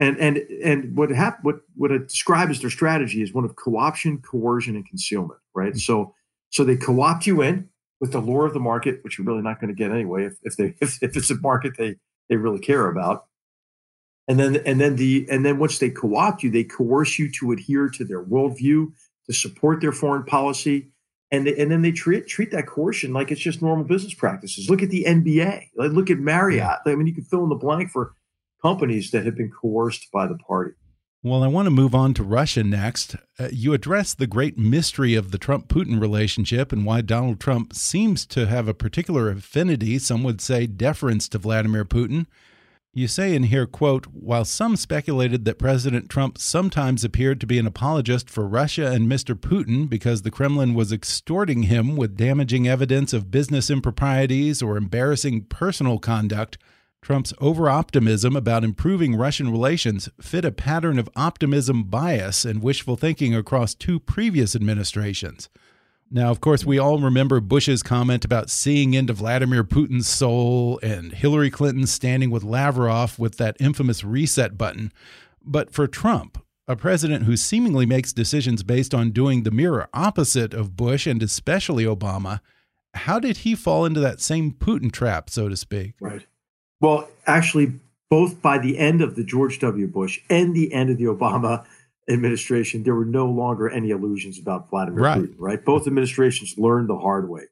And 0.00 0.16
and 0.18 0.38
and 0.64 0.96
what 0.96 1.10
hap- 1.10 1.44
what 1.44 1.60
what 1.76 1.92
I 1.92 1.98
describe 1.98 2.50
as 2.50 2.60
their 2.60 2.70
strategy 2.70 3.22
is 3.22 3.32
one 3.32 3.44
of 3.44 3.54
co-option, 3.56 4.18
coercion, 4.18 4.74
and 4.74 4.86
concealment. 4.86 5.38
Right. 5.54 5.70
Mm-hmm. 5.70 5.78
So 5.78 6.14
so 6.50 6.64
they 6.64 6.76
co-opt 6.76 7.26
you 7.26 7.40
in 7.42 7.68
with 8.00 8.12
the 8.12 8.20
lure 8.20 8.46
of 8.46 8.52
the 8.52 8.60
market, 8.60 8.98
which 9.04 9.16
you're 9.16 9.26
really 9.26 9.42
not 9.42 9.60
going 9.60 9.68
to 9.68 9.78
get 9.78 9.92
anyway 9.92 10.24
if, 10.24 10.34
if 10.42 10.56
they 10.56 10.74
if, 10.80 11.00
if 11.02 11.16
it's 11.16 11.30
a 11.30 11.36
market 11.36 11.74
they 11.78 11.96
they 12.28 12.36
really 12.36 12.58
care 12.58 12.88
about. 12.88 13.26
And 14.28 14.38
then 14.38 14.56
and 14.66 14.80
then 14.80 14.96
the 14.96 15.26
and 15.30 15.44
then 15.44 15.58
once 15.58 15.78
they 15.78 15.90
co-opt 15.90 16.42
you, 16.42 16.50
they 16.50 16.64
coerce 16.64 17.18
you 17.18 17.30
to 17.32 17.52
adhere 17.52 17.88
to 17.90 18.04
their 18.04 18.24
worldview, 18.24 18.92
to 19.26 19.32
support 19.32 19.80
their 19.80 19.92
foreign 19.92 20.24
policy, 20.24 20.88
and 21.32 21.46
they, 21.46 21.56
and 21.56 21.70
then 21.70 21.82
they 21.82 21.92
treat 21.92 22.26
treat 22.28 22.50
that 22.52 22.66
coercion 22.66 23.12
like 23.12 23.30
it's 23.30 23.40
just 23.40 23.62
normal 23.62 23.84
business 23.84 24.14
practices. 24.14 24.68
Look 24.68 24.82
at 24.82 24.90
the 24.90 25.04
NBA. 25.08 25.68
Like, 25.76 25.92
look 25.92 26.10
at 26.10 26.18
Marriott. 26.18 26.80
I 26.86 26.94
mean, 26.94 27.06
you 27.06 27.14
can 27.14 27.24
fill 27.24 27.42
in 27.42 27.48
the 27.48 27.56
blank 27.56 27.90
for 27.90 28.14
companies 28.62 29.10
that 29.10 29.24
have 29.24 29.36
been 29.36 29.50
coerced 29.50 30.10
by 30.12 30.26
the 30.26 30.36
party. 30.36 30.74
Well, 31.24 31.44
I 31.44 31.46
want 31.46 31.66
to 31.66 31.70
move 31.70 31.94
on 31.94 32.14
to 32.14 32.24
Russia 32.24 32.64
next. 32.64 33.14
Uh, 33.38 33.48
you 33.52 33.74
address 33.74 34.12
the 34.12 34.26
great 34.26 34.58
mystery 34.58 35.14
of 35.14 35.30
the 35.30 35.38
Trump 35.38 35.68
Putin 35.68 36.00
relationship 36.00 36.72
and 36.72 36.84
why 36.84 37.00
Donald 37.00 37.38
Trump 37.38 37.74
seems 37.74 38.26
to 38.26 38.46
have 38.46 38.66
a 38.66 38.74
particular 38.74 39.30
affinity, 39.30 40.00
some 40.00 40.24
would 40.24 40.40
say 40.40 40.66
deference 40.66 41.28
to 41.28 41.38
Vladimir 41.38 41.84
Putin. 41.84 42.26
You 42.92 43.06
say 43.06 43.36
in 43.36 43.44
here, 43.44 43.66
quote, 43.66 44.06
while 44.06 44.44
some 44.44 44.74
speculated 44.76 45.44
that 45.44 45.60
President 45.60 46.10
Trump 46.10 46.38
sometimes 46.38 47.04
appeared 47.04 47.40
to 47.40 47.46
be 47.46 47.58
an 47.58 47.68
apologist 47.68 48.28
for 48.28 48.46
Russia 48.46 48.90
and 48.90 49.10
Mr. 49.10 49.34
Putin 49.34 49.88
because 49.88 50.22
the 50.22 50.30
Kremlin 50.30 50.74
was 50.74 50.92
extorting 50.92 51.62
him 51.64 51.96
with 51.96 52.18
damaging 52.18 52.66
evidence 52.66 53.12
of 53.12 53.30
business 53.30 53.70
improprieties 53.70 54.60
or 54.60 54.76
embarrassing 54.76 55.44
personal 55.44 56.00
conduct, 56.00 56.58
Trump's 57.02 57.32
overoptimism 57.34 58.36
about 58.36 58.62
improving 58.62 59.16
Russian 59.16 59.50
relations 59.50 60.08
fit 60.20 60.44
a 60.44 60.52
pattern 60.52 61.00
of 61.00 61.10
optimism 61.16 61.82
bias 61.82 62.44
and 62.44 62.62
wishful 62.62 62.94
thinking 62.94 63.34
across 63.34 63.74
two 63.74 63.98
previous 63.98 64.54
administrations. 64.54 65.48
Now, 66.12 66.30
of 66.30 66.40
course, 66.40 66.64
we 66.64 66.78
all 66.78 67.00
remember 67.00 67.40
Bush's 67.40 67.82
comment 67.82 68.24
about 68.24 68.50
seeing 68.50 68.94
into 68.94 69.14
Vladimir 69.14 69.64
Putin's 69.64 70.06
soul 70.06 70.78
and 70.80 71.10
Hillary 71.12 71.50
Clinton 71.50 71.86
standing 71.86 72.30
with 72.30 72.44
Lavrov 72.44 73.18
with 73.18 73.36
that 73.38 73.56
infamous 73.58 74.04
reset 74.04 74.56
button. 74.56 74.92
But 75.42 75.72
for 75.72 75.88
Trump, 75.88 76.38
a 76.68 76.76
president 76.76 77.24
who 77.24 77.36
seemingly 77.36 77.86
makes 77.86 78.12
decisions 78.12 78.62
based 78.62 78.94
on 78.94 79.10
doing 79.10 79.42
the 79.42 79.50
mirror 79.50 79.88
opposite 79.92 80.54
of 80.54 80.76
Bush 80.76 81.08
and 81.08 81.20
especially 81.20 81.84
Obama, 81.84 82.40
how 82.94 83.18
did 83.18 83.38
he 83.38 83.56
fall 83.56 83.84
into 83.84 84.00
that 84.00 84.20
same 84.20 84.52
Putin 84.52 84.92
trap, 84.92 85.30
so 85.30 85.48
to 85.48 85.56
speak? 85.56 85.94
Right. 85.98 86.26
Well, 86.82 87.08
actually, 87.26 87.72
both 88.10 88.42
by 88.42 88.58
the 88.58 88.76
end 88.76 89.00
of 89.00 89.14
the 89.14 89.24
George 89.24 89.60
W. 89.60 89.86
Bush 89.86 90.20
and 90.28 90.54
the 90.54 90.74
end 90.74 90.90
of 90.90 90.98
the 90.98 91.04
Obama 91.04 91.64
administration, 92.10 92.82
there 92.82 92.96
were 92.96 93.06
no 93.06 93.26
longer 93.26 93.70
any 93.70 93.90
illusions 93.90 94.38
about 94.38 94.68
Vladimir 94.68 95.02
right. 95.02 95.18
Putin, 95.20 95.34
right? 95.38 95.64
Both 95.64 95.86
administrations 95.86 96.58
learned 96.58 96.90
the 96.90 96.98
hard 96.98 97.30
way. 97.30 97.44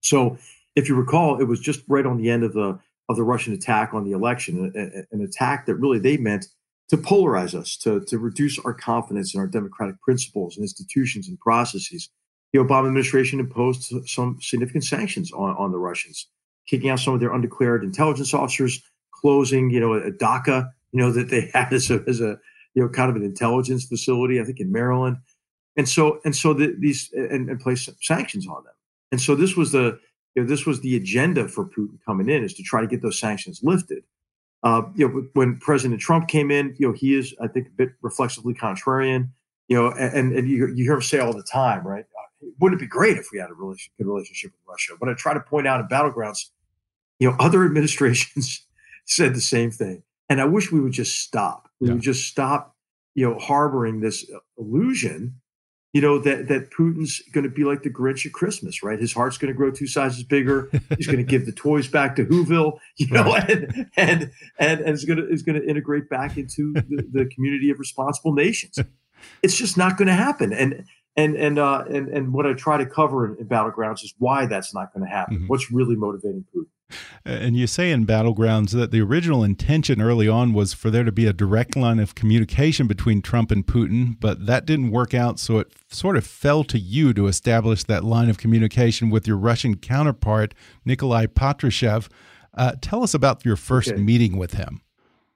So, 0.00 0.36
if 0.76 0.88
you 0.88 0.94
recall, 0.94 1.40
it 1.40 1.44
was 1.44 1.60
just 1.60 1.82
right 1.88 2.04
on 2.04 2.18
the 2.18 2.30
end 2.30 2.44
of 2.44 2.52
the 2.52 2.78
of 3.08 3.16
the 3.16 3.24
Russian 3.24 3.52
attack 3.54 3.92
on 3.94 4.04
the 4.04 4.12
election, 4.12 4.72
an 5.10 5.20
attack 5.22 5.66
that 5.66 5.74
really 5.74 5.98
they 5.98 6.16
meant 6.16 6.46
to 6.88 6.96
polarize 6.96 7.54
us, 7.54 7.76
to, 7.78 8.00
to 8.00 8.18
reduce 8.18 8.58
our 8.60 8.72
confidence 8.72 9.34
in 9.34 9.40
our 9.40 9.46
democratic 9.46 10.00
principles 10.00 10.56
and 10.56 10.62
institutions 10.62 11.26
and 11.26 11.38
processes. 11.40 12.10
The 12.52 12.60
Obama 12.60 12.86
administration 12.86 13.40
imposed 13.40 13.92
some 14.06 14.38
significant 14.40 14.84
sanctions 14.84 15.32
on, 15.32 15.56
on 15.56 15.72
the 15.72 15.78
Russians 15.78 16.28
kicking 16.68 16.90
out 16.90 17.00
some 17.00 17.14
of 17.14 17.20
their 17.20 17.32
undeclared 17.32 17.84
intelligence 17.84 18.34
officers, 18.34 18.82
closing, 19.12 19.70
you 19.70 19.80
know, 19.80 19.94
a 19.94 20.10
dacha, 20.10 20.72
you 20.92 21.00
know, 21.00 21.10
that 21.16 21.28
they 21.28 21.50
had 21.52 21.72
as 21.72 21.90
a, 21.90 22.02
as 22.06 22.20
a 22.20 22.38
you 22.74 22.82
know, 22.82 22.88
kind 22.88 23.10
of 23.10 23.16
an 23.16 23.22
intelligence 23.22 23.84
facility, 23.84 24.40
I 24.40 24.44
think 24.44 24.60
in 24.60 24.72
Maryland. 24.72 25.18
And 25.76 25.88
so, 25.88 26.20
and 26.24 26.34
so 26.34 26.52
the, 26.52 26.74
these, 26.78 27.10
and, 27.12 27.48
and 27.48 27.60
place 27.60 27.88
sanctions 28.00 28.46
on 28.46 28.64
them. 28.64 28.74
And 29.10 29.20
so 29.20 29.34
this 29.34 29.56
was 29.56 29.72
the, 29.72 29.98
you 30.34 30.42
know, 30.42 30.48
this 30.48 30.66
was 30.66 30.80
the 30.80 30.96
agenda 30.96 31.48
for 31.48 31.66
Putin 31.66 31.98
coming 32.06 32.28
in 32.28 32.42
is 32.42 32.54
to 32.54 32.62
try 32.62 32.80
to 32.80 32.86
get 32.86 33.02
those 33.02 33.18
sanctions 33.18 33.60
lifted. 33.62 34.04
Uh, 34.62 34.82
you 34.94 35.08
know, 35.08 35.26
when 35.34 35.58
President 35.58 36.00
Trump 36.00 36.28
came 36.28 36.50
in, 36.50 36.74
you 36.78 36.86
know, 36.86 36.94
he 36.94 37.14
is, 37.14 37.34
I 37.40 37.48
think, 37.48 37.68
a 37.68 37.70
bit 37.70 37.90
reflexively 38.00 38.54
contrarian. 38.54 39.30
You 39.68 39.76
know, 39.76 39.90
and 39.92 40.32
and 40.36 40.48
you, 40.48 40.68
you 40.68 40.84
hear 40.84 40.94
him 40.94 41.02
say 41.02 41.18
all 41.18 41.32
the 41.32 41.42
time, 41.42 41.86
right? 41.86 42.04
Wouldn't 42.60 42.80
it 42.80 42.84
be 42.84 42.88
great 42.88 43.16
if 43.16 43.28
we 43.32 43.38
had 43.38 43.50
a 43.50 43.54
relation, 43.54 43.92
good 43.98 44.06
relationship 44.06 44.52
with 44.52 44.60
Russia? 44.68 44.94
What 44.98 45.10
I 45.10 45.14
try 45.14 45.34
to 45.34 45.40
point 45.40 45.66
out 45.66 45.80
in 45.80 45.88
battlegrounds, 45.88 46.50
you 47.18 47.30
know, 47.30 47.36
other 47.38 47.64
administrations 47.66 48.66
said 49.06 49.34
the 49.34 49.40
same 49.40 49.70
thing, 49.70 50.02
and 50.28 50.40
I 50.40 50.44
wish 50.44 50.72
we 50.72 50.80
would 50.80 50.92
just 50.92 51.20
stop. 51.20 51.68
We 51.80 51.88
yeah. 51.88 51.94
would 51.94 52.02
just 52.02 52.28
stop, 52.28 52.76
you 53.14 53.28
know, 53.28 53.38
harboring 53.38 54.00
this 54.00 54.28
uh, 54.30 54.38
illusion, 54.58 55.40
you 55.92 56.00
know, 56.00 56.18
that 56.20 56.48
that 56.48 56.70
Putin's 56.70 57.20
going 57.32 57.44
to 57.44 57.50
be 57.50 57.64
like 57.64 57.82
the 57.82 57.90
Grinch 57.90 58.24
at 58.24 58.32
Christmas, 58.32 58.82
right? 58.82 58.98
His 58.98 59.12
heart's 59.12 59.38
going 59.38 59.52
to 59.52 59.56
grow 59.56 59.70
two 59.70 59.86
sizes 59.86 60.24
bigger. 60.24 60.70
He's 60.96 61.06
going 61.06 61.18
to 61.18 61.24
give 61.24 61.46
the 61.46 61.52
toys 61.52 61.86
back 61.88 62.16
to 62.16 62.24
Whoville, 62.24 62.78
you 62.96 63.08
know, 63.08 63.24
right. 63.24 63.50
and 63.50 63.90
and 63.96 64.30
and 64.58 64.80
and 64.80 64.90
is 64.90 65.04
going 65.04 65.18
to 65.18 65.28
is 65.28 65.42
going 65.42 65.60
to 65.60 65.68
integrate 65.68 66.08
back 66.08 66.36
into 66.36 66.72
the, 66.72 67.06
the 67.12 67.26
community 67.26 67.70
of 67.70 67.78
responsible 67.78 68.32
nations. 68.32 68.78
It's 69.40 69.56
just 69.56 69.78
not 69.78 69.96
going 69.96 70.08
to 70.08 70.14
happen, 70.14 70.52
and 70.52 70.84
and 71.16 71.36
and 71.36 71.58
uh, 71.58 71.84
and 71.88 72.08
and 72.08 72.32
what 72.32 72.46
I 72.46 72.54
try 72.54 72.78
to 72.78 72.86
cover 72.86 73.26
in, 73.26 73.36
in 73.38 73.46
battlegrounds 73.46 74.02
is 74.02 74.14
why 74.18 74.46
that's 74.46 74.74
not 74.74 74.92
going 74.92 75.04
to 75.04 75.10
happen. 75.10 75.36
Mm 75.36 75.42
-hmm. 75.42 75.48
What's 75.48 75.70
really 75.70 75.96
motivating 75.96 76.44
Putin? 76.52 76.70
And 77.24 77.56
you 77.56 77.66
say 77.66 77.90
in 77.90 78.06
battlegrounds 78.06 78.72
that 78.72 78.90
the 78.90 79.00
original 79.00 79.44
intention 79.44 80.00
early 80.00 80.28
on 80.28 80.52
was 80.52 80.74
for 80.74 80.90
there 80.90 81.04
to 81.04 81.12
be 81.12 81.26
a 81.26 81.32
direct 81.32 81.76
line 81.76 82.02
of 82.02 82.14
communication 82.14 82.86
between 82.86 83.22
Trump 83.22 83.50
and 83.50 83.66
Putin, 83.66 84.16
but 84.20 84.46
that 84.46 84.66
didn't 84.66 84.90
work 84.90 85.14
out. 85.14 85.38
So 85.38 85.58
it 85.60 85.72
sort 85.88 86.16
of 86.16 86.26
fell 86.26 86.64
to 86.64 86.78
you 86.78 87.12
to 87.14 87.26
establish 87.26 87.84
that 87.84 88.04
line 88.04 88.30
of 88.30 88.38
communication 88.38 89.10
with 89.10 89.26
your 89.26 89.36
Russian 89.36 89.76
counterpart, 89.76 90.54
Nikolai 90.84 91.26
Patrushev. 91.26 92.08
Uh, 92.54 92.72
tell 92.80 93.02
us 93.02 93.14
about 93.14 93.44
your 93.44 93.56
first 93.56 93.92
okay. 93.92 94.02
meeting 94.02 94.36
with 94.36 94.54
him. 94.54 94.82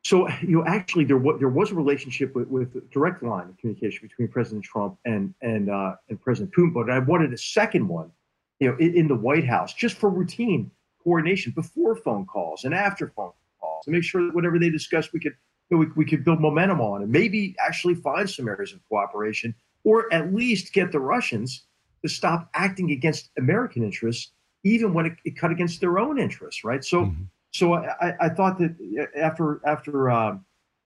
So 0.07 0.29
you 0.41 0.57
know, 0.57 0.65
actually, 0.69 1.05
there 1.05 1.19
was 1.19 1.41
there 1.41 1.49
was 1.49 1.73
a 1.73 1.75
relationship 1.75 2.33
with, 2.37 2.47
with 2.47 2.91
direct 2.93 3.25
line 3.25 3.49
of 3.49 3.59
communication 3.59 4.07
between 4.07 4.29
President 4.29 4.63
Trump 4.65 4.99
and 5.05 5.35
and 5.43 5.69
uh, 5.69 5.97
and 6.09 6.21
President 6.21 6.55
Putin, 6.55 6.73
but 6.73 6.89
I 6.89 7.01
wanted 7.01 7.33
a 7.33 7.37
second 7.37 7.89
one, 7.89 8.13
you 8.61 8.69
know, 8.69 8.77
in, 8.77 8.95
in, 8.95 9.09
the 9.09 9.17
White 9.17 9.45
House 9.45 9.75
just 9.75 9.97
for 9.97 10.09
routine 10.09 10.71
coordination 11.03 11.51
before 11.57 11.97
phone 11.97 12.25
calls 12.25 12.63
and 12.63 12.73
after 12.73 13.09
phone 13.17 13.33
calls 13.61 13.85
to 13.85 13.91
make 13.91 14.05
sure 14.05 14.25
that 14.25 14.33
whatever 14.33 14.61
they 14.61 14.71
discussed, 14.71 15.13
we 15.13 15.19
could 15.19 15.35
you 15.71 15.77
know, 15.77 15.79
we, 15.81 15.87
we 15.97 16.05
could 16.05 16.25
build 16.25 16.41
momentum 16.41 16.81
on 16.81 17.03
and 17.03 17.11
maybe 17.11 17.57
actually 17.67 17.97
find 17.97 18.31
some 18.31 18.47
areas 18.47 18.73
of 18.73 18.79
cooperation, 18.89 19.57
or 19.83 20.13
at 20.15 20.33
least 20.33 20.73
get 20.73 20.93
the 20.93 21.01
Russians 21.01 21.65
to 22.03 22.09
stop 22.09 22.49
acting 22.55 22.93
against 22.93 23.31
American 23.39 23.83
interests, 23.83 24.31
even 24.63 24.95
when 24.95 25.07
it, 25.07 25.15
it 25.25 25.37
cut 25.37 25.51
against 25.51 25.81
their 25.81 25.99
own 25.99 26.17
interests, 26.17 26.63
right? 26.63 26.85
So. 26.85 27.07
Mm-hmm 27.07 27.25
so 27.57 27.75
I, 27.75 28.15
I, 28.21 28.29
thought 28.29 28.59
that 28.59 28.77
after 29.17 29.61
after 29.67 30.11
uh, 30.11 30.37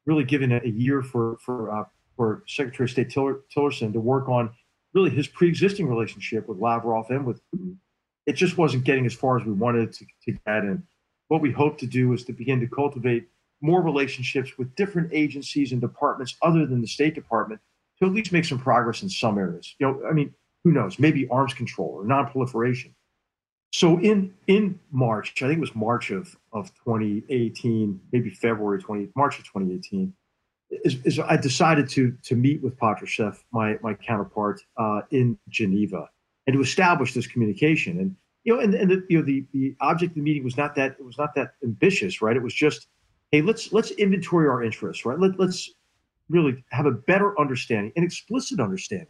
really 0.06 0.24
giving 0.24 0.52
a 0.52 0.66
year 0.66 1.02
for 1.02 1.36
for 1.44 1.70
uh, 1.70 1.84
for 2.16 2.42
Secretary 2.46 2.84
of 2.84 2.90
State 2.90 3.10
Tiller, 3.10 3.40
Tillerson 3.54 3.92
to 3.92 4.00
work 4.00 4.28
on 4.28 4.50
really 4.94 5.10
his 5.10 5.28
pre-existing 5.28 5.88
relationship 5.88 6.48
with 6.48 6.58
Lavrov 6.58 7.10
and 7.10 7.24
with 7.24 7.40
Putin. 7.50 7.76
It 8.26 8.34
just 8.34 8.58
wasn't 8.58 8.84
getting 8.84 9.06
as 9.06 9.14
far 9.14 9.38
as 9.38 9.46
we 9.46 9.52
wanted 9.52 9.92
to, 9.94 10.04
to 10.24 10.32
get. 10.32 10.40
And 10.64 10.82
what 11.28 11.40
we 11.40 11.50
hope 11.50 11.78
to 11.78 11.86
do 11.86 12.12
is 12.12 12.24
to 12.24 12.32
begin 12.32 12.60
to 12.60 12.66
cultivate 12.66 13.28
more 13.60 13.82
relationships 13.82 14.58
with 14.58 14.74
different 14.74 15.10
agencies 15.12 15.72
and 15.72 15.80
departments 15.80 16.36
other 16.42 16.66
than 16.66 16.80
the 16.80 16.86
State 16.86 17.14
Department 17.14 17.60
to 17.98 18.06
at 18.06 18.12
least 18.12 18.32
make 18.32 18.44
some 18.44 18.58
progress 18.58 19.02
in 19.02 19.08
some 19.08 19.38
areas. 19.38 19.74
You 19.78 19.86
know, 19.86 20.02
I 20.08 20.12
mean, 20.12 20.34
who 20.64 20.72
knows? 20.72 20.98
Maybe 20.98 21.28
arms 21.28 21.54
control 21.54 21.90
or 21.90 22.04
non-proliferation. 22.04 22.94
So 23.72 23.98
in 24.00 24.34
in 24.46 24.80
March, 24.90 25.42
I 25.42 25.46
think 25.46 25.58
it 25.58 25.60
was 25.60 25.74
March 25.74 26.10
of 26.10 26.36
of 26.52 26.74
2018, 26.84 28.00
maybe 28.12 28.30
February 28.30 28.82
20 28.82 29.10
March 29.14 29.38
of 29.38 29.44
2018, 29.44 30.12
is, 30.70 30.96
is 31.04 31.18
I 31.20 31.36
decided 31.36 31.88
to 31.90 32.16
to 32.24 32.34
meet 32.34 32.62
with 32.62 32.76
Patrushev, 32.78 33.38
my 33.52 33.78
my 33.82 33.94
counterpart 33.94 34.60
uh, 34.76 35.02
in 35.10 35.38
Geneva, 35.48 36.08
and 36.46 36.54
to 36.54 36.60
establish 36.60 37.14
this 37.14 37.28
communication. 37.28 38.00
And 38.00 38.16
you 38.42 38.54
know, 38.54 38.60
and, 38.60 38.74
and 38.74 38.90
the, 38.90 39.06
you 39.08 39.18
know 39.18 39.24
the 39.24 39.44
the 39.52 39.76
object 39.80 40.12
of 40.12 40.16
the 40.16 40.22
meeting 40.22 40.42
was 40.42 40.56
not 40.56 40.74
that 40.74 40.96
it 40.98 41.04
was 41.04 41.18
not 41.18 41.34
that 41.36 41.52
ambitious, 41.62 42.20
right? 42.20 42.36
It 42.36 42.42
was 42.42 42.54
just, 42.54 42.88
hey, 43.30 43.40
let's 43.40 43.72
let's 43.72 43.92
inventory 43.92 44.48
our 44.48 44.64
interests, 44.64 45.04
right? 45.04 45.18
Let, 45.18 45.38
let's 45.38 45.70
really 46.28 46.64
have 46.70 46.86
a 46.86 46.92
better 46.92 47.38
understanding, 47.40 47.92
an 47.96 48.02
explicit 48.02 48.58
understanding 48.58 49.08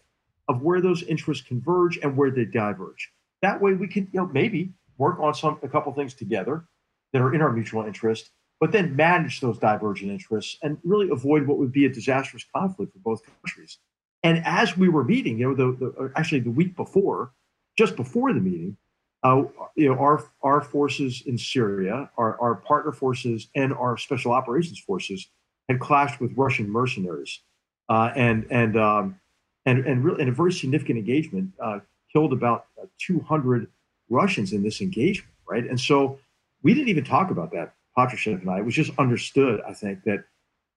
of 0.48 0.62
where 0.62 0.80
those 0.82 1.02
interests 1.04 1.46
converge 1.46 1.98
and 2.02 2.16
where 2.16 2.30
they 2.30 2.44
diverge. 2.44 3.10
That 3.42 3.60
way, 3.60 3.74
we 3.74 3.88
could 3.88 4.08
you 4.12 4.20
know 4.20 4.26
maybe 4.26 4.72
work 4.98 5.18
on 5.18 5.34
some 5.34 5.58
a 5.62 5.68
couple 5.68 5.92
things 5.92 6.14
together 6.14 6.64
that 7.12 7.22
are 7.22 7.34
in 7.34 7.40
our 7.40 7.52
mutual 7.52 7.84
interest 7.84 8.30
but 8.60 8.72
then 8.72 8.94
manage 8.94 9.40
those 9.40 9.58
divergent 9.58 10.10
interests 10.10 10.58
and 10.62 10.76
really 10.84 11.08
avoid 11.10 11.46
what 11.46 11.58
would 11.58 11.72
be 11.72 11.86
a 11.86 11.88
disastrous 11.88 12.44
conflict 12.54 12.92
for 12.92 12.98
both 12.98 13.22
countries. 13.24 13.78
And 14.22 14.42
as 14.44 14.76
we 14.76 14.90
were 14.90 15.02
meeting, 15.02 15.38
you 15.38 15.48
know, 15.48 15.54
the, 15.54 15.76
the 15.76 16.12
actually 16.14 16.40
the 16.40 16.50
week 16.50 16.76
before, 16.76 17.32
just 17.78 17.96
before 17.96 18.34
the 18.34 18.40
meeting, 18.40 18.76
uh, 19.22 19.44
you 19.76 19.88
know, 19.88 19.98
our 19.98 20.24
our 20.42 20.60
forces 20.60 21.22
in 21.24 21.38
Syria, 21.38 22.10
our, 22.18 22.38
our 22.38 22.56
partner 22.56 22.92
forces, 22.92 23.48
and 23.54 23.72
our 23.72 23.96
special 23.96 24.32
operations 24.32 24.78
forces 24.78 25.26
had 25.68 25.80
clashed 25.80 26.20
with 26.20 26.32
Russian 26.36 26.70
mercenaries, 26.70 27.40
uh, 27.88 28.10
and 28.14 28.46
and 28.50 28.76
um, 28.76 29.18
and 29.64 29.86
and 29.86 30.04
really, 30.04 30.22
in 30.22 30.28
a 30.28 30.32
very 30.32 30.52
significant 30.52 30.98
engagement, 30.98 31.52
uh, 31.62 31.80
killed 32.12 32.32
about 32.32 32.66
uh, 32.80 32.86
200 32.98 33.68
Russians 34.08 34.52
in 34.52 34.62
this 34.62 34.80
engagement, 34.80 35.32
right? 35.48 35.64
And 35.64 35.78
so 35.78 36.18
we 36.62 36.74
didn't 36.74 36.88
even 36.88 37.04
talk 37.04 37.30
about 37.30 37.52
that 37.52 37.74
Patrushev 37.96 38.40
and 38.40 38.50
I. 38.50 38.58
It 38.58 38.64
was 38.64 38.74
just 38.74 38.92
understood, 38.98 39.60
I 39.66 39.72
think, 39.72 40.04
that 40.04 40.24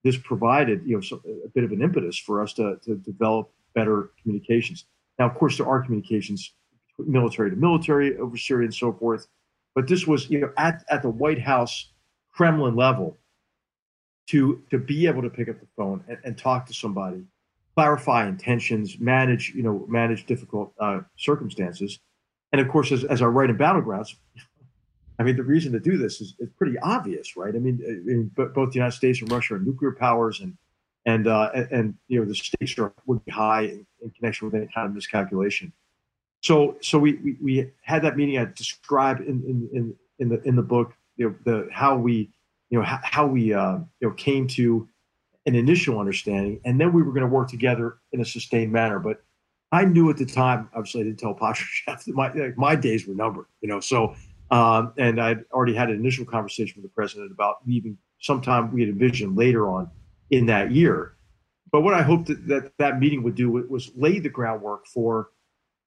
this 0.03 0.17
provided 0.17 0.83
you 0.85 0.99
know 0.99 1.19
a 1.45 1.49
bit 1.49 1.63
of 1.63 1.71
an 1.71 1.81
impetus 1.81 2.17
for 2.17 2.41
us 2.41 2.53
to, 2.53 2.77
to 2.85 2.95
develop 2.95 3.51
better 3.73 4.11
communications. 4.21 4.85
Now, 5.17 5.27
of 5.27 5.35
course, 5.35 5.57
there 5.57 5.67
are 5.67 5.81
communications 5.81 6.53
military 6.99 7.49
to 7.49 7.55
military 7.55 8.17
over 8.17 8.37
Syria 8.37 8.65
and 8.65 8.75
so 8.75 8.93
forth, 8.93 9.27
but 9.75 9.87
this 9.87 10.05
was 10.05 10.29
you 10.29 10.41
know 10.41 10.51
at, 10.57 10.83
at 10.89 11.01
the 11.01 11.09
White 11.09 11.41
House 11.41 11.91
Kremlin 12.31 12.75
level 12.75 13.17
to 14.27 14.61
to 14.69 14.77
be 14.77 15.07
able 15.07 15.21
to 15.21 15.29
pick 15.29 15.49
up 15.49 15.59
the 15.59 15.67
phone 15.77 16.03
and, 16.07 16.17
and 16.23 16.37
talk 16.37 16.65
to 16.67 16.73
somebody, 16.73 17.23
clarify 17.75 18.27
intentions, 18.27 18.99
manage 18.99 19.53
you 19.55 19.63
know 19.63 19.85
manage 19.87 20.25
difficult 20.25 20.73
uh, 20.79 21.01
circumstances, 21.17 21.99
and 22.51 22.61
of 22.61 22.69
course, 22.69 22.91
as, 22.91 23.03
as 23.05 23.21
I 23.21 23.25
write 23.25 23.49
in 23.49 23.57
Battlegrounds, 23.57 24.15
I 25.19 25.23
mean, 25.23 25.35
the 25.35 25.43
reason 25.43 25.71
to 25.73 25.79
do 25.79 25.97
this 25.97 26.21
is, 26.21 26.35
is 26.39 26.49
pretty 26.57 26.77
obvious, 26.79 27.37
right? 27.37 27.55
I 27.55 27.59
mean, 27.59 27.81
I 27.85 28.05
mean, 28.05 28.31
both 28.35 28.71
the 28.71 28.75
United 28.75 28.95
States 28.95 29.21
and 29.21 29.31
Russia 29.31 29.55
are 29.55 29.59
nuclear 29.59 29.91
powers, 29.91 30.39
and 30.39 30.57
and 31.05 31.27
uh, 31.27 31.51
and 31.71 31.95
you 32.07 32.19
know 32.19 32.25
the 32.25 32.35
stakes 32.35 32.77
are 32.77 32.93
would 33.05 33.23
be 33.25 33.31
high 33.31 33.63
in, 33.63 33.85
in, 34.01 34.09
connection 34.11 34.47
with 34.47 34.55
any 34.55 34.67
kind 34.73 34.87
of 34.87 34.93
miscalculation. 34.93 35.73
So 36.41 36.77
so 36.81 36.99
we 36.99 37.13
we, 37.15 37.37
we 37.41 37.71
had 37.81 38.03
that 38.03 38.17
meeting. 38.17 38.37
I 38.37 38.45
described 38.45 39.21
in 39.21 39.43
in 39.43 39.69
in, 39.73 39.95
in 40.19 40.29
the 40.29 40.41
in 40.47 40.55
the 40.55 40.61
book, 40.61 40.93
you 41.17 41.29
know, 41.29 41.35
the 41.43 41.69
how 41.71 41.97
we 41.97 42.29
you 42.69 42.79
know 42.79 42.83
how, 42.83 42.99
how 43.03 43.27
we 43.27 43.53
uh, 43.53 43.77
you 43.99 44.07
know 44.07 44.11
came 44.11 44.47
to 44.49 44.87
an 45.45 45.55
initial 45.55 45.99
understanding, 45.99 46.59
and 46.65 46.79
then 46.79 46.93
we 46.93 47.01
were 47.03 47.11
going 47.11 47.27
to 47.27 47.27
work 47.27 47.49
together 47.49 47.97
in 48.11 48.21
a 48.21 48.25
sustained 48.25 48.71
manner. 48.71 48.99
But 48.99 49.23
I 49.71 49.85
knew 49.85 50.09
at 50.09 50.17
the 50.17 50.25
time, 50.25 50.69
obviously, 50.73 51.01
I 51.01 51.03
didn't 51.05 51.19
tell 51.19 51.35
Patrushev 51.35 51.85
that 52.05 52.15
my 52.15 52.53
my 52.55 52.75
days 52.75 53.07
were 53.07 53.15
numbered. 53.15 53.45
You 53.61 53.69
know, 53.69 53.79
so 53.79 54.15
um, 54.51 54.93
and 54.97 55.19
I'd 55.19 55.45
already 55.51 55.73
had 55.73 55.89
an 55.89 55.95
initial 55.95 56.25
conversation 56.25 56.81
with 56.81 56.89
the 56.89 56.93
president 56.93 57.31
about 57.31 57.57
leaving 57.65 57.97
sometime 58.19 58.71
we 58.71 58.81
had 58.81 58.89
envisioned 58.89 59.35
later 59.35 59.67
on 59.67 59.89
in 60.29 60.45
that 60.45 60.71
year. 60.71 61.15
But 61.71 61.81
what 61.81 61.95
I 61.95 62.03
hoped 62.03 62.27
that 62.27 62.47
that, 62.47 62.71
that 62.77 62.99
meeting 62.99 63.23
would 63.23 63.35
do 63.35 63.49
was 63.49 63.91
lay 63.95 64.19
the 64.19 64.29
groundwork 64.29 64.85
for 64.85 65.31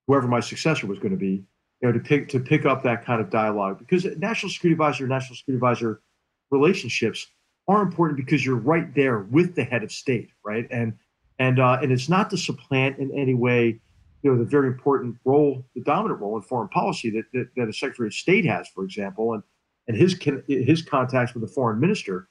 whoever 0.07 0.27
my 0.27 0.41
successor 0.41 0.87
was 0.87 0.99
going 0.99 1.13
to 1.13 1.17
be, 1.17 1.45
you 1.81 1.89
know, 1.89 1.93
to 1.93 2.01
pick 2.01 2.29
to 2.31 2.41
pick 2.41 2.67
up 2.67 2.83
that 2.83 3.05
kind 3.05 3.21
of 3.21 3.31
dialogue 3.31 3.79
because 3.79 4.05
national 4.19 4.51
security 4.51 4.73
advisor, 4.73 5.07
national 5.07 5.37
security 5.37 5.59
advisor 5.59 6.03
relationships 6.51 7.29
are 7.69 7.83
important 7.83 8.17
because 8.17 8.45
you're 8.45 8.57
right 8.57 8.95
there 8.95 9.21
with 9.21 9.55
the 9.55 9.65
head 9.65 9.83
of 9.83 9.93
state, 9.93 10.31
right? 10.45 10.67
And 10.71 10.95
and 11.39 11.59
uh, 11.61 11.79
and 11.83 11.93
it's 11.93 12.09
not 12.09 12.31
to 12.31 12.37
supplant 12.37 12.99
in 12.99 13.11
any 13.17 13.35
way 13.35 13.81
you 14.23 14.33
know 14.33 14.39
the 14.39 14.45
very 14.45 14.69
important 14.69 15.17
role, 15.25 15.65
the 15.75 15.83
dominant 15.83 16.21
role 16.21 16.37
in 16.37 16.43
foreign 16.43 16.69
policy 16.69 17.11
that 17.11 17.25
that, 17.33 17.49
that 17.57 17.69
a 17.69 17.73
Secretary 17.73 18.09
of 18.09 18.15
State 18.15 18.45
has, 18.45 18.69
for 18.69 18.85
example, 18.85 19.35
and 19.35 19.43
and 19.89 19.97
his 19.97 20.17
his 20.49 20.83
contacts 20.83 21.35
with 21.35 21.43
the 21.43 21.49
foreign 21.49 21.81
minister. 21.81 22.29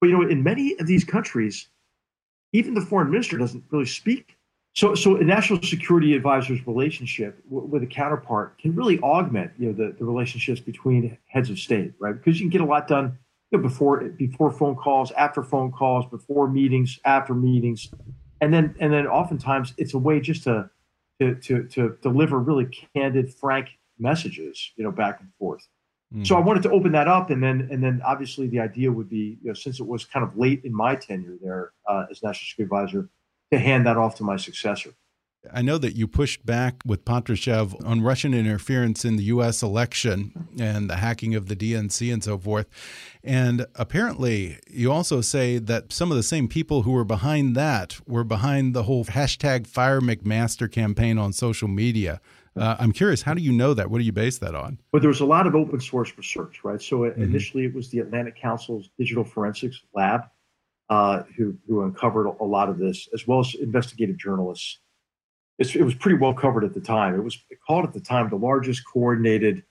But 0.00 0.08
you 0.08 0.18
know, 0.18 0.28
in 0.28 0.42
many 0.42 0.76
of 0.78 0.86
these 0.86 1.04
countries, 1.04 1.68
even 2.52 2.74
the 2.74 2.80
foreign 2.80 3.10
minister 3.10 3.38
doesn't 3.38 3.64
really 3.70 3.86
speak. 3.86 4.36
So, 4.74 4.94
so 4.94 5.16
a 5.16 5.24
national 5.24 5.60
security 5.62 6.14
advisor's 6.16 6.66
relationship 6.66 7.42
w- 7.50 7.66
with 7.66 7.82
a 7.82 7.86
counterpart 7.86 8.58
can 8.58 8.74
really 8.74 8.98
augment, 9.00 9.52
you 9.58 9.66
know, 9.66 9.72
the, 9.74 9.94
the 9.98 10.04
relationships 10.04 10.60
between 10.60 11.18
heads 11.26 11.50
of 11.50 11.58
state, 11.58 11.92
right? 11.98 12.14
Because 12.14 12.40
you 12.40 12.44
can 12.44 12.50
get 12.50 12.62
a 12.62 12.64
lot 12.64 12.88
done 12.88 13.18
you 13.52 13.58
know, 13.58 13.62
before 13.62 14.08
before 14.10 14.50
phone 14.50 14.74
calls, 14.74 15.12
after 15.12 15.42
phone 15.42 15.70
calls, 15.70 16.06
before 16.06 16.48
meetings, 16.48 16.98
after 17.04 17.34
meetings, 17.34 17.90
and 18.40 18.52
then 18.52 18.74
and 18.80 18.92
then 18.92 19.06
oftentimes 19.06 19.74
it's 19.76 19.94
a 19.94 19.98
way 19.98 20.20
just 20.20 20.44
to 20.44 20.70
to, 21.20 21.34
to, 21.36 21.64
to 21.68 21.96
deliver 22.02 22.38
really 22.38 22.66
candid, 22.96 23.32
frank 23.32 23.68
messages, 23.98 24.72
you 24.76 24.82
know, 24.82 24.90
back 24.90 25.20
and 25.20 25.28
forth. 25.38 25.66
Mm. 26.12 26.26
So 26.26 26.36
I 26.36 26.40
wanted 26.40 26.62
to 26.64 26.70
open 26.70 26.92
that 26.92 27.08
up, 27.08 27.30
and 27.30 27.42
then 27.42 27.68
and 27.70 27.82
then 27.82 28.02
obviously 28.04 28.48
the 28.48 28.60
idea 28.60 28.90
would 28.90 29.08
be, 29.08 29.38
you 29.42 29.48
know, 29.48 29.54
since 29.54 29.80
it 29.80 29.86
was 29.86 30.04
kind 30.04 30.24
of 30.24 30.36
late 30.36 30.64
in 30.64 30.74
my 30.74 30.96
tenure 30.96 31.36
there 31.42 31.72
uh, 31.88 32.06
as 32.10 32.22
national 32.22 32.46
security 32.48 32.62
advisor, 32.62 33.08
to 33.52 33.58
hand 33.58 33.86
that 33.86 33.96
off 33.96 34.16
to 34.16 34.24
my 34.24 34.36
successor. 34.36 34.90
I 35.50 35.62
know 35.62 35.76
that 35.78 35.96
you 35.96 36.06
pushed 36.06 36.46
back 36.46 36.76
with 36.84 37.04
Patrushev 37.04 37.84
on 37.84 38.00
Russian 38.00 38.32
interference 38.32 39.04
in 39.04 39.16
the 39.16 39.24
U.S. 39.24 39.62
election 39.62 40.48
and 40.58 40.88
the 40.88 40.96
hacking 40.96 41.34
of 41.34 41.48
the 41.48 41.56
DNC 41.56 42.12
and 42.12 42.22
so 42.22 42.38
forth. 42.38 42.66
And 43.24 43.66
apparently, 43.74 44.60
you 44.68 44.92
also 44.92 45.20
say 45.20 45.58
that 45.58 45.92
some 45.92 46.10
of 46.10 46.16
the 46.16 46.22
same 46.22 46.46
people 46.46 46.82
who 46.82 46.92
were 46.92 47.04
behind 47.04 47.56
that 47.56 47.98
were 48.06 48.24
behind 48.24 48.74
the 48.74 48.84
whole 48.84 49.04
hashtag 49.04 49.66
Fire 49.66 50.00
McMaster 50.00 50.70
campaign 50.70 51.18
on 51.18 51.32
social 51.32 51.68
media. 51.68 52.20
Uh, 52.54 52.76
I'm 52.78 52.92
curious, 52.92 53.22
how 53.22 53.34
do 53.34 53.42
you 53.42 53.52
know 53.52 53.74
that? 53.74 53.90
What 53.90 53.98
do 53.98 54.04
you 54.04 54.12
base 54.12 54.38
that 54.38 54.54
on? 54.54 54.78
Well, 54.92 55.00
there 55.00 55.08
was 55.08 55.20
a 55.20 55.26
lot 55.26 55.46
of 55.46 55.54
open 55.54 55.80
source 55.80 56.12
research, 56.16 56.62
right? 56.62 56.80
So 56.80 56.98
mm 56.98 57.12
-hmm. 57.12 57.22
initially, 57.22 57.64
it 57.64 57.74
was 57.74 57.88
the 57.88 58.00
Atlantic 58.00 58.36
Council's 58.40 58.90
Digital 58.98 59.24
Forensics 59.24 59.82
Lab 59.94 60.20
uh, 60.88 61.22
who, 61.36 61.56
who 61.66 61.82
uncovered 61.82 62.26
a 62.26 62.44
lot 62.44 62.68
of 62.68 62.78
this, 62.78 63.08
as 63.14 63.26
well 63.26 63.40
as 63.40 63.54
investigative 63.54 64.18
journalists 64.18 64.81
it 65.62 65.82
was 65.82 65.94
pretty 65.94 66.18
well 66.18 66.34
covered 66.34 66.64
at 66.64 66.74
the 66.74 66.80
time. 66.80 67.14
It 67.14 67.22
was 67.22 67.38
called 67.66 67.84
at 67.84 67.92
the 67.92 68.00
time 68.00 68.28
the 68.28 68.36
largest 68.36 68.82
coordinated, 68.90 69.62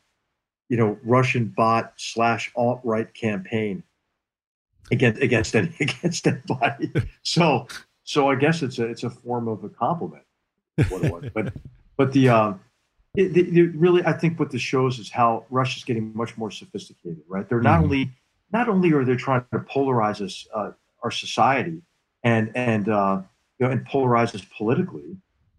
you 0.70 0.78
know, 0.78 0.98
Russian 1.04 1.54
bot 1.56 1.94
slash 1.98 2.52
alt 2.56 2.82
right 2.84 3.14
campaign 3.14 3.84
against 4.92 5.22
against 5.22 5.56
any 5.56 5.74
against 5.80 6.28
anybody. 6.28 6.92
so 7.24 7.68
so 8.04 8.30
I 8.30 8.36
guess 8.36 8.62
it's 8.62 8.80
a 8.80 8.86
it's 8.86 9.04
a 9.04 9.10
form 9.10 9.48
of 9.48 9.64
a 9.64 9.70
compliment. 9.70 10.24
What 10.90 11.04
it 11.04 11.12
was. 11.12 11.26
but 11.34 11.54
but 11.98 12.14
the 12.14 12.30
um, 12.30 12.60
it, 13.16 13.36
it, 13.36 13.76
really 13.76 14.06
I 14.06 14.14
think 14.14 14.40
what 14.40 14.52
this 14.52 14.62
shows 14.62 15.00
is 15.00 15.10
how 15.10 15.46
Russia's 15.50 15.84
getting 15.84 16.16
much 16.16 16.38
more 16.38 16.52
sophisticated. 16.52 17.24
Right? 17.28 17.48
They're 17.48 17.62
not 17.62 17.76
mm-hmm. 17.76 17.84
only 17.84 18.12
not 18.52 18.70
only 18.70 18.92
are 18.94 19.06
they 19.06 19.16
trying 19.16 19.46
to 19.54 19.60
polarize 19.60 20.22
us 20.22 20.48
uh, 20.54 20.72
our 21.04 21.12
society 21.12 21.82
and 22.24 22.52
and 22.56 22.90
uh, 22.90 23.22
you 23.60 23.66
know 23.66 23.72
and 23.72 23.86
polarize 23.88 24.34
us 24.36 24.46
politically 24.58 25.18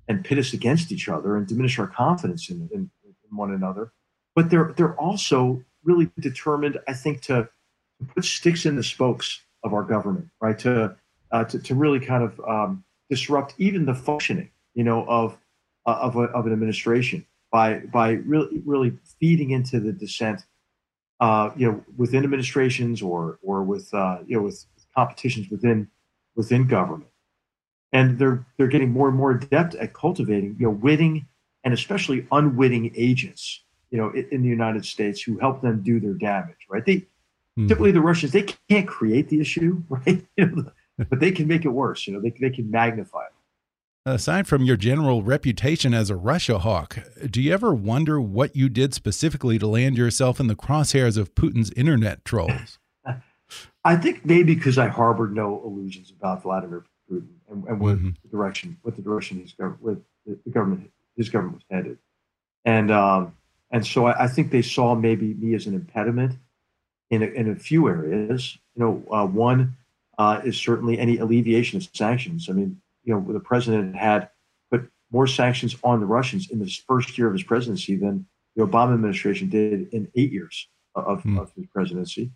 and 0.08 0.24
pit 0.24 0.38
us 0.38 0.52
against 0.52 0.92
each 0.92 1.08
other 1.08 1.36
and 1.36 1.46
diminish 1.46 1.78
our 1.78 1.86
confidence 1.86 2.50
in, 2.50 2.68
in, 2.72 2.90
in 3.04 3.36
one 3.36 3.52
another. 3.52 3.92
But 4.34 4.50
they're 4.50 4.72
they're 4.76 4.98
also 4.98 5.62
really 5.84 6.10
determined, 6.18 6.78
I 6.88 6.94
think, 6.94 7.22
to, 7.22 7.48
put 8.14 8.24
sticks 8.24 8.66
in 8.66 8.74
the 8.74 8.82
spokes 8.82 9.42
of 9.62 9.72
our 9.72 9.84
government, 9.84 10.28
right? 10.40 10.58
To 10.60 10.96
uh, 11.30 11.44
to, 11.44 11.58
to 11.58 11.74
really 11.74 12.00
kind 12.00 12.24
of 12.24 12.40
um, 12.48 12.84
disrupt 13.08 13.54
even 13.58 13.86
the 13.86 13.94
functioning, 13.94 14.50
you 14.74 14.84
know, 14.84 15.06
of 15.06 15.38
uh, 15.86 15.98
of, 16.00 16.16
a, 16.16 16.22
of 16.22 16.46
an 16.46 16.52
administration 16.52 17.24
by 17.50 17.78
by 17.92 18.12
really 18.12 18.62
really 18.64 18.92
feeding 19.20 19.50
into 19.50 19.78
the 19.78 19.92
dissent, 19.92 20.44
uh, 21.20 21.50
you 21.56 21.70
know, 21.70 21.84
within 21.96 22.24
administrations 22.24 23.02
or 23.02 23.38
or 23.42 23.62
with 23.62 23.92
uh, 23.94 24.18
you 24.26 24.36
know 24.36 24.42
with 24.42 24.64
competitions 24.96 25.48
within 25.50 25.88
within 26.34 26.66
government. 26.66 27.11
And 27.92 28.18
they're 28.18 28.44
they're 28.56 28.68
getting 28.68 28.90
more 28.90 29.08
and 29.08 29.16
more 29.16 29.32
adept 29.32 29.74
at 29.76 29.92
cultivating, 29.92 30.56
you 30.58 30.66
know, 30.66 30.72
witting 30.72 31.26
and 31.64 31.74
especially 31.74 32.26
unwitting 32.32 32.92
agents, 32.96 33.62
you 33.90 33.98
know, 33.98 34.10
in, 34.10 34.26
in 34.32 34.42
the 34.42 34.48
United 34.48 34.84
States 34.84 35.20
who 35.22 35.38
help 35.38 35.60
them 35.62 35.82
do 35.82 36.00
their 36.00 36.14
damage. 36.14 36.66
Right? 36.68 36.84
They 36.84 36.96
mm-hmm. 36.96 37.68
typically 37.68 37.92
the 37.92 38.00
Russians 38.00 38.32
they 38.32 38.46
can't 38.68 38.88
create 38.88 39.28
the 39.28 39.40
issue, 39.40 39.82
right? 39.88 40.24
You 40.36 40.46
know, 40.46 40.72
but 41.08 41.20
they 41.20 41.32
can 41.32 41.46
make 41.46 41.64
it 41.64 41.70
worse. 41.70 42.06
You 42.06 42.14
know, 42.14 42.20
they 42.20 42.34
they 42.40 42.50
can 42.50 42.70
magnify 42.70 43.24
it. 43.24 43.32
Aside 44.04 44.48
from 44.48 44.64
your 44.64 44.76
general 44.76 45.22
reputation 45.22 45.94
as 45.94 46.10
a 46.10 46.16
Russia 46.16 46.58
hawk, 46.58 46.98
do 47.30 47.40
you 47.40 47.52
ever 47.52 47.72
wonder 47.72 48.20
what 48.20 48.56
you 48.56 48.68
did 48.68 48.94
specifically 48.94 49.60
to 49.60 49.66
land 49.68 49.96
yourself 49.96 50.40
in 50.40 50.48
the 50.48 50.56
crosshairs 50.56 51.16
of 51.16 51.36
Putin's 51.36 51.70
internet 51.76 52.24
trolls? 52.24 52.80
I 53.84 53.96
think 53.96 54.24
maybe 54.24 54.56
because 54.56 54.76
I 54.76 54.88
harbored 54.88 55.36
no 55.36 55.62
illusions 55.64 56.10
about 56.10 56.42
Vladimir 56.42 56.84
Putin 57.12 57.28
and, 57.50 57.64
and 57.68 57.80
what 57.80 57.96
mm 57.96 58.04
-hmm. 58.04 58.14
the 58.22 58.28
direction, 58.28 58.76
what 58.82 58.96
the 58.96 59.02
direction 59.02 59.40
his 59.40 59.54
with 59.80 60.00
the 60.44 60.50
government, 60.50 60.90
his 61.16 61.30
government 61.30 61.56
was 61.58 61.66
headed, 61.70 61.98
and 62.64 62.90
um, 62.90 63.32
and 63.70 63.86
so 63.86 64.06
I, 64.06 64.24
I, 64.24 64.28
think 64.28 64.50
they 64.50 64.62
saw 64.62 64.94
maybe 64.94 65.28
me 65.34 65.54
as 65.54 65.66
an 65.66 65.74
impediment 65.74 66.32
in 67.10 67.22
a, 67.22 67.26
in 67.40 67.50
a 67.50 67.56
few 67.56 67.88
areas. 67.88 68.58
You 68.74 68.80
know, 68.82 68.92
uh, 69.16 69.26
one 69.26 69.76
uh, 70.18 70.40
is 70.44 70.56
certainly 70.58 70.98
any 70.98 71.18
alleviation 71.18 71.76
of 71.78 71.88
sanctions. 71.94 72.48
I 72.48 72.52
mean, 72.52 72.80
you 73.04 73.14
know, 73.14 73.32
the 73.32 73.40
president 73.40 73.96
had 73.96 74.28
put 74.70 74.90
more 75.10 75.26
sanctions 75.26 75.76
on 75.82 76.00
the 76.00 76.06
Russians 76.06 76.50
in 76.50 76.58
this 76.58 76.76
first 76.76 77.16
year 77.16 77.26
of 77.28 77.32
his 77.32 77.42
presidency 77.42 77.96
than 77.96 78.26
the 78.54 78.64
Obama 78.64 78.94
administration 78.94 79.48
did 79.48 79.88
in 79.92 80.10
eight 80.14 80.32
years 80.32 80.68
of, 80.94 81.22
mm. 81.22 81.40
of 81.40 81.52
his 81.56 81.66
presidency. 81.66 82.30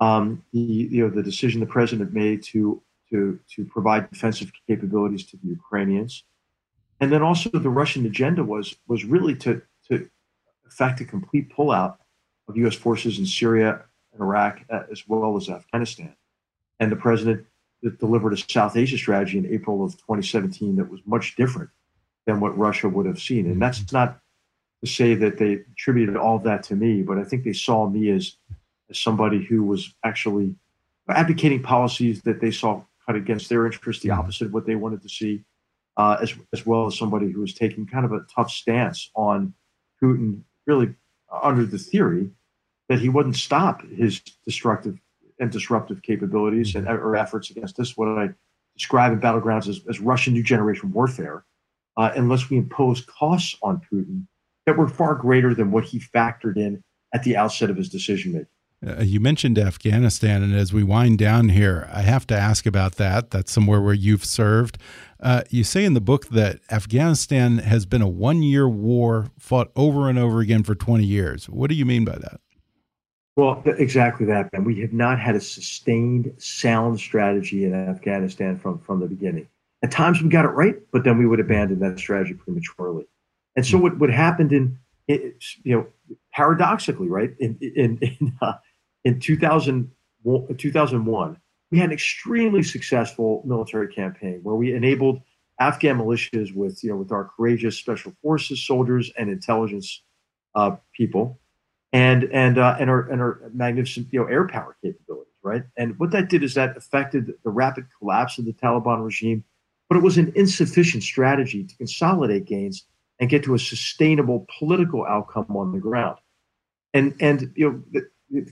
Um, 0.00 0.42
the, 0.52 0.60
you 0.60 1.02
know, 1.02 1.10
the 1.10 1.22
decision 1.22 1.60
the 1.60 1.66
president 1.66 2.12
made 2.12 2.42
to 2.44 2.82
to 3.10 3.38
to 3.54 3.64
provide 3.64 4.10
defensive 4.10 4.52
capabilities 4.66 5.26
to 5.26 5.36
the 5.36 5.48
Ukrainians, 5.48 6.24
and 7.00 7.12
then 7.12 7.22
also 7.22 7.50
the 7.50 7.70
Russian 7.70 8.06
agenda 8.06 8.44
was 8.44 8.76
was 8.86 9.04
really 9.04 9.34
to 9.36 9.62
to 9.88 10.08
effect 10.66 11.00
a 11.00 11.04
complete 11.04 11.54
pullout 11.54 11.96
of 12.48 12.56
U.S. 12.56 12.74
forces 12.74 13.18
in 13.18 13.26
Syria 13.26 13.82
and 14.12 14.22
Iraq 14.22 14.62
as 14.90 15.06
well 15.06 15.36
as 15.36 15.48
Afghanistan. 15.48 16.14
And 16.78 16.90
the 16.90 16.96
president 16.96 17.46
that 17.82 17.98
delivered 17.98 18.32
a 18.32 18.36
South 18.36 18.76
Asia 18.76 18.98
strategy 18.98 19.38
in 19.38 19.46
April 19.46 19.84
of 19.84 19.92
2017 19.92 20.76
that 20.76 20.90
was 20.90 21.00
much 21.06 21.36
different 21.36 21.70
than 22.26 22.40
what 22.40 22.56
Russia 22.56 22.88
would 22.88 23.06
have 23.06 23.20
seen. 23.20 23.46
And 23.46 23.60
that's 23.60 23.80
mm-hmm. 23.80 23.96
not 23.96 24.20
to 24.82 24.90
say 24.90 25.14
that 25.14 25.38
they 25.38 25.64
attributed 25.72 26.16
all 26.16 26.36
of 26.36 26.42
that 26.44 26.62
to 26.64 26.76
me, 26.76 27.02
but 27.02 27.18
I 27.18 27.24
think 27.24 27.44
they 27.44 27.52
saw 27.52 27.88
me 27.88 28.10
as, 28.10 28.36
as 28.88 28.98
somebody 28.98 29.44
who 29.44 29.62
was 29.62 29.94
actually 30.04 30.54
advocating 31.08 31.62
policies 31.62 32.22
that 32.22 32.40
they 32.40 32.50
saw 32.50 32.82
cut 33.10 33.16
against 33.16 33.48
their 33.48 33.66
interests, 33.66 34.02
the 34.02 34.10
mm-hmm. 34.10 34.20
opposite 34.20 34.46
of 34.46 34.54
what 34.54 34.66
they 34.66 34.76
wanted 34.76 35.02
to 35.02 35.08
see, 35.08 35.42
uh, 35.96 36.16
as, 36.22 36.34
as 36.52 36.64
well 36.64 36.86
as 36.86 36.96
somebody 36.96 37.30
who 37.30 37.40
was 37.40 37.54
taking 37.54 37.86
kind 37.86 38.04
of 38.04 38.12
a 38.12 38.24
tough 38.34 38.50
stance 38.50 39.10
on 39.14 39.52
Putin, 40.02 40.42
really 40.66 40.94
under 41.42 41.64
the 41.64 41.78
theory 41.78 42.30
that 42.88 42.98
he 42.98 43.08
wouldn't 43.08 43.36
stop 43.36 43.82
his 43.82 44.20
destructive 44.44 44.98
and 45.38 45.50
disruptive 45.50 46.02
capabilities 46.02 46.74
and 46.74 46.86
or 46.86 47.16
efforts 47.16 47.50
against 47.50 47.76
this, 47.76 47.96
what 47.96 48.08
I 48.08 48.30
describe 48.76 49.12
in 49.12 49.20
battlegrounds 49.20 49.68
as, 49.68 49.80
as 49.88 50.00
Russian 50.00 50.34
new 50.34 50.42
generation 50.42 50.92
warfare, 50.92 51.44
uh, 51.96 52.10
unless 52.14 52.50
we 52.50 52.58
impose 52.58 53.04
costs 53.04 53.56
on 53.62 53.80
Putin 53.92 54.26
that 54.66 54.76
were 54.76 54.88
far 54.88 55.14
greater 55.14 55.54
than 55.54 55.70
what 55.70 55.84
he 55.84 55.98
factored 55.98 56.56
in 56.56 56.82
at 57.14 57.22
the 57.22 57.36
outset 57.36 57.70
of 57.70 57.76
his 57.76 57.88
decision 57.88 58.32
making. 58.32 58.48
Uh, 58.86 59.02
you 59.02 59.20
mentioned 59.20 59.58
Afghanistan, 59.58 60.42
and 60.42 60.54
as 60.54 60.72
we 60.72 60.82
wind 60.82 61.18
down 61.18 61.50
here, 61.50 61.86
I 61.92 62.00
have 62.00 62.26
to 62.28 62.34
ask 62.34 62.64
about 62.64 62.94
that. 62.96 63.30
That's 63.30 63.52
somewhere 63.52 63.80
where 63.80 63.92
you've 63.92 64.24
served. 64.24 64.78
Uh, 65.22 65.42
you 65.50 65.64
say 65.64 65.84
in 65.84 65.92
the 65.92 66.00
book 66.00 66.28
that 66.28 66.60
Afghanistan 66.70 67.58
has 67.58 67.84
been 67.84 68.00
a 68.00 68.08
one 68.08 68.42
year 68.42 68.66
war 68.66 69.28
fought 69.38 69.70
over 69.76 70.08
and 70.08 70.18
over 70.18 70.40
again 70.40 70.62
for 70.62 70.74
20 70.74 71.04
years. 71.04 71.46
What 71.46 71.68
do 71.68 71.76
you 71.76 71.84
mean 71.84 72.06
by 72.06 72.16
that? 72.16 72.40
Well, 73.36 73.62
exactly 73.66 74.24
that, 74.26 74.50
Ben. 74.50 74.64
We 74.64 74.80
have 74.80 74.94
not 74.94 75.18
had 75.18 75.36
a 75.36 75.40
sustained, 75.40 76.32
sound 76.38 76.98
strategy 77.00 77.64
in 77.64 77.74
Afghanistan 77.74 78.58
from, 78.58 78.78
from 78.78 79.00
the 79.00 79.06
beginning. 79.06 79.46
At 79.82 79.90
times 79.90 80.22
we 80.22 80.30
got 80.30 80.46
it 80.46 80.48
right, 80.48 80.76
but 80.90 81.04
then 81.04 81.18
we 81.18 81.26
would 81.26 81.40
abandon 81.40 81.80
that 81.80 81.98
strategy 81.98 82.34
prematurely. 82.34 83.04
And 83.56 83.66
so 83.66 83.76
what, 83.78 83.98
what 83.98 84.10
happened 84.10 84.52
in, 84.52 84.78
you 85.06 85.32
know, 85.64 85.86
paradoxically, 86.32 87.08
right, 87.08 87.34
in, 87.38 87.58
in, 87.60 87.98
in, 87.98 88.36
uh, 88.40 88.54
in 89.04 89.20
2000, 89.20 89.90
2001, 90.56 91.36
we 91.70 91.78
had 91.78 91.86
an 91.86 91.92
extremely 91.92 92.62
successful 92.62 93.42
military 93.46 93.92
campaign 93.92 94.40
where 94.42 94.54
we 94.54 94.74
enabled 94.74 95.20
Afghan 95.60 95.98
militias 95.98 96.54
with, 96.54 96.82
you 96.82 96.90
know, 96.90 96.96
with 96.96 97.12
our 97.12 97.30
courageous 97.36 97.76
special 97.76 98.12
forces 98.22 98.64
soldiers 98.66 99.10
and 99.16 99.30
intelligence 99.30 100.02
uh, 100.54 100.76
people 100.92 101.38
and 101.92 102.24
and 102.24 102.58
uh, 102.58 102.76
and 102.78 102.88
our 102.88 103.08
and 103.08 103.20
our 103.20 103.50
magnificent 103.52 104.08
you 104.12 104.20
know 104.20 104.26
air 104.26 104.46
power 104.46 104.76
capabilities, 104.82 105.32
right? 105.42 105.62
And 105.76 105.98
what 105.98 106.12
that 106.12 106.28
did 106.28 106.42
is 106.42 106.54
that 106.54 106.76
affected 106.76 107.32
the 107.44 107.50
rapid 107.50 107.86
collapse 107.98 108.38
of 108.38 108.44
the 108.44 108.52
Taliban 108.52 109.04
regime, 109.04 109.44
but 109.88 109.96
it 109.96 110.02
was 110.02 110.18
an 110.18 110.32
insufficient 110.36 111.02
strategy 111.02 111.64
to 111.64 111.76
consolidate 111.76 112.44
gains 112.44 112.84
and 113.18 113.28
get 113.28 113.42
to 113.44 113.54
a 113.54 113.58
sustainable 113.58 114.46
political 114.58 115.04
outcome 115.04 115.56
on 115.56 115.72
the 115.72 115.80
ground. 115.80 116.18
And 116.94 117.14
and 117.20 117.52
you 117.56 117.84
know 117.92 118.02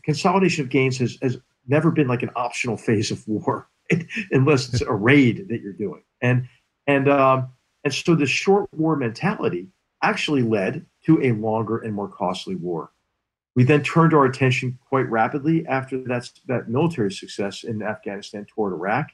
consolidation 0.02 0.64
of 0.64 0.70
gains 0.70 0.98
has 0.98 1.18
has 1.22 1.38
never 1.66 1.90
been 1.90 2.08
like 2.08 2.22
an 2.22 2.30
optional 2.36 2.76
phase 2.76 3.10
of 3.10 3.26
war, 3.28 3.68
unless 4.30 4.72
it's 4.72 4.82
a 4.82 4.92
raid 4.92 5.48
that 5.48 5.60
you're 5.60 5.72
doing. 5.72 6.02
And 6.20 6.48
and 6.86 7.08
um, 7.08 7.50
and 7.84 7.92
so 7.92 8.14
the 8.14 8.26
short 8.26 8.68
war 8.72 8.96
mentality 8.96 9.68
actually 10.02 10.42
led 10.42 10.84
to 11.04 11.22
a 11.22 11.32
longer 11.32 11.78
and 11.78 11.94
more 11.94 12.08
costly 12.08 12.54
war. 12.54 12.90
We 13.54 13.64
then 13.64 13.82
turned 13.82 14.14
our 14.14 14.24
attention 14.24 14.78
quite 14.88 15.10
rapidly 15.10 15.66
after 15.66 15.98
that, 16.04 16.30
that 16.46 16.68
military 16.68 17.10
success 17.10 17.64
in 17.64 17.82
Afghanistan 17.82 18.46
toward 18.46 18.72
Iraq. 18.72 19.08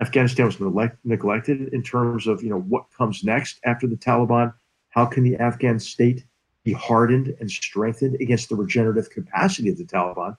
Afghanistan 0.00 0.46
was 0.46 0.58
neglect, 0.60 0.98
neglected 1.04 1.74
in 1.74 1.82
terms 1.82 2.26
of 2.26 2.42
you 2.42 2.50
know 2.50 2.60
what 2.60 2.86
comes 2.96 3.24
next 3.24 3.60
after 3.64 3.86
the 3.86 3.96
Taliban. 3.96 4.52
How 4.90 5.04
can 5.06 5.24
the 5.24 5.36
Afghan 5.36 5.78
state 5.78 6.24
be 6.66 6.72
hardened 6.72 7.34
and 7.38 7.48
strengthened 7.48 8.16
against 8.20 8.48
the 8.48 8.56
regenerative 8.56 9.08
capacity 9.08 9.70
of 9.70 9.78
the 9.78 9.84
Taliban, 9.84 10.36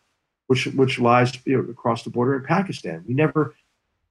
which 0.47 0.65
which 0.67 0.99
lies 0.99 1.31
you 1.45 1.55
know, 1.55 1.69
across 1.71 2.03
the 2.03 2.09
border 2.09 2.35
in 2.35 2.43
Pakistan? 2.43 3.03
We 3.07 3.13
never 3.13 3.55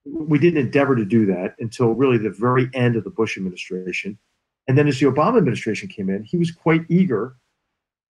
we 0.07 0.39
didn't 0.39 0.65
endeavor 0.65 0.97
to 0.97 1.05
do 1.05 1.27
that 1.27 1.55
until 1.59 1.93
really 1.93 2.17
the 2.17 2.31
very 2.31 2.71
end 2.73 2.97
of 2.97 3.05
the 3.05 3.11
Bush 3.11 3.37
administration. 3.37 4.19
And 4.67 4.79
then 4.79 4.89
as 4.89 4.99
the 4.99 5.07
Obama 5.07 5.37
administration 5.37 5.89
came 5.89 6.09
in, 6.09 6.25
he 6.25 6.39
was 6.39 6.51
quite 6.51 6.87
eager 6.89 7.37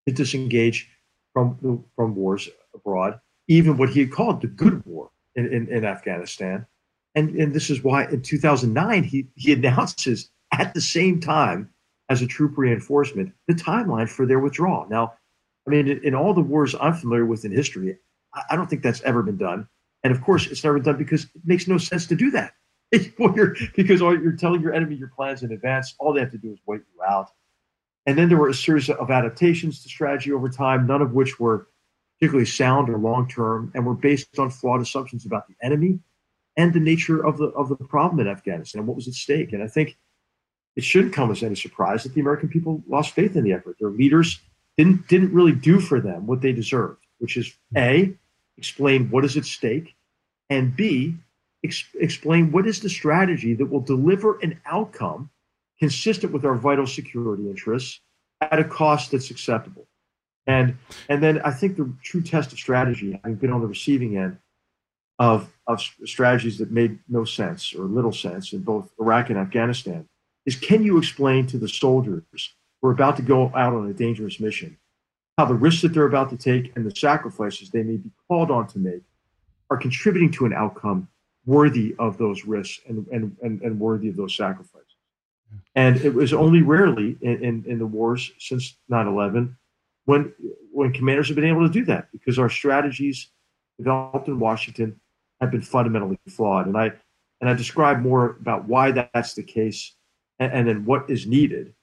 to 0.07 0.13
disengage 0.13 0.89
from 1.33 1.83
from 1.97 2.15
wars 2.15 2.47
abroad, 2.73 3.19
even 3.49 3.75
what 3.75 3.89
he 3.89 3.99
had 3.99 4.11
called 4.13 4.41
the 4.41 4.47
good 4.47 4.85
war 4.85 5.11
in, 5.35 5.51
in, 5.51 5.67
in 5.67 5.83
Afghanistan. 5.83 6.65
And, 7.13 7.35
and 7.35 7.53
this 7.53 7.69
is 7.69 7.83
why 7.83 8.05
in 8.05 8.21
2009 8.21 9.03
he, 9.03 9.27
he 9.35 9.51
announces 9.51 10.29
at 10.53 10.73
the 10.73 10.81
same 10.81 11.19
time 11.19 11.69
as 12.09 12.21
a 12.21 12.27
troop 12.27 12.57
reinforcement 12.57 13.33
the 13.47 13.53
timeline 13.53 14.09
for 14.09 14.25
their 14.25 14.39
withdrawal. 14.39 14.87
Now, 14.89 15.13
I 15.67 15.69
mean, 15.69 15.87
in, 15.87 16.15
all 16.15 16.33
the 16.33 16.41
wars 16.41 16.75
I'm 16.79 16.93
familiar 16.93 17.25
with 17.25 17.43
in 17.43 17.51
history, 17.51 17.97
I, 18.33 18.43
I, 18.51 18.55
don't 18.55 18.69
think 18.69 18.83
that's 18.83 19.01
ever 19.01 19.21
been 19.21 19.37
done. 19.37 19.67
And 20.03 20.15
of 20.15 20.21
course, 20.21 20.47
it's 20.47 20.63
never 20.63 20.79
done 20.79 20.97
because 20.97 21.25
it 21.25 21.41
makes 21.43 21.67
no 21.67 21.77
sense 21.77 22.07
to 22.07 22.15
do 22.15 22.31
that. 22.31 22.53
because 23.75 24.01
all, 24.01 24.17
you're 24.17 24.31
telling 24.31 24.61
your 24.61 24.73
enemy 24.73 24.95
your 24.95 25.09
plans 25.09 25.43
in 25.43 25.51
advance, 25.51 25.93
all 25.99 26.13
they 26.13 26.21
have 26.21 26.31
to 26.31 26.37
do 26.37 26.53
is 26.53 26.59
wait 26.65 26.81
you 26.95 27.03
out. 27.03 27.29
And 28.05 28.17
then 28.17 28.29
there 28.29 28.37
were 28.37 28.47
a 28.47 28.53
series 28.53 28.89
of 28.89 29.11
adaptations 29.11 29.83
to 29.83 29.89
strategy 29.89 30.31
over 30.31 30.47
time, 30.47 30.87
none 30.87 31.01
of 31.01 31.11
which 31.11 31.37
were 31.41 31.67
particularly 32.17 32.45
sound 32.45 32.89
or 32.89 32.97
long 32.97 33.27
term, 33.27 33.71
and 33.75 33.85
were 33.85 33.93
based 33.93 34.39
on 34.39 34.49
flawed 34.49 34.81
assumptions 34.81 35.25
about 35.25 35.47
the 35.49 35.55
enemy 35.61 35.99
and 36.55 36.73
the 36.73 36.79
nature 36.79 37.25
of 37.25 37.37
the 37.37 37.47
of 37.47 37.67
the 37.67 37.75
problem 37.75 38.21
in 38.21 38.31
Afghanistan 38.31 38.79
and 38.79 38.87
what 38.87 38.95
was 38.95 39.09
at 39.09 39.13
stake. 39.13 39.51
And 39.51 39.61
I 39.61 39.67
think 39.67 39.97
it 40.77 40.83
shouldn't 40.83 41.11
come 41.11 41.31
as 41.31 41.41
any 41.41 41.55
surprise 41.55 42.03
that 42.03 42.13
the 42.13 42.21
American 42.21 42.49
people 42.49 42.83
lost 42.87 43.15
faith 43.15 43.35
in 43.35 43.43
the 43.43 43.51
effort. 43.51 43.77
Their 43.79 43.89
leaders 43.89 44.39
didn't 44.77 45.07
didn't 45.07 45.33
really 45.33 45.51
do 45.51 45.79
for 45.79 45.99
them 45.99 46.27
what 46.27 46.41
they 46.41 46.53
deserved, 46.53 47.03
which 47.17 47.35
is 47.35 47.51
a 47.75 48.13
explain 48.57 49.09
what 49.09 49.25
is 49.25 49.35
at 49.35 49.45
stake, 49.45 49.95
and 50.51 50.75
b 50.75 51.15
ex- 51.63 51.89
explain 51.99 52.51
what 52.51 52.67
is 52.67 52.79
the 52.79 52.89
strategy 52.89 53.55
that 53.55 53.65
will 53.65 53.81
deliver 53.81 54.37
an 54.39 54.61
outcome 54.67 55.31
consistent 55.79 56.31
with 56.31 56.45
our 56.45 56.55
vital 56.55 56.85
security 56.85 57.49
interests 57.49 57.99
at 58.39 58.59
a 58.59 58.63
cost 58.63 59.11
that's 59.11 59.31
acceptable. 59.31 59.87
And 60.45 60.77
and 61.09 61.23
then 61.23 61.41
I 61.41 61.51
think 61.51 61.75
the 61.75 61.91
true 62.03 62.21
test 62.21 62.53
of 62.53 62.59
strategy, 62.59 63.19
having 63.23 63.37
been 63.37 63.51
on 63.51 63.61
the 63.61 63.67
receiving 63.67 64.15
end 64.15 64.37
of 65.17 65.51
of 65.65 65.81
strategies 66.05 66.59
that 66.59 66.69
made 66.69 66.99
no 67.09 67.25
sense 67.25 67.73
or 67.73 67.85
little 67.85 68.13
sense 68.13 68.53
in 68.53 68.59
both 68.61 68.91
Iraq 68.99 69.31
and 69.31 69.39
Afghanistan, 69.39 70.07
is 70.47 70.55
can 70.55 70.81
you 70.81 70.97
explain 70.97 71.45
to 71.45 71.59
the 71.59 71.67
soldiers 71.67 72.23
who 72.81 72.87
are 72.87 72.91
about 72.91 73.17
to 73.17 73.21
go 73.21 73.51
out 73.53 73.73
on 73.73 73.87
a 73.87 73.93
dangerous 73.93 74.39
mission 74.39 74.77
how 75.37 75.45
the 75.45 75.53
risks 75.53 75.83
that 75.83 75.89
they're 75.89 76.07
about 76.07 76.31
to 76.31 76.37
take 76.37 76.75
and 76.75 76.83
the 76.83 76.95
sacrifices 76.95 77.69
they 77.69 77.83
may 77.83 77.97
be 77.97 78.09
called 78.27 78.49
on 78.49 78.65
to 78.65 78.79
make 78.79 79.03
are 79.69 79.77
contributing 79.77 80.31
to 80.31 80.45
an 80.45 80.53
outcome 80.53 81.07
worthy 81.45 81.95
of 81.99 82.17
those 82.17 82.45
risks 82.45 82.81
and, 82.87 83.05
and, 83.11 83.35
and, 83.43 83.61
and 83.61 83.79
worthy 83.79 84.09
of 84.09 84.15
those 84.15 84.35
sacrifices. 84.35 84.95
And 85.75 85.97
it 85.97 86.13
was 86.13 86.33
only 86.33 86.61
rarely 86.61 87.17
in, 87.21 87.43
in, 87.43 87.63
in 87.67 87.77
the 87.77 87.85
wars 87.85 88.31
since 88.39 88.77
9 88.89 89.07
11 89.07 89.55
when, 90.05 90.33
when 90.71 90.91
commanders 90.91 91.27
have 91.27 91.35
been 91.35 91.45
able 91.45 91.67
to 91.67 91.71
do 91.71 91.85
that 91.85 92.07
because 92.11 92.39
our 92.39 92.49
strategies 92.49 93.29
developed 93.77 94.27
in 94.27 94.39
Washington 94.39 94.99
have 95.39 95.51
been 95.51 95.61
fundamentally 95.61 96.17
flawed. 96.27 96.65
And 96.65 96.77
I, 96.77 96.93
and 97.41 97.49
I 97.49 97.53
describe 97.53 97.99
more 97.99 98.37
about 98.41 98.65
why 98.65 98.91
that's 98.91 99.35
the 99.35 99.43
case 99.43 99.96
and, 100.39 100.51
and 100.51 100.67
then 100.67 100.85
what 100.85 101.09
is 101.09 101.25
needed 101.25 101.73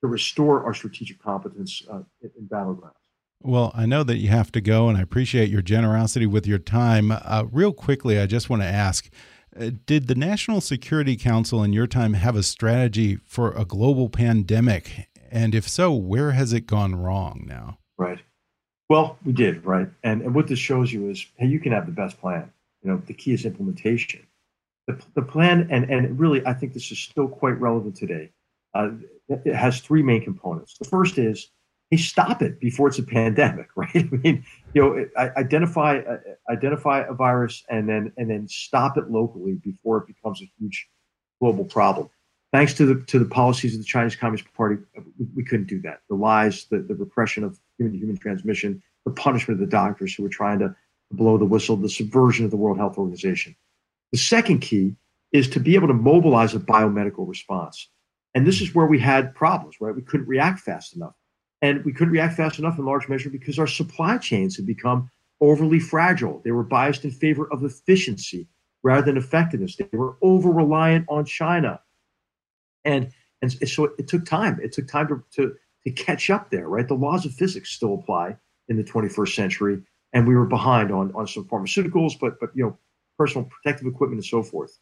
to 0.00 0.08
restore 0.08 0.64
our 0.64 0.74
strategic 0.74 1.20
competence 1.22 1.82
uh, 1.90 2.02
in, 2.20 2.30
in 2.38 2.48
battlegrounds. 2.48 2.92
Well, 3.40 3.72
I 3.74 3.84
know 3.84 4.04
that 4.04 4.16
you 4.16 4.28
have 4.28 4.50
to 4.52 4.60
go, 4.60 4.88
and 4.88 4.96
I 4.96 5.02
appreciate 5.02 5.50
your 5.50 5.62
generosity 5.62 6.26
with 6.26 6.46
your 6.46 6.58
time. 6.58 7.10
Uh, 7.12 7.44
real 7.50 7.72
quickly, 7.72 8.18
I 8.18 8.26
just 8.26 8.48
want 8.48 8.62
to 8.62 8.68
ask 8.68 9.10
uh, 9.58 9.70
Did 9.84 10.06
the 10.06 10.14
National 10.14 10.60
Security 10.60 11.16
Council 11.16 11.62
in 11.62 11.72
your 11.72 11.86
time 11.86 12.14
have 12.14 12.36
a 12.36 12.42
strategy 12.42 13.16
for 13.26 13.52
a 13.52 13.64
global 13.64 14.08
pandemic? 14.08 15.08
And 15.30 15.54
if 15.54 15.68
so, 15.68 15.92
where 15.92 16.32
has 16.32 16.52
it 16.52 16.66
gone 16.66 16.94
wrong 16.94 17.44
now? 17.46 17.78
Right. 17.98 18.20
Well, 18.88 19.18
we 19.24 19.32
did, 19.32 19.64
right? 19.64 19.88
And, 20.02 20.22
and 20.22 20.34
what 20.34 20.46
this 20.46 20.58
shows 20.58 20.92
you 20.92 21.10
is 21.10 21.26
hey, 21.36 21.46
you 21.46 21.60
can 21.60 21.72
have 21.72 21.86
the 21.86 21.92
best 21.92 22.20
plan. 22.20 22.50
You 22.82 22.90
know, 22.90 23.02
the 23.06 23.14
key 23.14 23.32
is 23.32 23.44
implementation. 23.44 24.26
The, 24.86 25.02
the 25.14 25.22
plan, 25.22 25.68
and, 25.70 25.90
and 25.90 26.18
really, 26.18 26.44
I 26.46 26.52
think 26.52 26.74
this 26.74 26.90
is 26.92 26.98
still 26.98 27.28
quite 27.28 27.58
relevant 27.58 27.96
today. 27.96 28.32
Uh, 28.74 28.90
it 29.28 29.54
has 29.54 29.80
three 29.80 30.02
main 30.02 30.22
components. 30.22 30.76
The 30.78 30.84
first 30.84 31.16
is 31.16 31.50
hey, 31.90 31.96
stop 31.96 32.42
it 32.42 32.60
before 32.60 32.88
it's 32.88 32.98
a 32.98 33.02
pandemic, 33.02 33.68
right? 33.76 33.90
I 33.94 34.16
mean, 34.16 34.44
you 34.74 34.82
know, 34.82 35.06
identify 35.36 35.98
uh, 35.98 36.18
identify 36.50 37.00
a 37.00 37.14
virus 37.14 37.62
and 37.68 37.88
then 37.88 38.12
and 38.16 38.30
then 38.30 38.48
stop 38.48 38.96
it 38.96 39.10
locally 39.10 39.54
before 39.54 39.98
it 39.98 40.06
becomes 40.06 40.42
a 40.42 40.50
huge 40.58 40.88
global 41.40 41.64
problem. 41.64 42.08
Thanks 42.52 42.74
to 42.74 42.86
the 42.86 43.04
to 43.06 43.18
the 43.18 43.24
policies 43.24 43.74
of 43.74 43.80
the 43.80 43.86
Chinese 43.86 44.16
Communist 44.16 44.52
Party, 44.54 44.76
we, 45.18 45.26
we 45.36 45.44
couldn't 45.44 45.66
do 45.66 45.80
that. 45.82 46.00
The 46.08 46.14
lies, 46.14 46.66
the, 46.70 46.78
the 46.78 46.94
repression 46.94 47.44
of 47.44 47.58
human 47.78 47.94
to 47.94 47.98
human 47.98 48.16
transmission, 48.16 48.82
the 49.04 49.12
punishment 49.12 49.60
of 49.60 49.66
the 49.66 49.70
doctors 49.70 50.14
who 50.14 50.22
were 50.22 50.28
trying 50.28 50.58
to 50.60 50.74
blow 51.12 51.38
the 51.38 51.44
whistle, 51.44 51.76
the 51.76 51.88
subversion 51.88 52.44
of 52.44 52.50
the 52.50 52.56
World 52.56 52.78
Health 52.78 52.98
Organization. 52.98 53.54
The 54.14 54.18
second 54.18 54.60
key 54.60 54.94
is 55.32 55.48
to 55.48 55.58
be 55.58 55.74
able 55.74 55.88
to 55.88 55.92
mobilize 55.92 56.54
a 56.54 56.60
biomedical 56.60 57.28
response. 57.28 57.88
And 58.32 58.46
this 58.46 58.60
is 58.60 58.72
where 58.72 58.86
we 58.86 59.00
had 59.00 59.34
problems, 59.34 59.80
right? 59.80 59.92
We 59.92 60.02
couldn't 60.02 60.28
react 60.28 60.60
fast 60.60 60.94
enough. 60.94 61.14
And 61.62 61.84
we 61.84 61.92
couldn't 61.92 62.12
react 62.12 62.36
fast 62.36 62.60
enough 62.60 62.78
in 62.78 62.84
large 62.84 63.08
measure 63.08 63.28
because 63.28 63.58
our 63.58 63.66
supply 63.66 64.18
chains 64.18 64.54
had 64.54 64.66
become 64.66 65.10
overly 65.40 65.80
fragile. 65.80 66.40
They 66.44 66.52
were 66.52 66.62
biased 66.62 67.04
in 67.04 67.10
favor 67.10 67.52
of 67.52 67.64
efficiency 67.64 68.46
rather 68.84 69.04
than 69.04 69.16
effectiveness. 69.16 69.74
They 69.74 69.88
were 69.92 70.16
over 70.22 70.48
reliant 70.48 71.06
on 71.08 71.24
China. 71.24 71.80
And, 72.84 73.10
and 73.42 73.68
so 73.68 73.94
it 73.98 74.06
took 74.06 74.24
time. 74.24 74.60
It 74.62 74.70
took 74.70 74.86
time 74.86 75.08
to, 75.08 75.24
to, 75.32 75.56
to 75.82 75.90
catch 75.90 76.30
up 76.30 76.50
there, 76.50 76.68
right? 76.68 76.86
The 76.86 76.94
laws 76.94 77.26
of 77.26 77.32
physics 77.32 77.72
still 77.72 77.94
apply 77.94 78.36
in 78.68 78.76
the 78.76 78.84
21st 78.84 79.34
century. 79.34 79.82
And 80.12 80.28
we 80.28 80.36
were 80.36 80.46
behind 80.46 80.92
on, 80.92 81.10
on 81.16 81.26
some 81.26 81.48
pharmaceuticals, 81.48 82.12
but, 82.20 82.38
but, 82.38 82.50
you 82.54 82.62
know, 82.62 82.78
personal 83.18 83.48
protective 83.48 83.86
equipment 83.86 84.18
and 84.18 84.26
so 84.26 84.42
forth. 84.42 84.78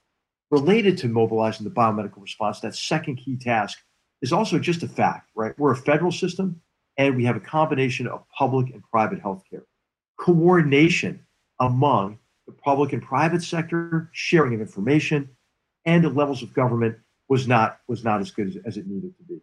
Related 0.50 0.98
to 0.98 1.08
mobilizing 1.08 1.64
the 1.64 1.70
biomedical 1.70 2.20
response, 2.20 2.60
that 2.60 2.74
second 2.74 3.16
key 3.16 3.36
task 3.36 3.78
is 4.20 4.32
also 4.32 4.58
just 4.58 4.82
a 4.82 4.88
fact, 4.88 5.30
right? 5.34 5.58
We're 5.58 5.72
a 5.72 5.76
federal 5.76 6.12
system 6.12 6.60
and 6.98 7.16
we 7.16 7.24
have 7.24 7.36
a 7.36 7.40
combination 7.40 8.06
of 8.06 8.24
public 8.36 8.72
and 8.72 8.82
private 8.90 9.22
healthcare. 9.22 9.62
Coordination 10.18 11.24
among 11.60 12.18
the 12.46 12.52
public 12.52 12.92
and 12.92 13.02
private 13.02 13.42
sector, 13.42 14.10
sharing 14.12 14.54
of 14.54 14.60
information, 14.60 15.28
and 15.84 16.04
the 16.04 16.10
levels 16.10 16.42
of 16.42 16.52
government 16.52 16.96
was 17.28 17.48
not 17.48 17.78
was 17.88 18.04
not 18.04 18.20
as 18.20 18.30
good 18.30 18.48
as, 18.48 18.56
as 18.66 18.76
it 18.76 18.86
needed 18.86 19.16
to 19.16 19.24
be. 19.24 19.40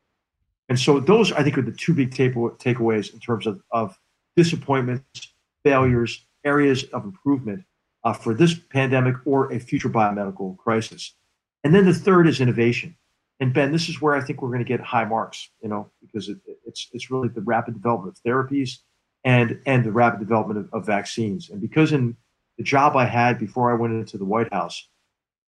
And 0.70 0.80
so 0.80 1.00
those, 1.00 1.32
I 1.32 1.44
think, 1.44 1.58
are 1.58 1.64
the 1.64 1.72
two 1.72 1.94
big 1.94 2.14
take- 2.14 2.36
takeaways 2.36 3.14
in 3.14 3.20
terms 3.20 3.48
of, 3.48 3.60
of 3.72 3.98
disappointments, 4.36 5.34
failures, 5.64 6.26
areas 6.46 6.84
of 6.94 7.04
improvement 7.04 7.64
uh, 8.10 8.14
for 8.14 8.34
this 8.34 8.56
pandemic 8.56 9.16
or 9.26 9.52
a 9.52 9.60
future 9.60 9.90
biomedical 9.90 10.58
crisis. 10.58 11.16
And 11.64 11.76
then 11.76 11.86
the 11.86 11.94
third 11.94 12.28
is 12.28 12.42
innovation 12.42 12.96
and 13.40 13.54
Ben, 13.54 13.72
this 13.72 13.88
is 13.88 14.02
where 14.02 14.16
I 14.16 14.22
think 14.22 14.42
we're 14.42 14.50
going 14.50 14.64
to 14.64 14.68
get 14.68 14.82
high 14.82 15.06
marks, 15.06 15.50
you 15.62 15.70
know, 15.70 15.90
because 16.02 16.30
it, 16.30 16.38
it's 16.66 16.90
it's 16.92 17.10
really 17.10 17.30
the 17.30 17.42
rapid 17.42 17.74
development 17.74 18.18
of 18.18 18.24
therapies 18.24 18.80
and 19.24 19.60
and 19.66 19.84
the 19.84 19.92
rapid 19.92 20.20
development 20.20 20.60
of, 20.60 20.74
of, 20.74 20.86
vaccines. 20.86 21.50
And 21.50 21.62
because 21.62 21.94
in 21.94 22.18
the 22.58 22.64
job 22.64 22.98
I 22.98 23.06
had 23.06 23.40
before 23.40 23.72
I 23.72 23.76
went 23.76 23.94
into 23.94 24.18
the 24.18 24.26
White 24.26 24.52
House, 24.52 24.90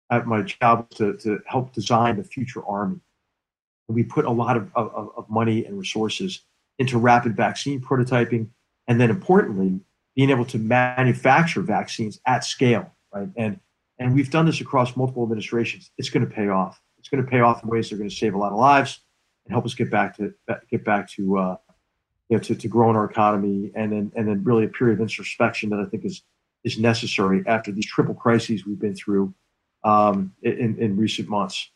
I, 0.10 0.20
my 0.20 0.44
job 0.44 0.88
was 0.90 0.98
to, 0.98 1.18
to 1.18 1.40
help 1.48 1.74
design 1.74 2.18
the 2.18 2.24
future 2.24 2.64
army. 2.66 3.00
And 3.88 3.96
we 3.96 4.04
put 4.04 4.26
a 4.26 4.32
lot 4.32 4.56
of, 4.56 4.70
of, 4.76 5.10
of 5.18 5.30
money 5.30 5.66
and 5.66 5.78
resources 5.80 6.44
into 6.78 7.00
rapid 7.00 7.36
vaccine 7.36 7.82
prototyping, 7.82 8.50
and 8.88 9.02
then 9.02 9.10
importantly, 9.10 9.80
being 10.20 10.32
able 10.32 10.44
to 10.44 10.58
manufacture 10.58 11.62
vaccines 11.62 12.20
at 12.26 12.44
scale, 12.44 12.92
right? 13.14 13.30
And 13.38 13.62
and 14.02 14.14
we've 14.14 14.30
done 14.30 14.46
this 14.46 14.60
across 14.60 14.98
multiple 14.98 15.24
administrations. 15.24 15.92
It's 15.98 16.10
going 16.10 16.28
to 16.28 16.34
pay 16.34 16.50
off 16.50 16.82
it's 17.00 17.08
going 17.08 17.24
to 17.24 17.30
pay 17.30 17.40
off 17.40 17.64
in 17.64 17.70
ways 17.70 17.90
that 17.90 17.96
are 17.96 17.98
going 17.98 18.10
to 18.10 18.16
save 18.16 18.34
a 18.34 18.38
lot 18.38 18.52
of 18.52 18.60
lives 18.60 19.00
and 19.46 19.54
help 19.54 19.66
us 19.66 19.74
get 19.74 19.90
back 19.90 20.18
to 20.18 20.34
get 20.70 20.84
back 20.84 21.10
to 21.12 21.38
uh, 21.38 21.56
you 22.28 22.38
know 22.38 22.44
to, 22.44 22.56
to 22.56 22.68
growing 22.68 22.96
our 22.96 23.06
economy 23.06 23.72
and 23.76 23.92
then 23.92 24.12
and 24.16 24.28
then 24.28 24.44
really 24.44 24.66
a 24.66 24.68
period 24.68 24.96
of 24.96 25.02
introspection 25.02 25.70
that 25.70 25.80
I 25.80 25.86
think 25.86 26.06
is 26.06 26.22
is 26.64 26.78
necessary 26.78 27.44
after 27.48 27.72
these 27.72 27.86
triple 27.86 28.14
crises 28.14 28.66
we've 28.66 28.80
been 28.80 28.96
through 28.96 29.34
um, 29.86 30.34
in, 30.44 30.78
in 30.78 30.98
recent 30.98 31.30
months. 31.30 31.72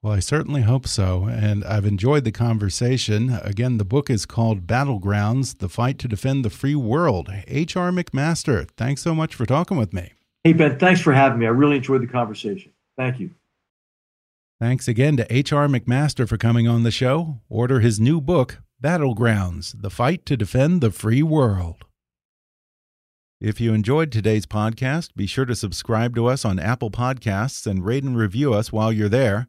Well, 0.00 0.12
I 0.12 0.20
certainly 0.20 0.62
hope 0.62 0.86
so. 0.86 1.24
And 1.24 1.64
I've 1.64 1.84
enjoyed 1.84 2.22
the 2.24 2.30
conversation. 2.30 3.30
Again, 3.42 3.78
the 3.78 3.84
book 3.84 4.08
is 4.08 4.26
called 4.26 4.66
Battlegrounds 4.66 5.58
The 5.58 5.68
Fight 5.68 5.98
to 5.98 6.08
Defend 6.08 6.44
the 6.44 6.50
Free 6.50 6.76
World. 6.76 7.28
H.R. 7.48 7.90
McMaster, 7.90 8.68
thanks 8.76 9.02
so 9.02 9.14
much 9.14 9.34
for 9.34 9.44
talking 9.44 9.76
with 9.76 9.92
me. 9.92 10.12
Hey, 10.44 10.52
Ben, 10.52 10.78
thanks 10.78 11.00
for 11.00 11.12
having 11.12 11.40
me. 11.40 11.46
I 11.46 11.50
really 11.50 11.76
enjoyed 11.76 12.02
the 12.02 12.06
conversation. 12.06 12.72
Thank 12.96 13.18
you. 13.18 13.30
Thanks 14.60 14.86
again 14.86 15.16
to 15.16 15.34
H.R. 15.34 15.66
McMaster 15.66 16.28
for 16.28 16.36
coming 16.36 16.68
on 16.68 16.84
the 16.84 16.92
show. 16.92 17.40
Order 17.48 17.80
his 17.80 17.98
new 17.98 18.20
book, 18.20 18.58
Battlegrounds 18.82 19.82
The 19.82 19.90
Fight 19.90 20.24
to 20.26 20.36
Defend 20.36 20.80
the 20.80 20.92
Free 20.92 21.24
World. 21.24 21.84
If 23.40 23.60
you 23.60 23.72
enjoyed 23.72 24.10
today's 24.10 24.46
podcast, 24.46 25.14
be 25.16 25.26
sure 25.26 25.44
to 25.44 25.54
subscribe 25.56 26.14
to 26.14 26.26
us 26.26 26.44
on 26.44 26.58
Apple 26.58 26.90
Podcasts 26.90 27.66
and 27.66 27.84
rate 27.84 28.04
and 28.04 28.16
review 28.16 28.54
us 28.54 28.72
while 28.72 28.92
you're 28.92 29.08
there. 29.08 29.48